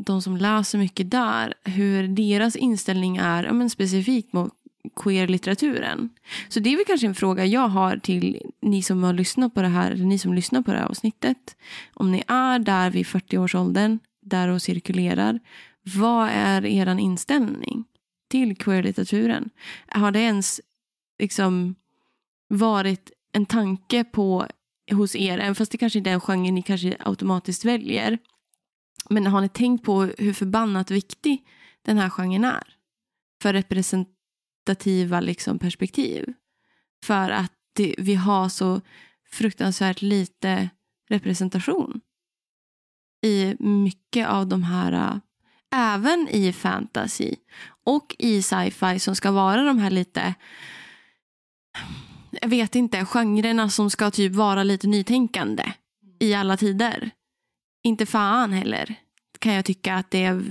de 0.06 0.22
som 0.22 0.38
läser 0.38 0.78
mycket 0.78 1.12
där, 1.12 1.54
hur 1.64 2.08
deras 2.08 2.56
inställning 2.56 3.18
är 3.18 3.44
ja, 3.44 3.54
men 3.54 3.70
specifikt 3.70 4.34
mot 4.34 4.54
queer-litteraturen. 4.96 6.10
Så 6.50 6.60
det 6.60 6.74
är 6.74 6.78
väl 6.78 6.86
kanske 6.86 7.08
en 7.08 7.16
fråga 7.16 7.46
jag 7.46 7.68
har 7.68 7.98
till 7.98 8.42
ni 8.62 8.84
som 8.84 9.04
har 9.04 9.14
lyssnat 9.14 9.54
på 9.54 9.62
det 9.62 9.68
här, 9.68 9.92
eller 9.92 10.06
ni 10.06 10.20
som 10.20 10.34
lyssnar 10.34 10.62
på 10.62 10.72
det 10.72 10.78
här 10.78 10.86
avsnittet. 10.86 11.58
Om 11.94 12.12
ni 12.12 12.24
är 12.28 12.60
där 12.60 12.90
vid 12.90 13.06
40-årsåldern, 13.06 14.00
där 14.26 14.48
och 14.48 14.62
cirkulerar, 14.62 15.40
vad 15.96 16.30
är 16.30 16.66
er 16.66 17.00
inställning 17.00 17.86
till 18.30 18.58
queerlitteraturen? 18.58 19.50
Har 19.88 20.12
det 20.12 20.20
ens 20.20 20.62
liksom 21.20 21.76
varit 22.48 23.12
en 23.32 23.46
tanke 23.46 24.04
på 24.04 24.48
hos 24.92 25.16
er, 25.16 25.38
även 25.38 25.56
fast 25.56 25.72
det 25.72 25.78
kanske 25.78 26.00
inte 26.00 26.10
är 26.10 26.14
en 26.14 26.22
genre 26.22 26.52
ni 26.52 26.62
kanske 26.62 26.98
automatiskt 27.00 27.66
väljer. 27.66 28.18
Men 29.10 29.28
har 29.28 29.42
ni 29.42 29.50
tänkt 29.50 29.86
på 29.86 30.02
hur 30.18 30.34
förbannat 30.34 30.92
viktig 30.92 31.44
den 31.82 31.98
här 31.98 32.10
genren 32.10 32.44
är? 32.44 32.64
För 33.42 33.54
representativa 33.54 35.20
liksom, 35.20 35.60
perspektiv. 35.60 36.34
För 37.06 37.30
att 37.30 37.52
det, 37.76 37.96
vi 37.98 38.16
har 38.16 38.50
så 38.50 38.82
fruktansvärt 39.32 40.02
lite 40.02 40.70
representation 41.10 42.02
i 43.24 43.56
mycket 43.60 44.28
av 44.28 44.48
de 44.48 44.64
här, 44.64 44.92
äh, 44.92 45.18
även 45.76 46.28
i 46.32 46.54
fantasy 46.54 47.36
och 47.86 48.16
i 48.20 48.42
sci-fi 48.42 49.00
som 49.00 49.16
ska 49.16 49.32
vara 49.32 49.64
de 49.64 49.80
här 49.80 49.92
lite, 49.92 50.34
jag 52.42 52.50
vet 52.50 52.76
inte, 52.76 53.06
genrerna 53.06 53.70
som 53.70 53.90
ska 53.90 54.12
typ 54.12 54.34
vara 54.34 54.64
lite 54.64 54.88
nytänkande 54.88 55.74
i 56.20 56.34
alla 56.34 56.58
tider. 56.58 57.12
Inte 57.84 58.06
fan 58.06 58.54
heller 58.54 58.96
kan 59.40 59.54
jag 59.54 59.66
tycka 59.66 59.96
att 59.96 60.12
det 60.12 60.24
är 60.24 60.42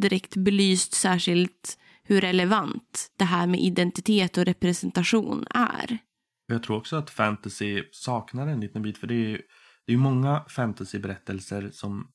direkt 0.00 0.36
belyst 0.36 0.94
särskilt 0.94 1.78
hur 2.02 2.20
relevant 2.20 3.10
det 3.18 3.24
här 3.24 3.46
med 3.46 3.60
identitet 3.60 4.38
och 4.38 4.44
representation 4.44 5.46
är. 5.50 5.98
Jag 6.46 6.62
tror 6.62 6.76
också 6.76 6.96
att 6.96 7.10
fantasy 7.10 7.82
saknar 7.92 8.46
en 8.46 8.60
liten 8.60 8.82
bit. 8.82 8.98
För 8.98 9.06
det 9.06 9.14
är 9.14 9.28
ju 9.28 9.42
det 9.86 9.92
är 9.92 9.96
många 9.96 10.44
fantasyberättelser 10.48 11.70
som 11.72 12.08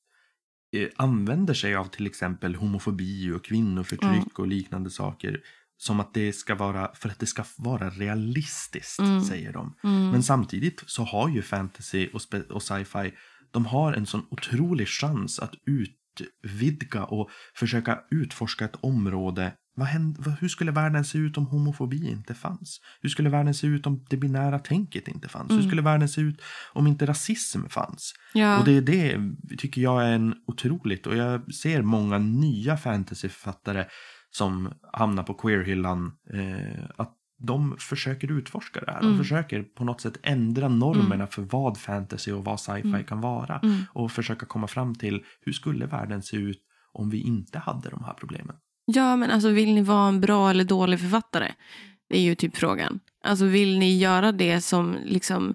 använder 0.96 1.54
sig 1.54 1.74
av 1.76 1.84
till 1.84 2.06
exempel 2.06 2.54
homofobi 2.54 3.30
och 3.32 3.44
kvinnoförtryck 3.44 4.38
och 4.38 4.46
liknande 4.46 4.90
saker. 4.90 5.40
Som 5.78 6.00
att 6.00 6.14
det 6.14 6.32
ska 6.32 6.54
vara, 6.54 6.94
för 6.94 7.08
att 7.08 7.18
det 7.18 7.26
ska 7.26 7.44
vara 7.58 7.90
realistiskt, 7.90 8.98
Mm. 8.98 9.20
säger 9.22 9.52
de. 9.52 9.74
Mm. 9.84 10.10
Men 10.10 10.22
samtidigt 10.22 10.82
så 10.86 11.02
har 11.02 11.28
ju 11.28 11.42
fantasy 11.42 12.08
och, 12.12 12.20
och 12.50 12.62
sci-fi, 12.62 13.12
de 13.50 13.66
har 13.66 13.92
en 13.92 14.06
sån 14.06 14.26
otrolig 14.30 14.88
chans 14.88 15.38
att 15.38 15.54
utvidga 15.66 17.04
och 17.04 17.30
försöka 17.54 17.98
utforska 18.10 18.64
ett 18.64 18.76
område. 18.80 19.52
Vad 19.78 19.88
händer, 19.88 20.36
hur 20.40 20.48
skulle 20.48 20.70
världen 20.72 21.04
se 21.04 21.18
ut 21.18 21.38
om 21.38 21.46
homofobi 21.46 22.10
inte 22.10 22.34
fanns? 22.34 22.80
Hur 23.00 23.08
skulle 23.08 23.30
världen 23.30 23.54
se 23.54 23.66
ut 23.66 23.86
om 23.86 24.04
det 24.10 24.16
binära 24.16 24.58
tänket 24.58 25.08
inte 25.08 25.28
fanns? 25.28 25.50
Hur 25.50 25.56
Mm. 25.56 25.68
skulle 25.68 25.82
världen 25.82 26.08
se 26.08 26.20
ut 26.20 26.40
om 26.72 26.86
inte 26.86 27.06
rasism 27.06 27.60
fanns? 27.68 28.14
Ja. 28.34 28.58
Och 28.58 28.64
det 28.64 28.72
är 28.76 28.80
det 28.80 29.20
tycker 29.58 29.80
jag 29.80 30.04
är 30.04 30.12
en 30.12 30.34
otroligt. 30.46 31.06
Och 31.06 31.16
jag 31.16 31.54
ser 31.54 31.82
många 31.82 32.18
nya 32.18 32.76
fantasyförfattare 32.76 33.86
som 34.30 34.72
hamnar 34.92 35.22
på 35.22 35.34
queerhyllan. 35.34 36.12
Eh, 36.34 36.84
att 36.96 37.12
de 37.38 37.76
försöker 37.78 38.32
utforska 38.32 38.80
det 38.80 38.92
här. 38.92 39.00
De 39.00 39.06
Mm. 39.06 39.18
försöker 39.18 39.62
på 39.62 39.84
något 39.84 40.00
sätt 40.00 40.18
ändra 40.22 40.68
normerna 40.68 41.26
för 41.26 41.42
vad 41.42 41.78
fantasy 41.78 42.32
och 42.32 42.44
vad 42.44 42.60
sci-fi 42.60 42.88
Mm. 42.88 43.04
kan 43.04 43.20
vara. 43.20 43.58
Mm. 43.62 43.78
Och 43.92 44.12
försöka 44.12 44.46
komma 44.46 44.66
fram 44.66 44.94
till 44.94 45.24
hur 45.40 45.52
skulle 45.52 45.86
världen 45.86 46.22
se 46.22 46.36
ut 46.36 46.58
om 46.92 47.10
vi 47.10 47.18
inte 47.20 47.58
hade 47.58 47.90
de 47.90 48.04
här 48.04 48.14
problemen. 48.14 48.56
Ja, 48.86 49.16
men 49.16 49.30
alltså 49.30 49.48
vill 49.48 49.74
ni 49.74 49.82
vara 49.82 50.08
en 50.08 50.20
bra 50.20 50.50
eller 50.50 50.64
dålig 50.64 51.00
författare? 51.00 51.52
Det 52.08 52.16
är 52.16 52.22
ju 52.22 52.34
typ 52.34 52.56
frågan. 52.56 53.00
Alltså 53.22 53.44
vill 53.44 53.78
ni 53.78 53.98
göra 53.98 54.32
det 54.32 54.60
som 54.60 54.98
liksom 55.04 55.54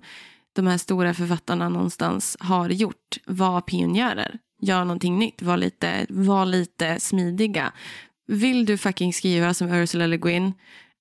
de 0.53 0.67
här 0.67 0.77
stora 0.77 1.13
författarna 1.13 1.69
någonstans 1.69 2.37
har 2.39 2.69
gjort? 2.69 3.17
Var 3.25 3.61
pionjärer. 3.61 4.39
Gör 4.61 4.85
någonting 4.85 5.19
nytt. 5.19 5.41
Var 5.41 5.57
lite, 5.57 6.05
var 6.09 6.45
lite 6.45 6.99
smidiga. 6.99 7.73
Vill 8.27 8.65
du 8.65 8.77
fucking 8.77 9.13
skriva 9.13 9.53
som 9.53 9.71
Ursula 9.71 10.07
Le 10.07 10.17
Guin? 10.17 10.53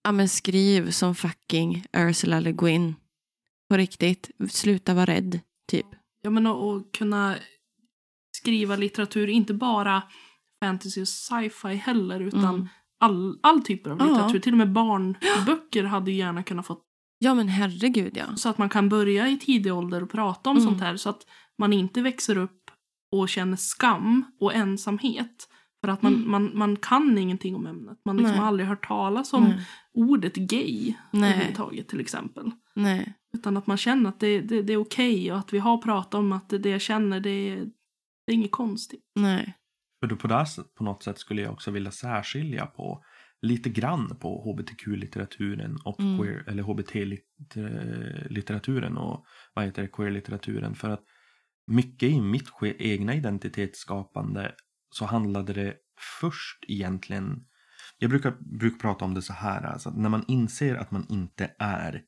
Ja, 0.02 0.12
men 0.12 0.28
skriv 0.28 0.90
som 0.90 1.14
fucking 1.14 1.84
Ursula 1.92 2.40
Le 2.40 2.52
Guin. 2.52 2.94
På 3.68 3.76
riktigt. 3.76 4.30
Sluta 4.50 4.94
vara 4.94 5.06
rädd, 5.06 5.40
typ. 5.70 5.86
Ja, 6.22 6.30
men 6.30 6.46
och, 6.46 6.70
och 6.70 6.94
kunna 6.94 7.36
skriva 8.36 8.76
litteratur, 8.76 9.28
inte 9.28 9.54
bara 9.54 10.02
fantasy 10.60 11.02
och 11.02 11.08
sci-fi 11.08 11.74
heller, 11.74 12.20
utan 12.20 12.44
Mm. 12.54 12.68
all, 13.00 13.38
all 13.42 13.62
typer 13.62 13.90
av 13.90 13.98
Ja. 13.98 14.04
litteratur. 14.04 14.38
Till 14.38 14.52
och 14.52 14.58
med 14.58 14.72
barnböcker 14.72 15.84
hade 15.84 16.10
ju 16.10 16.16
gärna 16.16 16.42
kunnat 16.42 16.66
få 16.66 16.78
Ja, 17.22 17.34
men 17.34 17.48
herregud 17.48 18.16
ja. 18.16 18.36
Så 18.36 18.48
att 18.48 18.58
man 18.58 18.68
kan 18.68 18.88
börja 18.88 19.28
i 19.28 19.36
tidig 19.38 19.74
ålder 19.74 20.02
och 20.02 20.10
prata 20.10 20.50
om 20.50 20.56
Mm. 20.56 20.68
sånt 20.68 20.80
här 20.82 20.96
så 20.96 21.10
att 21.10 21.26
man 21.58 21.72
inte 21.72 22.02
växer 22.02 22.38
upp 22.38 22.70
och 23.16 23.28
känner 23.28 23.56
skam 23.56 24.24
och 24.40 24.54
ensamhet. 24.54 25.48
För 25.84 25.92
att 25.92 26.02
man, 26.02 26.14
Mm. 26.14 26.30
man, 26.30 26.50
man 26.58 26.76
kan 26.76 27.18
ingenting 27.18 27.54
om 27.56 27.66
ämnet. 27.66 27.98
Man 28.04 28.16
liksom 28.16 28.36
har 28.38 28.46
aldrig 28.46 28.68
hört 28.68 28.86
talas 28.88 29.32
om 29.32 29.44
Nej. 29.44 29.60
ordet 29.94 30.34
gay 30.36 30.94
Nej. 31.10 31.30
överhuvudtaget 31.32 31.88
till 31.88 32.00
exempel. 32.00 32.50
Nej. 32.74 33.14
Utan 33.36 33.56
att 33.56 33.66
man 33.66 33.76
känner 33.76 34.08
att 34.10 34.20
det, 34.20 34.40
det, 34.40 34.62
det 34.62 34.72
är 34.72 34.76
okej 34.76 35.32
och 35.32 35.38
att 35.38 35.52
vi 35.52 35.58
har 35.58 35.78
pratat 35.78 36.14
om 36.14 36.32
att 36.32 36.48
det, 36.48 36.58
det 36.58 36.68
jag 36.70 36.80
känner 36.80 37.20
det 37.20 37.56
det 38.26 38.32
är 38.32 38.34
inget 38.34 38.50
konstigt. 38.50 39.04
Nej. 39.14 39.54
För 40.00 40.06
då 40.06 40.16
på, 40.16 40.28
det, 40.28 40.46
på 40.74 40.84
något 40.84 41.02
sätt 41.02 41.18
skulle 41.18 41.42
jag 41.42 41.52
också 41.52 41.70
vilja 41.70 41.90
särskilja 41.90 42.66
på 42.66 43.04
lite 43.42 43.70
grann 43.70 44.16
på 44.20 44.42
hbtq-litteraturen 44.44 45.76
och 45.84 46.00
Mm. 46.00 46.18
queer, 46.18 46.44
eller 46.48 46.62
hbt-litteraturen 46.62 48.96
och 48.96 49.26
vad 49.54 49.64
heter 49.64 49.82
det, 49.82 49.88
queer-litteraturen. 49.88 50.74
För 50.74 50.90
att 50.90 51.04
mycket 51.66 52.08
i 52.08 52.20
mitt 52.20 52.48
egna 52.62 53.14
identitetsskapande 53.14 54.54
så 54.90 55.04
handlade 55.04 55.52
det 55.52 55.76
först 56.20 56.64
egentligen 56.68 57.46
jag 57.98 58.10
brukar, 58.10 58.34
brukar 58.40 58.78
prata 58.78 59.04
om 59.04 59.14
det 59.14 59.22
så 59.22 59.32
här, 59.32 59.62
alltså, 59.62 59.88
att 59.88 59.96
när 59.96 60.08
man 60.08 60.24
inser 60.28 60.74
att 60.74 60.90
man 60.90 61.06
inte 61.08 61.54
är 61.58 62.02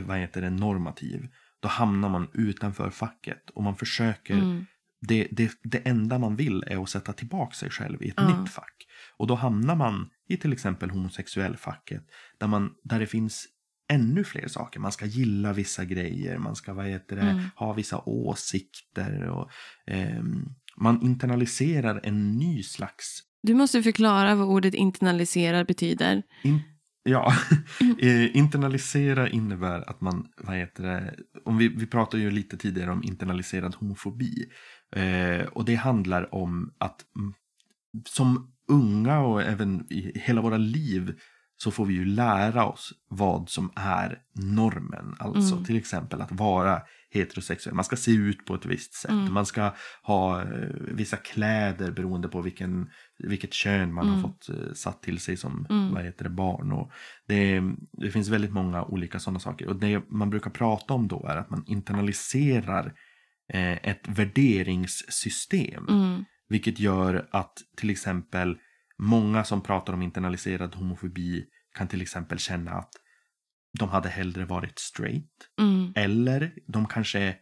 vad 0.00 0.18
heter 0.18 0.42
det, 0.42 0.50
normativ, 0.50 1.28
då 1.60 1.68
hamnar 1.68 2.08
man 2.08 2.28
utanför 2.32 2.90
facket 2.90 3.50
och 3.50 3.62
man 3.62 3.76
försöker 3.76 4.34
Mm. 4.34 4.66
Det, 5.08 5.28
det, 5.30 5.52
det 5.62 5.78
enda 5.78 6.18
man 6.18 6.36
vill 6.36 6.64
är 6.66 6.82
att 6.82 6.88
sätta 6.90 7.12
tillbaka 7.12 7.54
sig 7.54 7.70
själv 7.70 8.02
i 8.02 8.08
ett 8.08 8.14
Ja. 8.16 8.40
nytt 8.42 8.50
fack. 8.50 8.74
Och 9.16 9.26
då 9.26 9.34
hamnar 9.34 9.76
man 9.76 10.08
i 10.28 10.36
till 10.36 10.52
exempel 10.52 10.90
homosexuellfacket 10.90 12.02
där, 12.38 12.46
man, 12.46 12.70
där 12.84 13.00
det 13.00 13.06
finns 13.06 13.46
ännu 13.92 14.24
fler 14.24 14.48
saker. 14.48 14.80
Man 14.80 14.92
ska 14.92 15.06
gilla 15.06 15.52
vissa 15.52 15.84
grejer, 15.84 16.38
man 16.38 16.56
ska 16.56 16.74
vad 16.74 16.86
heter 16.86 17.16
det, 17.16 17.22
Mm. 17.22 17.42
ha 17.56 17.72
vissa 17.72 17.98
åsikter. 18.06 19.22
Och, 19.28 19.50
ehm, 19.86 20.44
man 20.76 21.02
internaliserar 21.02 22.00
en 22.04 22.38
ny 22.38 22.62
slags 22.62 23.20
Du 23.42 23.54
måste 23.54 23.82
förklara 23.82 24.34
vad 24.34 24.48
ordet 24.48 24.74
internalisera 24.74 25.64
betyder. 25.64 26.22
In, 26.44 26.60
ja, 27.02 27.32
eh, 28.02 28.36
internalisera 28.36 29.28
innebär 29.28 29.90
att 29.90 30.00
man, 30.00 30.26
vad 30.36 30.56
heter 30.56 30.82
det, 30.82 31.14
om 31.44 31.58
vi, 31.58 31.68
vi 31.68 31.86
pratade 31.86 32.22
ju 32.22 32.30
lite 32.30 32.56
tidigare 32.56 32.90
om 32.92 33.02
internaliserad 33.04 33.74
homofobi. 33.74 34.44
Eh, 34.96 35.46
och 35.46 35.64
det 35.64 35.74
handlar 35.74 36.34
om 36.34 36.74
att 36.78 37.04
som 38.04 38.52
unga 38.68 39.18
och 39.20 39.42
även 39.42 39.92
i 39.92 40.12
hela 40.18 40.40
våra 40.40 40.56
liv 40.56 41.18
så 41.56 41.70
får 41.70 41.86
vi 41.86 41.94
ju 41.94 42.04
lära 42.04 42.64
oss 42.66 42.92
vad 43.08 43.48
som 43.48 43.70
är 43.76 44.18
normen. 44.34 45.14
Alltså 45.18 45.52
Mm. 45.54 45.64
till 45.64 45.76
exempel 45.76 46.20
att 46.20 46.32
vara 46.32 46.82
heterosexuell. 47.10 47.74
Man 47.74 47.84
ska 47.84 47.96
se 47.96 48.10
ut 48.10 48.44
på 48.46 48.54
ett 48.54 48.66
visst 48.66 48.94
sätt. 48.94 49.10
Mm. 49.10 49.32
Man 49.32 49.46
ska 49.46 49.72
ha 50.02 50.42
eh, 50.42 50.68
vissa 50.92 51.16
kläder 51.16 51.90
beroende 51.90 52.28
på 52.28 52.40
vilken, 52.42 52.88
vilket 53.18 53.52
kön 53.54 53.94
man 53.94 54.06
Mm. 54.08 54.14
har 54.14 54.22
fått 54.28 54.48
eh, 54.48 54.72
satt 54.74 55.02
till 55.02 55.20
sig 55.20 55.36
som 55.36 55.66
Mm. 55.70 55.94
vad 55.94 56.04
heter 56.04 56.24
det, 56.24 56.30
barn. 56.30 56.72
Och 56.72 56.92
det, 57.26 57.62
det 57.92 58.10
finns 58.10 58.28
väldigt 58.28 58.52
många 58.52 58.84
olika 58.84 59.18
sådana 59.18 59.40
saker. 59.40 59.68
Och 59.68 59.76
det 59.76 60.10
man 60.10 60.30
brukar 60.30 60.50
prata 60.50 60.94
om 60.94 61.08
då 61.08 61.26
är 61.28 61.36
att 61.36 61.50
man 61.50 61.64
internaliserar 61.66 62.92
ett 63.82 64.08
värderingssystem. 64.08 65.86
Mm. 65.88 66.24
Vilket 66.48 66.80
gör 66.80 67.28
att 67.30 67.58
till 67.76 67.90
exempel 67.90 68.58
många 68.98 69.44
som 69.44 69.62
pratar 69.62 69.92
om 69.92 70.02
internaliserad 70.02 70.74
homofobi 70.74 71.44
kan 71.76 71.88
till 71.88 72.02
exempel 72.02 72.38
känna 72.38 72.70
att 72.70 72.90
de 73.78 73.88
hade 73.88 74.08
hellre 74.08 74.44
varit 74.44 74.78
straight. 74.78 75.30
Mm. 75.60 75.92
Eller 75.96 76.52
de 76.66 76.86
kanske 76.86 77.36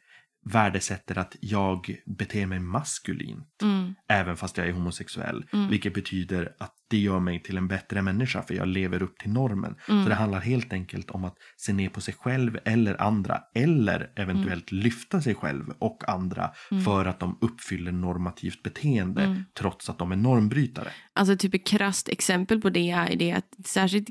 värdesätter 0.45 1.19
att 1.19 1.37
jag 1.41 1.97
beter 2.07 2.47
mig 2.47 2.61
maskulint. 2.61 3.63
Mm. 3.63 3.95
Även 4.09 4.37
fast 4.37 4.57
jag 4.57 4.67
är 4.69 4.73
homosexuell. 4.73 5.45
Mm. 5.53 5.69
Vilket 5.69 5.95
betyder 5.95 6.53
att 6.59 6.75
det 6.91 6.99
gör 6.99 7.21
mig 7.21 7.43
till 7.43 7.57
en 7.57 7.69
bättre 7.69 8.03
människa 8.03 8.43
för 8.43 8.55
jag 8.55 8.69
lever 8.69 9.03
upp 9.03 9.19
till 9.19 9.31
normen. 9.31 9.77
Mm. 9.89 10.03
Så 10.03 10.09
det 10.09 10.15
handlar 10.15 10.41
helt 10.41 10.73
enkelt 10.73 11.11
om 11.11 11.25
att 11.25 11.35
se 11.57 11.73
ner 11.73 11.89
på 11.89 12.01
sig 12.01 12.15
själv 12.15 12.59
eller 12.65 13.03
andra. 13.03 13.41
Eller 13.55 14.11
eventuellt 14.17 14.73
lyfta 14.73 15.21
sig 15.23 15.35
själv 15.35 15.65
och 15.79 16.09
andra 16.09 16.51
Mm. 16.71 16.85
för 16.85 17.05
att 17.07 17.21
de 17.21 17.39
uppfyller 17.41 17.93
normativt 17.93 18.63
beteende 18.63 19.23
Mm. 19.23 19.45
trots 19.59 19.91
att 19.91 19.99
de 19.99 20.13
är 20.13 20.17
normbrytare. 20.17 20.89
Alltså 21.13 21.37
typ 21.37 21.55
ett 21.55 21.67
krasst 21.67 22.09
exempel 22.09 22.61
på 22.61 22.71
det 22.71 22.91
är 22.91 23.17
det 23.17 23.33
att 23.33 23.67
särskilt 23.67 24.09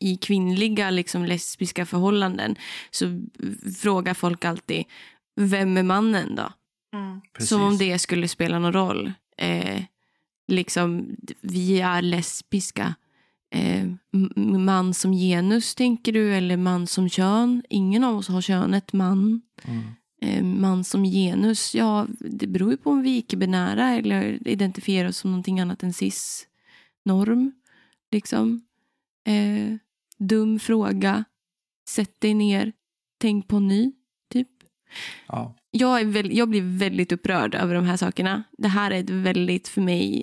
i 0.00 0.16
kvinnliga 0.16 0.90
liksom 0.90 1.24
lesbiska 1.24 1.86
förhållanden 1.86 2.56
så 2.90 3.20
frågar 3.82 4.14
folk 4.14 4.44
alltid 4.44 4.84
vem 5.36 5.76
är 5.76 5.82
mannen 5.82 6.34
då? 6.34 6.52
Precis. 7.32 7.48
Som 7.48 7.62
om 7.62 7.78
det 7.78 7.98
skulle 7.98 8.28
spela 8.28 8.58
någon 8.58 8.72
roll. 8.72 9.12
Eh, 9.36 9.82
liksom, 10.48 11.16
vi 11.40 11.80
är 11.80 12.02
lesbiska. 12.02 12.94
Eh, 13.54 13.88
man 14.36 14.94
som 14.94 15.12
genus 15.12 15.74
tänker 15.74 16.12
du 16.12 16.34
eller 16.34 16.56
man 16.56 16.86
som 16.86 17.08
kön? 17.08 17.62
Ingen 17.68 18.04
av 18.04 18.16
oss 18.16 18.28
har 18.28 18.40
könet 18.40 18.92
man. 18.92 19.42
Mm. 19.64 19.82
Eh, 20.22 20.44
man 20.44 20.84
som 20.84 21.04
genus, 21.04 21.74
ja 21.74 22.06
det 22.20 22.46
beror 22.46 22.70
ju 22.70 22.76
på 22.76 22.90
om 22.90 23.02
vi 23.02 23.14
är 23.14 23.18
icke-binära 23.18 23.90
eller 23.90 24.48
identifierar 24.48 25.08
oss 25.08 25.16
som 25.16 25.30
någonting 25.30 25.60
annat 25.60 25.82
än 25.82 25.92
cis-norm. 25.92 27.52
Liksom. 28.10 28.66
Eh, 29.26 29.76
dum 30.18 30.58
fråga. 30.58 31.24
Sätt 31.88 32.20
dig 32.20 32.34
ner. 32.34 32.72
Tänk 33.18 33.48
på 33.48 33.56
en 33.56 33.68
ny. 33.68 33.92
Ja. 35.26 35.54
Jag, 35.70 36.00
är 36.00 36.04
väl, 36.04 36.36
jag 36.36 36.48
blir 36.48 36.78
väldigt 36.78 37.12
upprörd 37.12 37.54
över 37.54 37.74
de 37.74 37.84
här 37.84 37.96
sakerna. 37.96 38.42
Det 38.58 38.68
här 38.68 38.90
är 38.90 39.00
ett 39.00 39.10
väldigt, 39.10 39.68
för 39.68 39.80
mig, 39.80 40.22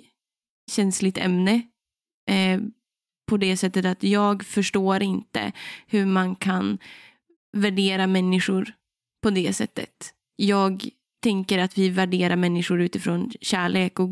känsligt 0.70 1.18
ämne. 1.18 1.62
Eh, 2.30 2.60
på 3.30 3.36
det 3.36 3.56
sättet 3.56 3.84
att 3.84 4.02
jag 4.02 4.44
förstår 4.44 5.02
inte 5.02 5.52
hur 5.86 6.06
man 6.06 6.34
kan 6.34 6.78
värdera 7.52 8.06
människor 8.06 8.72
på 9.22 9.30
det 9.30 9.52
sättet. 9.52 10.14
Jag 10.36 10.88
tänker 11.22 11.58
att 11.58 11.78
vi 11.78 11.88
värderar 11.88 12.36
människor 12.36 12.80
utifrån 12.80 13.32
kärlek 13.40 14.00
och 14.00 14.10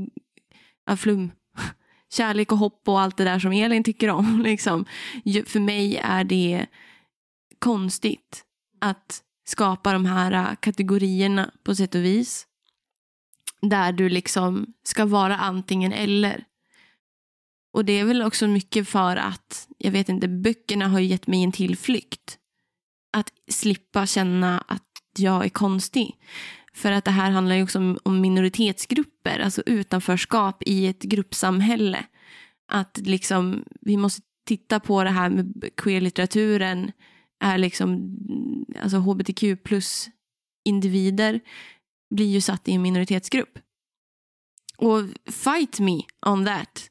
ja, 0.86 0.96
flum. 0.96 1.30
Kärlek 2.12 2.52
och 2.52 2.59
hopp 2.59 2.88
och 2.88 3.00
allt 3.00 3.16
det 3.16 3.24
där 3.24 3.38
som 3.38 3.52
Elin 3.52 3.84
tycker 3.84 4.11
om. 4.11 4.42
Liksom. 4.44 4.84
För 5.46 5.61
mig 5.61 5.96
är 5.96 6.24
det 6.24 6.66
konstigt 7.59 8.44
att 8.80 9.22
skapa 9.49 9.92
de 9.92 10.07
här 10.07 10.32
äh, 10.32 10.57
kategorierna 10.61 11.51
på 11.62 11.74
sätt 11.74 11.94
och 11.94 12.05
vis. 12.05 12.46
Där 13.62 13.92
du 13.92 14.09
liksom 14.09 14.66
ska 14.84 15.05
vara 15.05 15.36
antingen 15.36 15.92
eller. 15.92 16.44
Och 17.72 17.84
det 17.84 17.92
är 17.92 18.05
väl 18.05 18.22
också 18.22 18.46
mycket 18.46 18.88
för 18.88 19.16
att, 19.16 19.68
jag 19.78 19.90
vet 19.90 20.09
inte, 20.09 20.28
böckerna 20.28 20.88
har 20.88 20.99
ju 20.99 21.07
gett 21.07 21.26
mig 21.26 21.42
en 21.42 21.53
tillflykt. 21.53 22.38
Att 23.12 23.32
slippa 23.51 24.07
känna 24.07 24.64
att 24.68 24.82
jag 25.18 25.44
är 25.44 25.49
konstig. 25.49 26.16
För 26.74 26.92
att 26.92 27.05
det 27.05 27.11
här 27.11 27.30
handlar 27.30 27.57
ju 27.57 27.62
också 27.62 27.78
om, 27.78 27.99
om 28.03 28.20
minoritetsgrupper, 28.20 29.38
alltså 29.38 29.62
utanförskap 29.66 30.62
i 30.66 30.86
ett 30.86 31.03
gruppsamhälle. 31.03 32.05
Att 32.68 32.99
liksom, 32.99 33.64
vi 33.80 33.96
måste 33.96 34.22
titta 34.46 34.80
på 34.80 35.05
det 35.05 35.11
här 35.11 35.30
med 35.30 35.70
queer-litteraturen 35.76 36.92
är 37.41 37.59
liksom, 37.59 38.16
alltså 38.80 38.97
hbtq 38.99 39.64
plus 39.64 40.09
individer 40.64 41.41
blir 42.11 42.26
ju 42.26 42.41
satt 42.41 42.68
i 42.68 42.72
en 42.72 42.82
minoritetsgrupp. 42.82 43.59
Och 44.76 45.01
fight 45.32 45.80
me 45.80 46.01
on 46.26 46.47
that. 46.47 46.91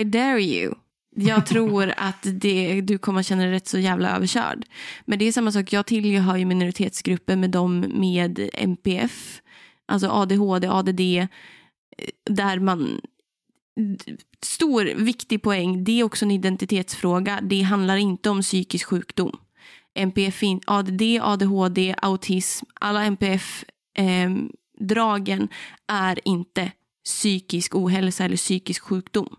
I 0.00 0.04
dare 0.04 0.42
you. 0.42 0.74
Jag 1.16 1.46
tror 1.46 1.94
att 1.96 2.26
det, 2.32 2.80
du 2.80 2.98
kommer 2.98 3.22
känna 3.22 3.42
dig 3.42 3.52
rätt 3.52 3.66
så 3.66 3.78
jävla 3.78 4.16
överkörd. 4.16 4.64
Men 5.04 5.18
det 5.18 5.24
är 5.24 5.32
samma 5.32 5.52
sak, 5.52 5.72
jag 5.72 5.86
tillhör 5.86 6.36
ju 6.36 6.44
minoritetsgrupper 6.44 7.36
med 7.36 7.50
dem 7.50 7.84
med 7.94 8.50
MPF, 8.52 9.42
alltså 9.86 10.08
ADHD, 10.08 10.68
ADD, 10.68 11.28
där 12.30 12.58
man 12.58 13.00
Stor, 14.42 14.84
viktig 14.84 15.42
poäng, 15.42 15.84
det 15.84 16.00
är 16.00 16.04
också 16.04 16.24
en 16.24 16.30
identitetsfråga. 16.30 17.40
Det 17.42 17.62
handlar 17.62 17.96
inte 17.96 18.30
om 18.30 18.40
psykisk 18.40 18.86
sjukdom. 18.86 19.38
MPF, 19.94 20.42
ADD, 20.66 21.02
ADHD, 21.22 21.94
autism, 22.02 22.66
alla 22.80 23.04
MPF-dragen 23.04 25.42
eh, 25.42 25.48
är 25.88 26.20
inte 26.24 26.72
psykisk 27.04 27.74
ohälsa 27.74 28.24
eller 28.24 28.36
psykisk 28.36 28.82
sjukdom. 28.82 29.36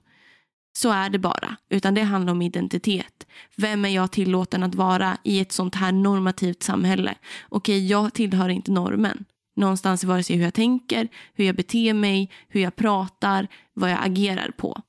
Så 0.77 0.91
är 0.91 1.09
det 1.09 1.19
bara, 1.19 1.57
utan 1.69 1.93
det 1.93 2.01
handlar 2.01 2.33
om 2.33 2.41
identitet. 2.41 3.27
Vem 3.55 3.85
är 3.85 3.89
jag 3.89 4.11
tillåten 4.11 4.63
att 4.63 4.75
vara 4.75 5.17
i 5.23 5.39
ett 5.39 5.51
sånt 5.51 5.75
här 5.75 5.91
normativt 5.91 6.63
samhälle? 6.63 7.15
Okej, 7.49 7.87
jag 7.87 8.13
tillhör 8.13 8.49
inte 8.49 8.71
normen. 8.71 9.25
Någonstans 9.55 10.03
i 10.03 10.07
vare 10.07 10.23
sig 10.23 10.35
hur 10.35 10.43
jag 10.43 10.53
tänker, 10.53 11.07
hur 11.33 11.45
jag 11.45 11.55
beter 11.55 11.93
mig, 11.93 12.31
hur 12.47 12.61
jag 12.61 12.75
pratar, 12.75 13.47
vad 13.73 13.91
jag 13.91 14.05
agerar 14.05 14.51
på. 14.51 14.81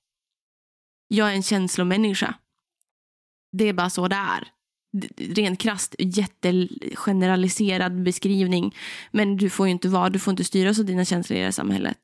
Jag 1.09 1.31
är 1.31 1.35
en 1.35 1.43
känslomänniska. 1.43 2.35
Det 3.53 3.69
är 3.69 3.73
bara 3.73 3.91
så 3.91 4.09
det 4.09 4.17
är 4.17 4.49
rent 5.17 5.61
krasst 5.61 5.95
jättegeneraliserad 5.99 8.03
beskrivning. 8.03 8.75
Men 9.11 9.37
du 9.37 9.51
får 9.51 9.67
ju 9.67 9.73
inte 9.73 9.89
vara, 9.89 10.11
du 10.11 10.19
får 10.19 10.31
inte 10.31 10.45
styras 10.45 10.79
av 10.79 10.85
dina 10.85 11.05
känslor 11.05 11.37
i 11.37 11.41
det 11.41 11.45
här 11.45 11.53
samhället. 11.53 11.99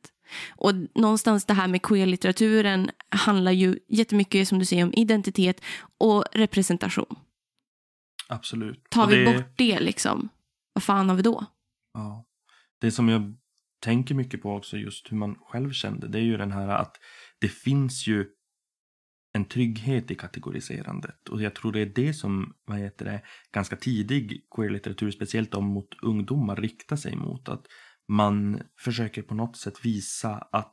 Och 0.50 0.72
någonstans 0.94 1.44
det 1.44 1.54
här 1.54 1.68
med 1.68 1.82
queer-litteraturen 1.82 2.90
handlar 3.08 3.52
ju 3.52 3.78
jättemycket 3.88 4.48
som 4.48 4.58
du 4.58 4.64
säger 4.64 4.84
om 4.84 4.92
identitet 4.96 5.60
och 5.98 6.24
representation. 6.32 7.16
Absolut. 8.28 8.90
Tar 8.90 9.06
vi 9.06 9.16
det- 9.16 9.24
bort 9.24 9.52
det 9.56 9.80
liksom, 9.80 10.28
vad 10.72 10.82
fan 10.82 11.08
har 11.08 11.16
vi 11.16 11.22
då? 11.22 11.44
Ja. 11.94 12.24
Det 12.80 12.90
som 12.90 13.08
jag 13.08 13.34
tänker 13.82 14.14
mycket 14.14 14.42
på 14.42 14.54
också 14.54 14.76
just 14.76 15.12
hur 15.12 15.16
man 15.16 15.34
själv 15.34 15.72
kände 15.72 16.08
det 16.08 16.18
är 16.18 16.22
ju 16.22 16.36
den 16.36 16.52
här 16.52 16.68
att 16.68 16.96
det 17.40 17.48
finns 17.48 18.06
ju 18.06 18.26
en 19.32 19.44
trygghet 19.44 20.10
i 20.10 20.14
kategoriserandet 20.14 21.28
och 21.28 21.42
jag 21.42 21.54
tror 21.54 21.72
det 21.72 21.80
är 21.80 21.92
det 21.94 22.14
som 22.14 22.54
vad 22.64 22.78
heter 22.78 23.04
det, 23.04 23.22
ganska 23.52 23.76
tidig 23.76 24.46
queer-litteratur, 24.56 25.10
speciellt 25.10 25.54
om 25.54 25.64
mot 25.64 26.02
ungdomar, 26.02 26.56
riktar 26.56 26.96
sig 26.96 27.16
mot. 27.16 27.48
Att 27.48 27.66
man 28.08 28.62
försöker 28.78 29.22
på 29.22 29.34
något 29.34 29.56
sätt 29.56 29.84
visa 29.84 30.34
att 30.52 30.72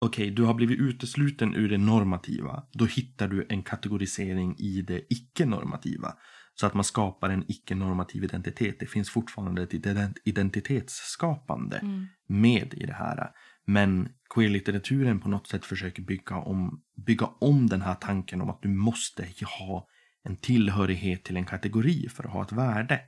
okej, 0.00 0.30
du 0.30 0.42
har 0.42 0.54
blivit 0.54 0.80
utesluten 0.80 1.54
ur 1.54 1.68
det 1.68 1.78
normativa. 1.78 2.64
Då 2.72 2.84
hittar 2.84 3.28
du 3.28 3.46
en 3.48 3.62
kategorisering 3.62 4.56
i 4.58 4.82
det 4.82 5.02
icke-normativa. 5.10 6.14
Så 6.54 6.66
att 6.66 6.74
man 6.74 6.84
skapar 6.84 7.30
en 7.30 7.44
icke-normativ 7.48 8.24
identitet. 8.24 8.76
Det 8.80 8.86
finns 8.86 9.10
fortfarande 9.10 9.62
ett 9.62 9.72
ident- 9.72 10.16
identitetsskapande 10.24 11.80
med 12.28 12.74
i 12.74 12.86
det 12.86 12.92
här. 12.92 13.30
Men 13.66 14.08
Queerlitteraturen 14.34 15.20
på 15.20 15.28
något 15.28 15.46
sätt 15.46 15.64
försöker 15.64 16.02
bygga 16.02 16.36
om, 16.36 16.82
bygga 17.06 17.26
om 17.26 17.66
den 17.66 17.82
här 17.82 17.94
tanken 17.94 18.40
om 18.40 18.50
att 18.50 18.62
du 18.62 18.68
måste 18.68 19.28
ha 19.58 19.88
en 20.24 20.36
tillhörighet 20.36 21.24
till 21.24 21.36
en 21.36 21.46
kategori 21.46 22.08
för 22.08 22.24
att 22.24 22.30
ha 22.30 22.42
ett 22.42 22.52
värde. 22.52 23.00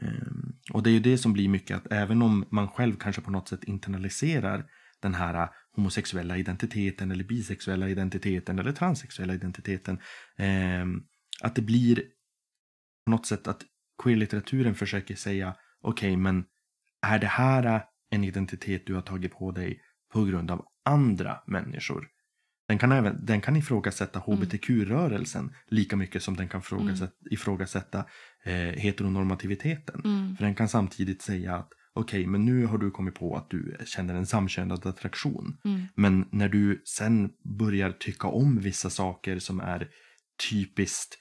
Ehm, 0.00 0.52
och 0.72 0.82
det 0.82 0.90
är 0.90 0.92
ju 0.92 1.00
det 1.00 1.18
som 1.18 1.32
blir 1.32 1.48
mycket 1.48 1.76
att 1.76 1.92
även 1.92 2.22
om 2.22 2.46
man 2.50 2.68
själv 2.68 2.96
kanske 2.96 3.22
på 3.22 3.30
något 3.30 3.48
sätt 3.48 3.64
internaliserar 3.64 4.66
den 5.02 5.14
här 5.14 5.34
äh, 5.42 5.48
homosexuella 5.72 6.36
identiteten 6.36 7.10
eller 7.10 7.24
bisexuella 7.24 7.88
identiteten 7.88 8.58
eller 8.58 8.72
transsexuella 8.72 9.34
identiteten. 9.34 10.00
Ehm, 10.36 11.02
att 11.40 11.54
det 11.54 11.62
blir 11.62 11.96
på 13.04 13.10
något 13.10 13.26
sätt 13.26 13.48
att 13.48 13.62
queerlitteraturen 14.02 14.74
försöker 14.74 15.14
säga 15.14 15.56
okej 15.80 16.16
men 16.16 16.44
är 17.06 17.18
det 17.18 17.26
här 17.26 17.66
äh, 17.66 17.82
en 18.10 18.24
identitet 18.24 18.86
du 18.86 18.94
har 18.94 19.02
tagit 19.02 19.32
på 19.32 19.52
dig 19.52 19.80
på 20.12 20.24
grund 20.24 20.50
av 20.50 20.64
andra 20.84 21.38
människor? 21.46 22.08
Den 22.68 22.78
kan, 22.78 22.92
även, 22.92 23.24
den 23.24 23.40
kan 23.40 23.56
ifrågasätta 23.56 24.18
hbtq-rörelsen 24.18 25.52
lika 25.66 25.96
mycket 25.96 26.22
som 26.22 26.36
den 26.36 26.48
kan 26.48 26.60
ifrågasätta, 26.60 27.12
ifrågasätta 27.30 28.04
eh, 28.44 28.52
heteronormativiteten. 28.54 30.00
Mm. 30.04 30.36
För 30.36 30.44
den 30.44 30.54
kan 30.54 30.68
samtidigt 30.68 31.22
säga 31.22 31.56
att 31.56 31.68
okej, 31.94 32.26
men 32.26 32.44
nu 32.44 32.66
har 32.66 32.78
du 32.78 32.90
kommit 32.90 33.14
på 33.14 33.36
att 33.36 33.50
du 33.50 33.76
känner 33.84 34.14
en 34.14 34.26
samkönad 34.26 34.86
attraktion. 34.86 35.58
Mm. 35.64 35.82
Men 35.94 36.28
när 36.32 36.48
du 36.48 36.82
sen 36.84 37.30
börjar 37.58 37.92
tycka 37.92 38.28
om 38.28 38.58
vissa 38.60 38.90
saker 38.90 39.38
som 39.38 39.60
är 39.60 39.88
typiskt 40.50 41.18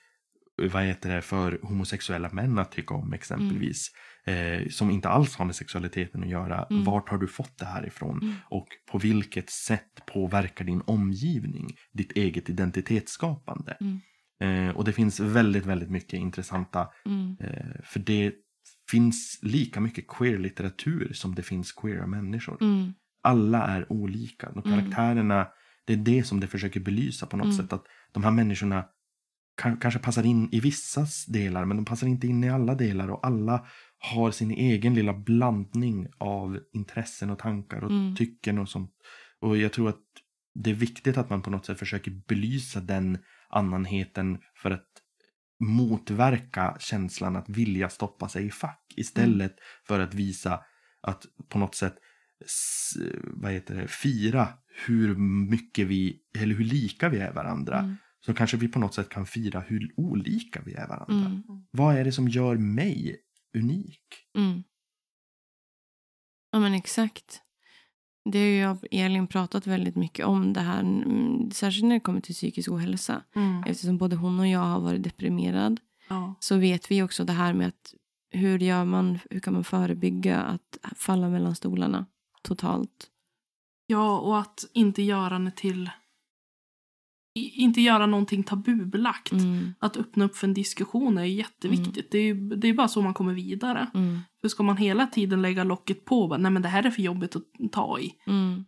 vad 0.58 0.84
heter 0.84 1.16
det, 1.16 1.22
för 1.22 1.60
homosexuella 1.62 2.30
män 2.30 2.60
att 2.60 2.72
tycka 2.72 2.94
om 2.94 3.14
exempelvis. 3.14 3.92
Eh, 4.28 4.68
som 4.70 4.92
inte 4.92 5.10
alls 5.10 5.36
har 5.36 5.46
med 5.46 5.56
sexualiteten 5.56 6.24
att 6.24 6.30
göra. 6.30 6.68
Mm. 6.70 6.84
Vart 6.84 7.10
har 7.10 7.18
du 7.18 7.28
fått 7.28 7.58
det 7.58 7.66
här 7.66 7.88
ifrån? 7.88 8.20
Mm. 8.22 8.36
Och 8.50 8.68
på 8.92 8.98
vilket 8.98 9.50
sätt 9.50 10.06
påverkar 10.06 10.66
din 10.66 10.82
omgivning 10.86 11.76
ditt 11.94 12.12
eget 12.12 12.50
identitetsskapande? 12.50 13.78
Mm. 13.82 14.00
Eh, 14.40 14.76
och 14.76 14.84
det 14.84 14.94
finns 14.94 15.20
väldigt, 15.20 15.66
väldigt 15.66 15.90
mycket 15.90 16.20
intressanta 16.20 16.88
Mm. 17.06 17.38
Eh, 17.40 17.82
för 17.84 18.00
det 18.00 18.34
finns 18.92 19.40
lika 19.42 19.80
mycket 19.80 20.08
queer-litteratur 20.08 21.14
som 21.14 21.36
det 21.36 21.44
finns 21.44 21.72
queera 21.72 22.08
människor. 22.08 22.58
Mm. 22.62 22.94
Alla 23.24 23.68
är 23.68 23.92
olika. 23.92 24.50
Och 24.50 24.66
Mm. 24.66 24.80
karaktärerna, 24.80 25.48
det 25.86 25.94
är 25.94 25.98
det 25.98 26.24
som 26.24 26.40
det 26.40 26.48
försöker 26.48 26.80
belysa 26.80 27.26
på 27.26 27.38
något 27.38 27.56
sätt. 27.56 27.74
Att 27.74 27.84
de 28.12 28.24
här 28.24 28.32
människorna 28.32 28.86
kan, 29.58 29.78
kanske 29.78 30.00
passar 30.00 30.24
in 30.26 30.50
i 30.52 30.60
vissa 30.60 31.06
delar, 31.28 31.66
men 31.66 31.78
de 31.78 31.86
passar 31.86 32.08
inte 32.08 32.28
in 32.28 32.44
i 32.44 32.50
alla 32.50 32.76
delar. 32.76 33.12
Och 33.12 33.26
alla 33.28 33.66
har 34.00 34.32
sin 34.32 34.52
egen 34.52 34.94
lilla 34.94 35.14
blandning 35.14 36.08
av 36.18 36.60
intressen 36.74 37.30
och 37.30 37.40
tankar 37.40 37.84
och 37.84 37.92
Mm. 37.92 38.16
tycken 38.16 38.60
och 38.60 38.70
sånt. 38.70 38.92
Och 39.42 39.58
jag 39.58 39.74
tror 39.74 39.90
att 39.90 40.02
det 40.56 40.70
är 40.70 40.76
viktigt 40.76 41.18
att 41.18 41.30
man 41.30 41.42
på 41.42 41.50
något 41.50 41.66
sätt 41.66 41.80
försöker 41.80 42.12
belysa 42.28 42.80
den 42.80 43.18
annanheten 43.50 44.38
för 44.62 44.72
att 44.72 44.88
motverka 45.60 46.78
känslan 46.80 47.36
att 47.36 47.50
vilja 47.50 47.90
stoppa 47.90 48.30
sig 48.30 48.46
i 48.46 48.52
fack 48.52 48.94
istället 48.98 49.56
för 49.88 50.00
att 50.00 50.14
visa 50.14 50.60
att 51.02 51.26
på 51.50 51.60
något 51.60 51.76
sätt 51.76 51.96
vad 53.24 53.52
heter 53.52 53.76
det, 53.76 53.88
fira 53.88 54.48
hur 54.86 55.16
mycket 55.50 55.88
vi, 55.88 56.20
eller 56.40 56.56
hur 56.56 56.64
lika 56.64 57.10
vi 57.10 57.18
är 57.18 57.34
varandra. 57.34 57.80
Mm. 57.80 57.96
Så 58.26 58.34
kanske 58.34 58.58
vi 58.58 58.68
på 58.68 58.80
något 58.80 58.94
sätt 58.94 59.10
kan 59.10 59.26
fira 59.26 59.60
hur 59.60 59.94
olika 59.98 60.62
vi 60.66 60.74
är 60.74 60.88
varandra. 60.88 61.26
Mm. 61.26 61.44
Vad 61.72 61.96
är 61.96 62.04
det 62.04 62.12
som 62.12 62.28
gör 62.28 62.56
mig 62.56 63.16
unik? 63.56 64.02
Mm. 64.38 64.64
Ja, 66.52 66.60
men 66.60 66.74
exakt. 66.74 67.42
Det 68.32 68.40
har 68.40 68.48
jag 68.48 68.78
och 68.78 68.88
Elin 68.92 69.28
pratat 69.28 69.68
väldigt 69.68 69.96
mycket 69.96 70.26
om 70.26 70.54
det 70.54 70.60
här, 70.62 70.80
mm, 70.80 71.52
särskilt 71.52 71.86
när 71.86 71.94
det 71.96 72.00
kommer 72.00 72.22
till 72.22 72.36
psykisk 72.36 72.72
ohälsa. 72.72 73.24
Mm. 73.36 73.64
Eftersom 73.64 73.98
både 73.98 74.16
hon 74.16 74.40
och 74.40 74.48
jag 74.48 74.60
har 74.60 74.80
varit 74.80 75.04
deprimerad 75.04 75.80
Ja. 76.10 76.36
så 76.40 76.58
vet 76.58 76.92
vi 76.92 77.04
också 77.04 77.24
det 77.24 77.34
här 77.34 77.54
med 77.54 77.68
att 77.68 77.94
hur 78.32 78.60
gör 78.60 78.86
man, 78.86 79.20
hur 79.30 79.40
kan 79.40 79.54
man 79.54 79.64
förebygga 79.64 80.42
att 80.42 80.78
falla 80.96 81.30
mellan 81.30 81.56
stolarna 81.56 82.06
totalt? 82.42 83.12
ja, 83.88 84.20
och 84.20 84.40
att 84.40 84.66
inte 84.74 85.02
göra 85.02 85.40
det 85.40 85.52
till... 85.52 85.90
Inte 87.40 87.82
göra 87.82 88.06
någonting 88.06 88.44
tabubelagt. 88.44 89.32
Mm, 89.32 89.74
Att 89.80 89.98
öppna 89.98 90.26
upp 90.26 90.36
för 90.36 90.48
en 90.48 90.54
diskussion 90.54 91.18
är 91.18 91.24
jätteviktigt. 91.24 92.12
Det, 92.12 92.18
är, 92.18 92.24
ju- 92.24 92.50
det 92.56 92.68
är 92.68 92.74
bara 92.74 92.88
så 92.88 93.02
man 93.02 93.14
kommer 93.14 93.34
vidare. 93.34 93.88
mm, 93.94 94.20
För 94.42 94.48
ska 94.48 94.64
man 94.64 94.78
hela 94.78 95.08
tiden 95.08 95.42
lägga 95.42 95.64
locket 95.64 96.06
på, 96.06 96.28
bara, 96.28 96.38
nej 96.40 96.52
men 96.52 96.62
det 96.62 96.70
här 96.70 96.84
är 96.84 96.92
för 96.92 97.02
jobbigt 97.02 97.36
att 97.36 97.44
ta 97.72 98.00
i. 98.00 98.14
mm. 98.28 98.66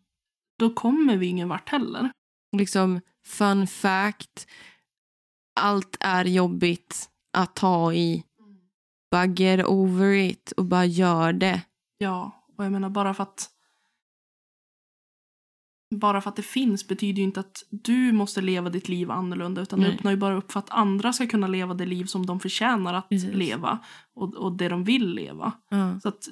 Då 0.59 0.69
kommer 0.73 1.17
vi 1.17 1.25
ingen 1.25 1.49
vart 1.49 1.69
heller. 1.69 2.11
Liksom, 2.57 3.01
fun 3.27 3.67
fact. 3.67 4.47
Allt 5.59 5.97
är 5.99 6.25
jobbigt 6.25 7.09
att 7.37 7.55
ta 7.55 7.93
i. 7.93 8.23
Bara 9.11 9.25
get 9.25 9.65
over 9.65 10.13
it 10.13 10.51
och 10.51 10.65
bara 10.65 10.85
gör 10.85 11.33
det. 11.33 11.61
Ja, 11.97 12.43
och 12.57 12.65
jag 12.65 12.71
menar 12.71 12.89
bara 12.89 13.13
för 13.13 13.23
att 13.23 13.49
bara 15.95 16.21
för 16.21 16.29
att 16.29 16.35
det 16.35 16.41
finns 16.41 16.87
betyder 16.87 17.17
ju 17.17 17.23
inte 17.23 17.39
att 17.39 17.63
du 17.69 18.11
måste 18.11 18.41
leva 18.41 18.69
ditt 18.69 18.89
liv 18.89 19.11
annorlunda 19.11 19.61
utan 19.61 19.79
det 19.79 19.87
Nej. 19.87 19.95
öppnar 19.95 20.11
ju 20.11 20.17
bara 20.17 20.37
upp 20.37 20.51
för 20.51 20.59
att 20.59 20.69
andra 20.69 21.13
ska 21.13 21.27
kunna 21.27 21.47
leva 21.47 21.73
det 21.73 21.85
liv 21.85 22.05
som 22.05 22.25
de 22.25 22.39
förtjänar 22.39 22.93
att 22.93 23.09
Precis. 23.09 23.33
leva 23.33 23.79
och, 24.15 24.35
och 24.35 24.57
det 24.57 24.69
de 24.69 24.83
vill 24.83 25.13
leva. 25.13 25.51
Ja. 25.69 25.99
Så 25.99 26.09
att, 26.09 26.27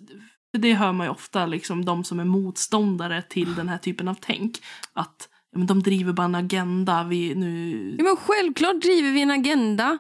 för 0.51 0.61
det 0.61 0.73
hör 0.73 0.91
man 0.91 1.07
ju 1.07 1.11
ofta, 1.11 1.45
liksom, 1.45 1.85
de 1.85 2.03
som 2.03 2.19
är 2.19 2.25
motståndare 2.25 3.21
till 3.21 3.55
den 3.55 3.69
här 3.69 3.77
typen 3.77 4.07
av 4.07 4.17
tänk. 4.21 4.57
Att 4.93 5.29
ja, 5.51 5.57
men 5.57 5.67
de 5.67 5.83
driver 5.83 6.13
bara 6.13 6.25
en 6.25 6.35
agenda. 6.35 7.03
Vi, 7.03 7.35
nu... 7.35 7.95
Ja, 7.97 8.03
men 8.03 8.15
självklart 8.15 8.81
driver 8.81 9.11
vi 9.11 9.21
en 9.21 9.31
agenda. 9.31 9.97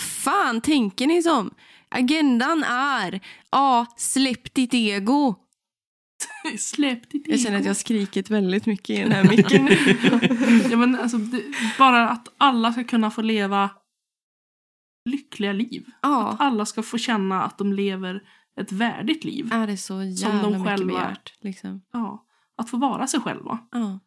Fan 0.00 0.60
tänker 0.60 1.06
ni 1.06 1.22
som? 1.22 1.50
Agendan 1.88 2.64
är 2.64 3.20
ja, 3.50 3.86
släpp 3.96 4.54
ditt 4.54 4.74
ego. 4.74 5.34
Släpp 6.58 7.10
ditt 7.10 7.28
Jag 7.28 7.40
känner 7.40 7.56
att 7.56 7.60
ego. 7.60 7.66
jag 7.66 7.70
har 7.70 7.74
skrikit 7.74 8.30
väldigt 8.30 8.66
mycket 8.66 8.90
i 8.98 9.02
den 9.02 9.12
här 9.12 9.24
micken. 9.24 9.68
ja, 10.70 10.76
men 10.76 10.96
alltså, 11.00 11.18
det, 11.18 11.42
bara 11.78 12.08
att 12.08 12.28
alla 12.38 12.72
ska 12.72 12.84
kunna 12.84 13.10
få 13.10 13.22
leva 13.22 13.70
lyckliga 15.10 15.52
liv. 15.52 15.86
ja, 16.02 16.36
Alla 16.38 16.66
ska 16.66 16.82
få 16.82 16.98
känna 16.98 17.42
att 17.44 17.58
de 17.58 17.72
lever 17.72 18.22
ett 18.60 18.72
värdigt 18.72 19.24
liv. 19.24 19.52
är 19.52 19.66
det 19.66 19.76
så 19.76 19.98
de 19.98 20.10
jävla 20.10 20.50
mycket 20.50 20.64
själva- 20.66 20.86
begärt. 20.98 21.34
Liksom. 21.40 21.82
Ja, 21.92 22.24
att 22.56 22.70
få 22.70 22.76
vara 22.76 23.06
sig 23.06 23.20
själva. 23.20 23.58
Ja. 23.70 23.98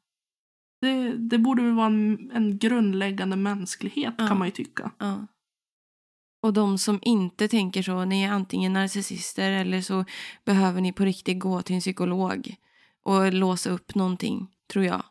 Det, 0.82 1.12
det 1.18 1.38
borde 1.38 1.62
väl 1.64 1.74
vara 1.74 1.86
en, 1.88 2.32
en 2.34 2.58
grundläggande 2.58 3.36
mänsklighet 3.36 4.14
Ja. 4.18 4.28
kan 4.28 4.38
man 4.40 4.48
ju 4.48 4.52
tycka. 4.52 4.92
Ja. 6.46 6.48
Och 6.48 6.54
de 6.54 6.78
som 6.78 7.00
inte 7.02 7.48
tänker 7.48 7.82
så, 7.84 8.06
ni 8.06 8.24
är 8.24 8.32
antingen 8.32 8.74
narcissister 8.74 9.52
eller 9.52 9.82
så 9.82 10.06
behöver 10.46 10.82
ni 10.82 10.94
på 10.94 11.06
riktigt 11.06 11.40
gå 11.40 11.62
till 11.62 11.76
en 11.76 11.82
psykolog 11.82 12.56
och 13.04 13.34
låsa 13.34 13.70
upp 13.70 13.96
någonting, 13.96 14.48
tror 14.74 14.86
jag. 14.86 15.04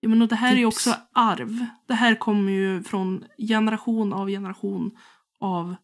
Ja, 0.00 0.08
men 0.08 0.22
och 0.22 0.28
det 0.28 0.36
här 0.36 0.52
är 0.52 0.56
ju 0.58 0.64
Tips. 0.70 0.86
också 0.86 0.96
arv. 1.12 1.66
Det 1.88 1.94
här 1.94 2.14
kommer 2.14 2.52
ju 2.52 2.82
från 2.82 3.24
generation 3.38 4.12
av 4.12 4.28
generation 4.28 4.90
av 5.40 5.74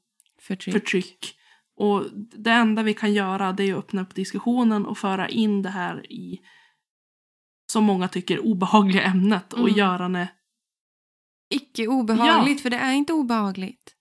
Förtryck. 0.41 0.75
förtryck. 0.75 1.35
Och 1.77 2.05
det 2.15 2.51
enda 2.51 2.83
vi 2.83 2.95
kan 2.95 3.13
göra 3.15 3.53
det 3.53 3.65
är 3.65 3.73
att 3.73 3.79
öppna 3.79 4.03
upp 4.03 4.15
diskussionen 4.15 4.87
och 4.87 4.99
föra 4.99 5.29
in 5.29 5.63
det 5.63 5.71
här 5.71 6.13
i 6.13 6.41
som 7.73 7.85
många 7.85 8.09
tycker 8.09 8.39
obehagliga 8.47 9.03
ämnet 9.03 9.53
och 9.53 9.59
Mm. 9.59 9.75
göra 9.75 10.09
det 10.09 10.29
Icke 11.51 11.87
obehagligt, 11.87 12.61
för 12.61 12.71
det 12.71 12.77
är 12.77 12.93
inte 12.93 13.13
obehagligt. 13.13 13.95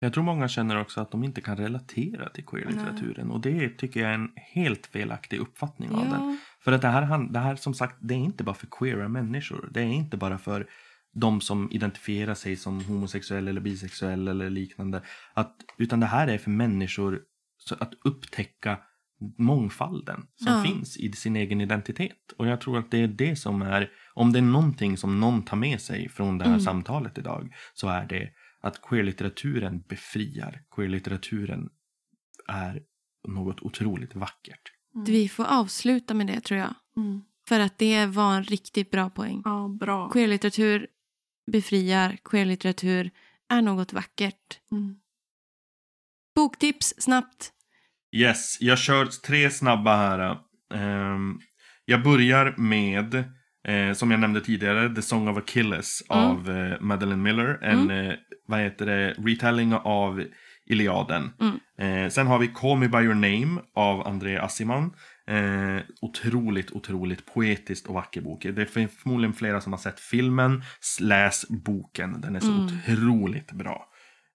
Jag 0.00 0.12
tror 0.12 0.24
många 0.24 0.48
känner 0.48 0.80
också 0.80 1.00
att 1.00 1.10
de 1.10 1.24
inte 1.24 1.40
kan 1.40 1.56
relatera 1.56 2.28
till 2.28 2.44
queer-litteraturen. 2.44 3.30
Och 3.30 3.40
det 3.40 3.68
tycker 3.78 4.00
jag 4.00 4.10
är 4.10 4.14
en 4.14 4.30
helt 4.36 4.86
felaktig 4.86 5.38
uppfattning 5.40 5.90
av 5.90 6.04
den. 6.04 6.12
Ja. 6.30 6.36
För 6.60 6.72
att 6.72 6.82
det 6.82 6.88
här, 6.88 7.32
det 7.32 7.38
här 7.38 7.56
som 7.56 7.74
sagt, 7.74 7.96
det 8.00 8.14
är 8.14 8.18
inte 8.18 8.44
bara 8.44 8.54
för 8.54 8.66
queera 8.70 9.08
människor. 9.08 9.68
Det 9.72 9.80
är 9.80 9.84
inte 9.86 10.16
bara 10.16 10.38
för 10.38 10.66
de 11.14 11.40
som 11.40 11.68
identifierar 11.72 12.34
sig 12.34 12.56
som 12.56 12.84
homosexuell 12.84 13.48
eller 13.48 13.60
bisexuell 13.60 14.28
eller 14.28 14.50
liknande. 14.50 15.02
Att, 15.34 15.56
utan 15.78 16.00
det 16.00 16.06
här 16.06 16.28
är 16.28 16.38
för 16.38 16.50
människor 16.50 17.20
att 17.78 17.92
upptäcka 18.04 18.78
mångfalden 19.38 20.26
som 20.36 20.52
Ja. 20.52 20.62
finns 20.62 20.96
i 20.96 21.12
sin 21.12 21.36
egen 21.36 21.60
identitet. 21.60 22.32
Och 22.38 22.46
jag 22.46 22.60
tror 22.60 22.78
att 22.78 22.90
det 22.90 22.98
är 23.02 23.08
det 23.08 23.36
som 23.36 23.62
är, 23.62 23.90
om 24.14 24.32
det 24.32 24.38
är 24.38 24.42
någonting 24.42 24.96
som 24.96 25.20
någon 25.20 25.42
tar 25.42 25.56
med 25.56 25.80
sig 25.80 26.08
från 26.08 26.38
det 26.38 26.44
här 26.44 26.50
Mm. 26.50 26.60
samtalet 26.60 27.18
idag, 27.18 27.54
så 27.74 27.88
är 27.88 28.06
det 28.06 28.30
att 28.60 28.82
queer-litteraturen 28.82 29.84
befriar. 29.88 30.62
Queer-litteraturen 30.70 31.68
är 32.48 32.82
något 33.28 33.60
otroligt 33.60 34.14
vackert. 34.14 34.72
Vi 35.06 35.28
får 35.28 35.44
avsluta 35.44 36.14
med 36.14 36.26
det 36.26 36.40
tror 36.40 36.60
jag. 36.60 36.74
Mm. 36.96 37.20
För 37.48 37.60
att 37.60 37.78
det 37.78 38.06
var 38.06 38.36
en 38.36 38.44
riktigt 38.44 38.90
bra 38.90 39.10
poäng. 39.10 39.42
Ja, 39.44 39.68
bra. 39.80 40.10
Queerlitteratur 40.10 40.86
befriar, 41.52 42.16
queerlitteratur 42.24 43.10
är 43.48 43.62
något 43.62 43.92
vackert. 43.92 44.60
Mm. 44.72 44.96
Boktips 46.34 46.94
snabbt. 46.98 47.52
Yes, 48.12 48.56
jag 48.60 48.78
kör 48.78 49.06
tre 49.06 49.50
snabba 49.50 49.96
här. 49.96 50.38
Ehm, 50.74 51.40
jag 51.84 52.02
börjar 52.02 52.54
med, 52.56 53.32
eh, 53.68 53.92
som 53.92 54.10
jag 54.10 54.20
nämnde 54.20 54.40
tidigare, 54.40 54.94
The 54.94 55.02
Song 55.02 55.28
of 55.28 55.36
Achilles 55.38 56.02
Mm. 56.10 56.24
av 56.24 56.50
eh, 56.50 56.80
Madeleine 56.80 57.22
Miller. 57.22 57.58
En, 57.62 57.90
eh, 57.90 58.14
vad 58.46 58.60
heter 58.60 58.86
det, 58.86 59.12
retelling 59.18 59.74
av 59.74 60.24
Iliaden. 60.66 61.30
Mm. 61.40 62.04
Eh, 62.04 62.10
sen 62.10 62.26
har 62.26 62.38
vi 62.38 62.48
Call 62.48 62.78
Me 62.78 62.88
By 62.88 62.98
Your 62.98 63.14
Name 63.14 63.60
av 63.74 64.06
André 64.08 64.38
Assiman. 64.38 64.90
Eh, 65.26 65.82
otroligt, 66.00 66.70
otroligt 66.72 67.34
poetiskt 67.34 67.86
och 67.86 67.94
vacker 67.94 68.20
bok. 68.20 68.42
Det 68.42 68.62
är 68.76 68.86
förmodligen 68.88 69.32
flera 69.34 69.60
som 69.60 69.72
har 69.72 69.78
sett 69.80 70.00
filmen. 70.00 70.62
Läs 71.00 71.48
boken, 71.48 72.20
den 72.20 72.36
är 72.36 72.40
så 72.40 72.52
Mm. 72.52 72.64
otroligt 72.66 73.52
bra. 73.52 73.84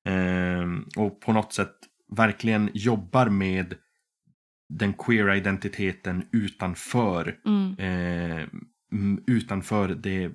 Eh, 0.08 0.64
och 1.04 1.22
på 1.22 1.34
något 1.34 1.54
sätt 1.54 1.74
verkligen 2.16 2.70
jobbar 2.74 3.30
med 3.30 3.76
den 4.70 4.94
queera 4.94 5.38
identiteten 5.38 6.24
utanför, 6.32 7.36
Mm. 7.46 7.76
Eh, 8.94 9.00
m- 9.00 9.24
utanför 9.28 9.88
det 9.90 10.32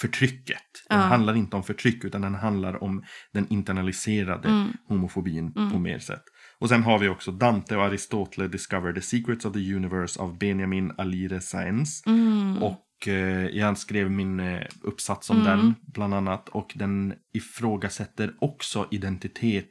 förtrycket. 0.00 0.62
Den 0.88 0.98
Ja. 1.00 1.04
handlar 1.06 1.36
inte 1.36 1.56
om 1.56 1.62
förtryck 1.62 2.04
utan 2.04 2.20
den 2.20 2.34
handlar 2.34 2.82
om 2.82 3.02
den 3.32 3.46
internaliserade 3.50 4.48
Mm. 4.48 4.68
homofobin 4.88 5.52
Mm. 5.56 5.70
på 5.72 5.78
mer 5.78 5.98
sätt. 5.98 6.22
Och 6.58 6.68
sen 6.68 6.82
har 6.82 6.98
vi 6.98 7.08
också 7.08 7.32
Dante 7.32 7.76
och 7.76 7.82
Aristotle 7.84 8.48
Discover 8.48 8.92
the 8.92 9.00
Secrets 9.00 9.44
of 9.44 9.52
the 9.52 9.74
Universe 9.74 10.20
av 10.20 10.38
Benjamin 10.38 10.92
Alire 10.98 11.40
Sainz. 11.40 12.06
Mm. 12.06 12.62
Och 12.62 13.08
eh, 13.08 13.46
jag 13.46 13.78
skrev 13.78 14.10
min 14.10 14.40
eh, 14.40 14.62
uppsats 14.82 15.30
om 15.30 15.36
Mm. 15.40 15.46
den 15.58 15.74
bland 15.94 16.14
annat. 16.14 16.48
Och 16.48 16.72
den 16.74 17.14
ifrågasätter 17.34 18.34
också 18.40 18.88
identitet 18.90 19.68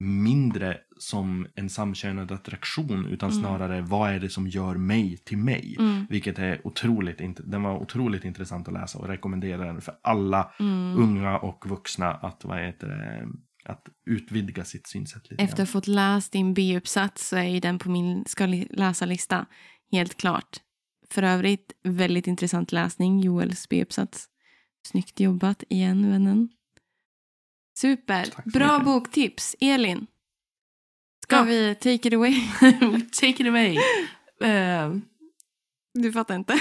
mindre 0.00 0.78
som 0.98 1.46
en 1.54 1.70
samkönad 1.70 2.32
attraktion 2.32 3.06
utan 3.06 3.30
Mm. 3.30 3.42
snarare 3.42 3.80
vad 3.82 4.10
är 4.10 4.20
det 4.20 4.28
som 4.28 4.48
gör 4.48 4.74
mig 4.74 5.16
till 5.16 5.38
mig. 5.38 5.76
Mm. 5.78 6.06
Vilket 6.10 6.38
är 6.38 6.66
otroligt, 6.66 7.18
den 7.50 7.62
var 7.62 7.78
otroligt 7.78 8.24
intressant 8.24 8.68
att 8.68 8.74
läsa 8.74 8.98
och 8.98 9.08
rekommenderar 9.08 9.66
den 9.66 9.80
för 9.80 9.94
alla 10.02 10.52
Mm. 10.60 10.98
unga 10.98 11.38
och 11.38 11.66
vuxna 11.68 12.10
att, 12.12 12.44
vad 12.44 12.58
heter 12.60 12.88
det, 12.88 13.28
att 13.72 13.86
utvidga 14.06 14.64
sitt 14.64 14.86
synsätt 14.86 15.30
lite 15.30 15.42
Efter 15.42 15.62
att 15.62 15.68
ha 15.68 15.72
fått 15.72 15.86
läst 15.86 16.32
din 16.32 16.54
B-uppsats 16.54 17.28
så 17.28 17.36
är 17.36 17.60
den 17.60 17.78
på 17.78 17.90
min 17.90 18.24
ska 18.26 18.46
li- 18.46 18.68
läsa-lista. 18.70 19.46
Helt 19.92 20.16
klart. 20.16 20.56
För 21.10 21.22
övrigt, 21.22 21.72
väldigt 21.84 22.26
intressant 22.26 22.72
läsning, 22.72 23.20
Joels 23.20 23.68
B-uppsats. 23.68 24.26
Snyggt 24.86 25.20
jobbat 25.20 25.64
igen, 25.68 26.10
vännen. 26.10 26.48
Super. 27.78 28.26
Bra 28.52 28.72
mycket. 28.72 28.84
boktips. 28.84 29.56
Elin, 29.60 30.06
ska 31.22 31.36
Ja. 31.36 31.42
vi 31.42 31.74
take 31.74 32.08
it 32.08 32.14
away? 32.14 32.34
Take 33.12 33.28
it 33.42 33.46
away. 33.46 33.76
Eh, 34.42 34.94
Du 35.94 36.12
fattar 36.12 36.34
inte. 36.36 36.52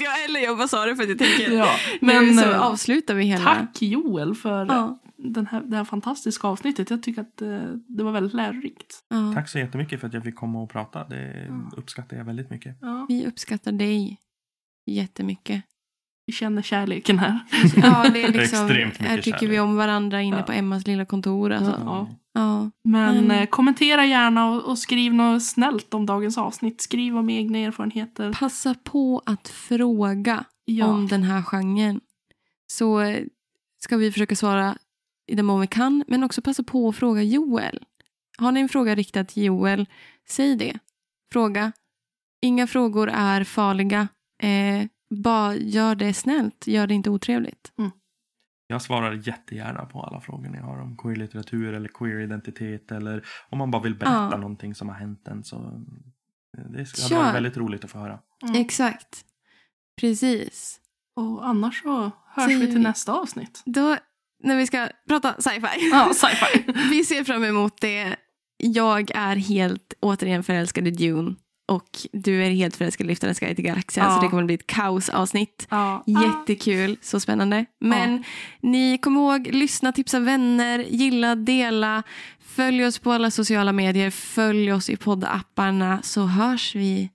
Jag 0.00 0.10
heller. 0.10 0.40
Jag 0.40 0.56
bara 0.58 0.68
sa 0.68 0.86
det 0.86 0.96
för 0.96 1.02
att 1.02 1.08
jag 1.08 1.18
tänker. 1.18 1.50
ja. 1.52 1.68
Men 2.00 2.26
Men 2.26 2.36
så 2.44 2.50
eh, 2.50 2.62
avslutar 2.62 3.14
vi 3.14 3.24
hela. 3.24 3.44
tack 3.44 3.82
Joel 3.82 4.34
för 4.34 4.66
Ja. 4.66 4.98
den 5.16 5.46
här, 5.46 5.60
det 5.60 5.76
här 5.76 5.84
fantastiska 5.84 6.46
avsnittet. 6.48 6.90
Jag 6.90 7.02
tycker 7.02 7.20
att 7.20 7.42
eh, 7.42 7.62
det 7.88 8.02
var 8.04 8.12
väldigt 8.12 8.34
lärorikt. 8.34 9.04
Ja. 9.08 9.32
Tack 9.34 9.48
så 9.48 9.58
jättemycket 9.58 10.00
för 10.00 10.06
att 10.06 10.14
jag 10.14 10.24
fick 10.24 10.36
komma 10.36 10.62
och 10.62 10.70
prata. 10.70 11.04
Det 11.04 11.46
Ja. 11.48 11.70
uppskattar 11.76 12.16
jag 12.16 12.24
väldigt 12.24 12.50
mycket. 12.50 12.76
Ja, 12.80 13.06
Vi 13.08 13.26
uppskattar 13.26 13.72
dig 13.72 14.16
jättemycket. 14.86 15.62
Vi 16.26 16.32
känner 16.32 16.62
kärleken 16.62 17.18
här. 17.18 17.38
Ja, 17.76 18.08
det 18.12 18.22
är 18.22 18.32
liksom, 18.32 18.66
Extremt 18.66 18.92
mycket 18.92 19.06
här 19.06 19.16
tycker 19.22 19.38
vi 19.40 19.46
kärlek. 19.46 19.60
om 19.60 19.76
varandra 19.76 20.22
inne 20.22 20.36
Ja. 20.36 20.42
på 20.42 20.52
Emmas 20.52 20.86
lilla 20.86 21.04
kontor. 21.04 21.52
Alltså. 21.52 21.80
Ja. 21.84 22.08
Ja. 22.34 22.70
Men 22.84 23.18
Mm. 23.18 23.30
eh, 23.30 23.46
kommentera 23.46 24.06
gärna 24.06 24.50
och, 24.50 24.62
och 24.70 24.78
skriv 24.78 25.14
något 25.14 25.42
snällt 25.44 25.94
om 25.94 26.06
dagens 26.06 26.38
avsnitt. 26.38 26.80
Skriv 26.80 27.16
om 27.18 27.30
egna 27.30 27.58
erfarenheter. 27.58 28.32
Passa 28.32 28.74
på 28.84 29.22
att 29.26 29.48
fråga 29.48 30.44
Ja. 30.64 30.86
om 30.86 31.08
den 31.08 31.22
här 31.22 31.42
genren. 31.42 32.00
Så 32.66 33.00
eh, 33.00 33.24
ska 33.78 33.96
vi 33.96 34.12
försöka 34.12 34.36
svara 34.36 34.76
i 35.26 35.34
den 35.34 35.46
mån 35.46 35.60
vi 35.60 35.66
kan, 35.66 36.04
men 36.08 36.24
också 36.24 36.42
passa 36.42 36.62
på 36.62 36.88
att 36.88 36.96
fråga 36.96 37.22
Joel. 37.22 37.84
Har 38.38 38.52
ni 38.52 38.60
en 38.60 38.68
fråga 38.68 38.94
riktad 38.94 39.24
till 39.24 39.42
Joel, 39.44 39.86
säg 40.28 40.56
det. 40.56 40.78
Fråga. 41.32 41.72
Inga 42.42 42.66
frågor 42.66 43.08
är 43.10 43.44
farliga. 43.44 44.08
Eh, 44.42 44.86
bara 45.10 45.54
gör 45.54 45.94
det 45.94 46.14
snällt, 46.14 46.66
gör 46.66 46.86
det 46.86 46.94
inte 46.94 47.10
otrevligt. 47.10 47.72
Jag 48.68 48.82
svarar 48.82 49.12
jättegärna 49.12 49.84
på 49.86 50.02
alla 50.02 50.20
frågor 50.20 50.48
ni 50.48 50.58
har 50.58 50.78
om 50.80 50.96
queer-litteratur 50.96 51.72
eller 51.74 51.88
queer-identitet 51.88 52.92
eller 52.92 53.24
om 53.48 53.58
man 53.58 53.70
bara 53.70 53.82
vill 53.82 53.94
berätta 53.94 54.28
Ja. 54.32 54.36
någonting 54.36 54.74
som 54.74 54.88
har 54.88 54.94
hänt 54.96 55.28
en 55.28 55.44
så 55.44 55.56
eh, 56.58 56.64
det 56.70 56.86
ska 56.86 57.08
Kör. 57.08 57.16
vara 57.16 57.32
väldigt 57.32 57.56
roligt 57.56 57.84
att 57.84 57.90
få 57.90 57.98
höra. 57.98 58.18
Mm. 58.42 58.60
Exakt. 58.60 59.24
Precis. 60.00 60.80
Och 61.16 61.46
annars 61.48 61.82
så 61.82 62.10
hörs 62.26 62.44
Säger 62.44 62.58
vi 62.60 62.66
till 62.66 62.80
nästa 62.82 63.12
avsnitt. 63.12 63.62
Då, 63.66 63.96
när 64.44 64.56
vi 64.56 64.66
ska 64.66 64.88
prata 65.08 65.34
sci-fi. 65.38 65.88
Ja, 65.92 66.12
sci-fi. 66.14 66.72
Vi 66.90 67.04
ser 67.04 67.24
fram 67.24 67.44
emot 67.44 67.80
det. 67.80 68.16
Jag 68.56 69.10
är 69.14 69.36
helt 69.36 69.94
återigen 70.00 70.42
förälskad 70.42 70.88
i 70.88 70.90
Dune. 70.90 71.34
Och 71.68 72.06
du 72.12 72.44
är 72.44 72.50
helt 72.50 72.76
förälskad 72.76 73.04
i 73.04 73.08
Lyftarens 73.08 73.40
guide 73.40 73.56
till 73.56 73.64
galaxen. 73.64 74.04
Ja. 74.04 74.16
Så 74.16 74.22
det 74.22 74.28
kommer 74.28 74.44
bli 74.44 74.54
ett 74.54 74.66
kaosavsnitt. 74.66 75.66
Ja. 75.70 76.04
Jättekul, 76.06 76.96
så 77.02 77.20
spännande. 77.20 77.66
Men 77.80 78.24
ni 78.60 78.98
kommer 78.98 79.20
ihåg, 79.20 79.46
lyssna, 79.46 79.92
tipsa 79.92 80.20
vänner, 80.20 80.78
gilla, 80.78 81.34
dela. 81.34 82.02
Följ 82.40 82.86
oss 82.86 82.98
på 82.98 83.12
alla 83.12 83.30
sociala 83.30 83.72
medier. 83.72 84.10
Följ 84.10 84.72
oss 84.72 84.90
i 84.90 84.96
poddapparna 84.96 86.02
så 86.02 86.26
hörs 86.26 86.74
vi 86.74 87.10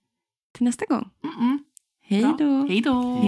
till 0.57 0.65
nästa 0.65 0.85
gång. 0.85 1.09
Mm 1.23 1.35
-mm. 1.35 1.57
Hej 2.03 2.35
då. 2.39 2.67
Hej 2.67 2.81
då. 2.81 3.19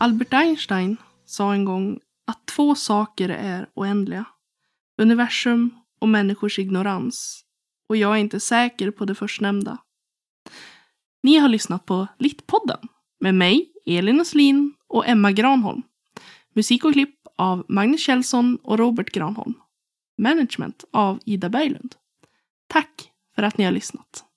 Albert 0.00 0.32
Einstein 0.32 0.96
sa 1.24 1.54
en 1.54 1.64
gång 1.64 2.00
att 2.26 2.46
två 2.46 2.74
saker 2.74 3.28
är 3.28 3.68
oändliga. 3.74 4.24
Universum 4.98 5.70
och 5.98 6.08
människors 6.08 6.58
ignorans. 6.58 7.44
Och 7.88 7.96
jag 7.96 8.12
är 8.12 8.20
inte 8.20 8.40
säker 8.40 8.90
på 8.90 9.04
det 9.04 9.14
förstnämnda. 9.14 9.78
Ni 11.22 11.36
har 11.36 11.48
lyssnat 11.48 11.86
på 11.86 12.06
Littpodden 12.18 12.78
med 13.20 13.34
mig, 13.34 13.72
Elin 13.86 14.20
Östlin 14.20 14.74
och 14.88 15.08
Emma 15.08 15.32
Granholm. 15.32 15.82
Musik 16.54 16.84
och 16.84 16.92
klipp 16.92 17.16
av 17.36 17.64
Magnus 17.68 18.00
Kjellson 18.00 18.58
och 18.62 18.78
Robert 18.78 19.10
Granholm. 19.10 19.54
Management 20.18 20.84
av 20.92 21.20
Ida 21.24 21.48
Berglund. 21.48 21.94
Tack 22.66 23.10
för 23.34 23.42
att 23.42 23.58
ni 23.58 23.64
har 23.64 23.72
lyssnat. 23.72 24.27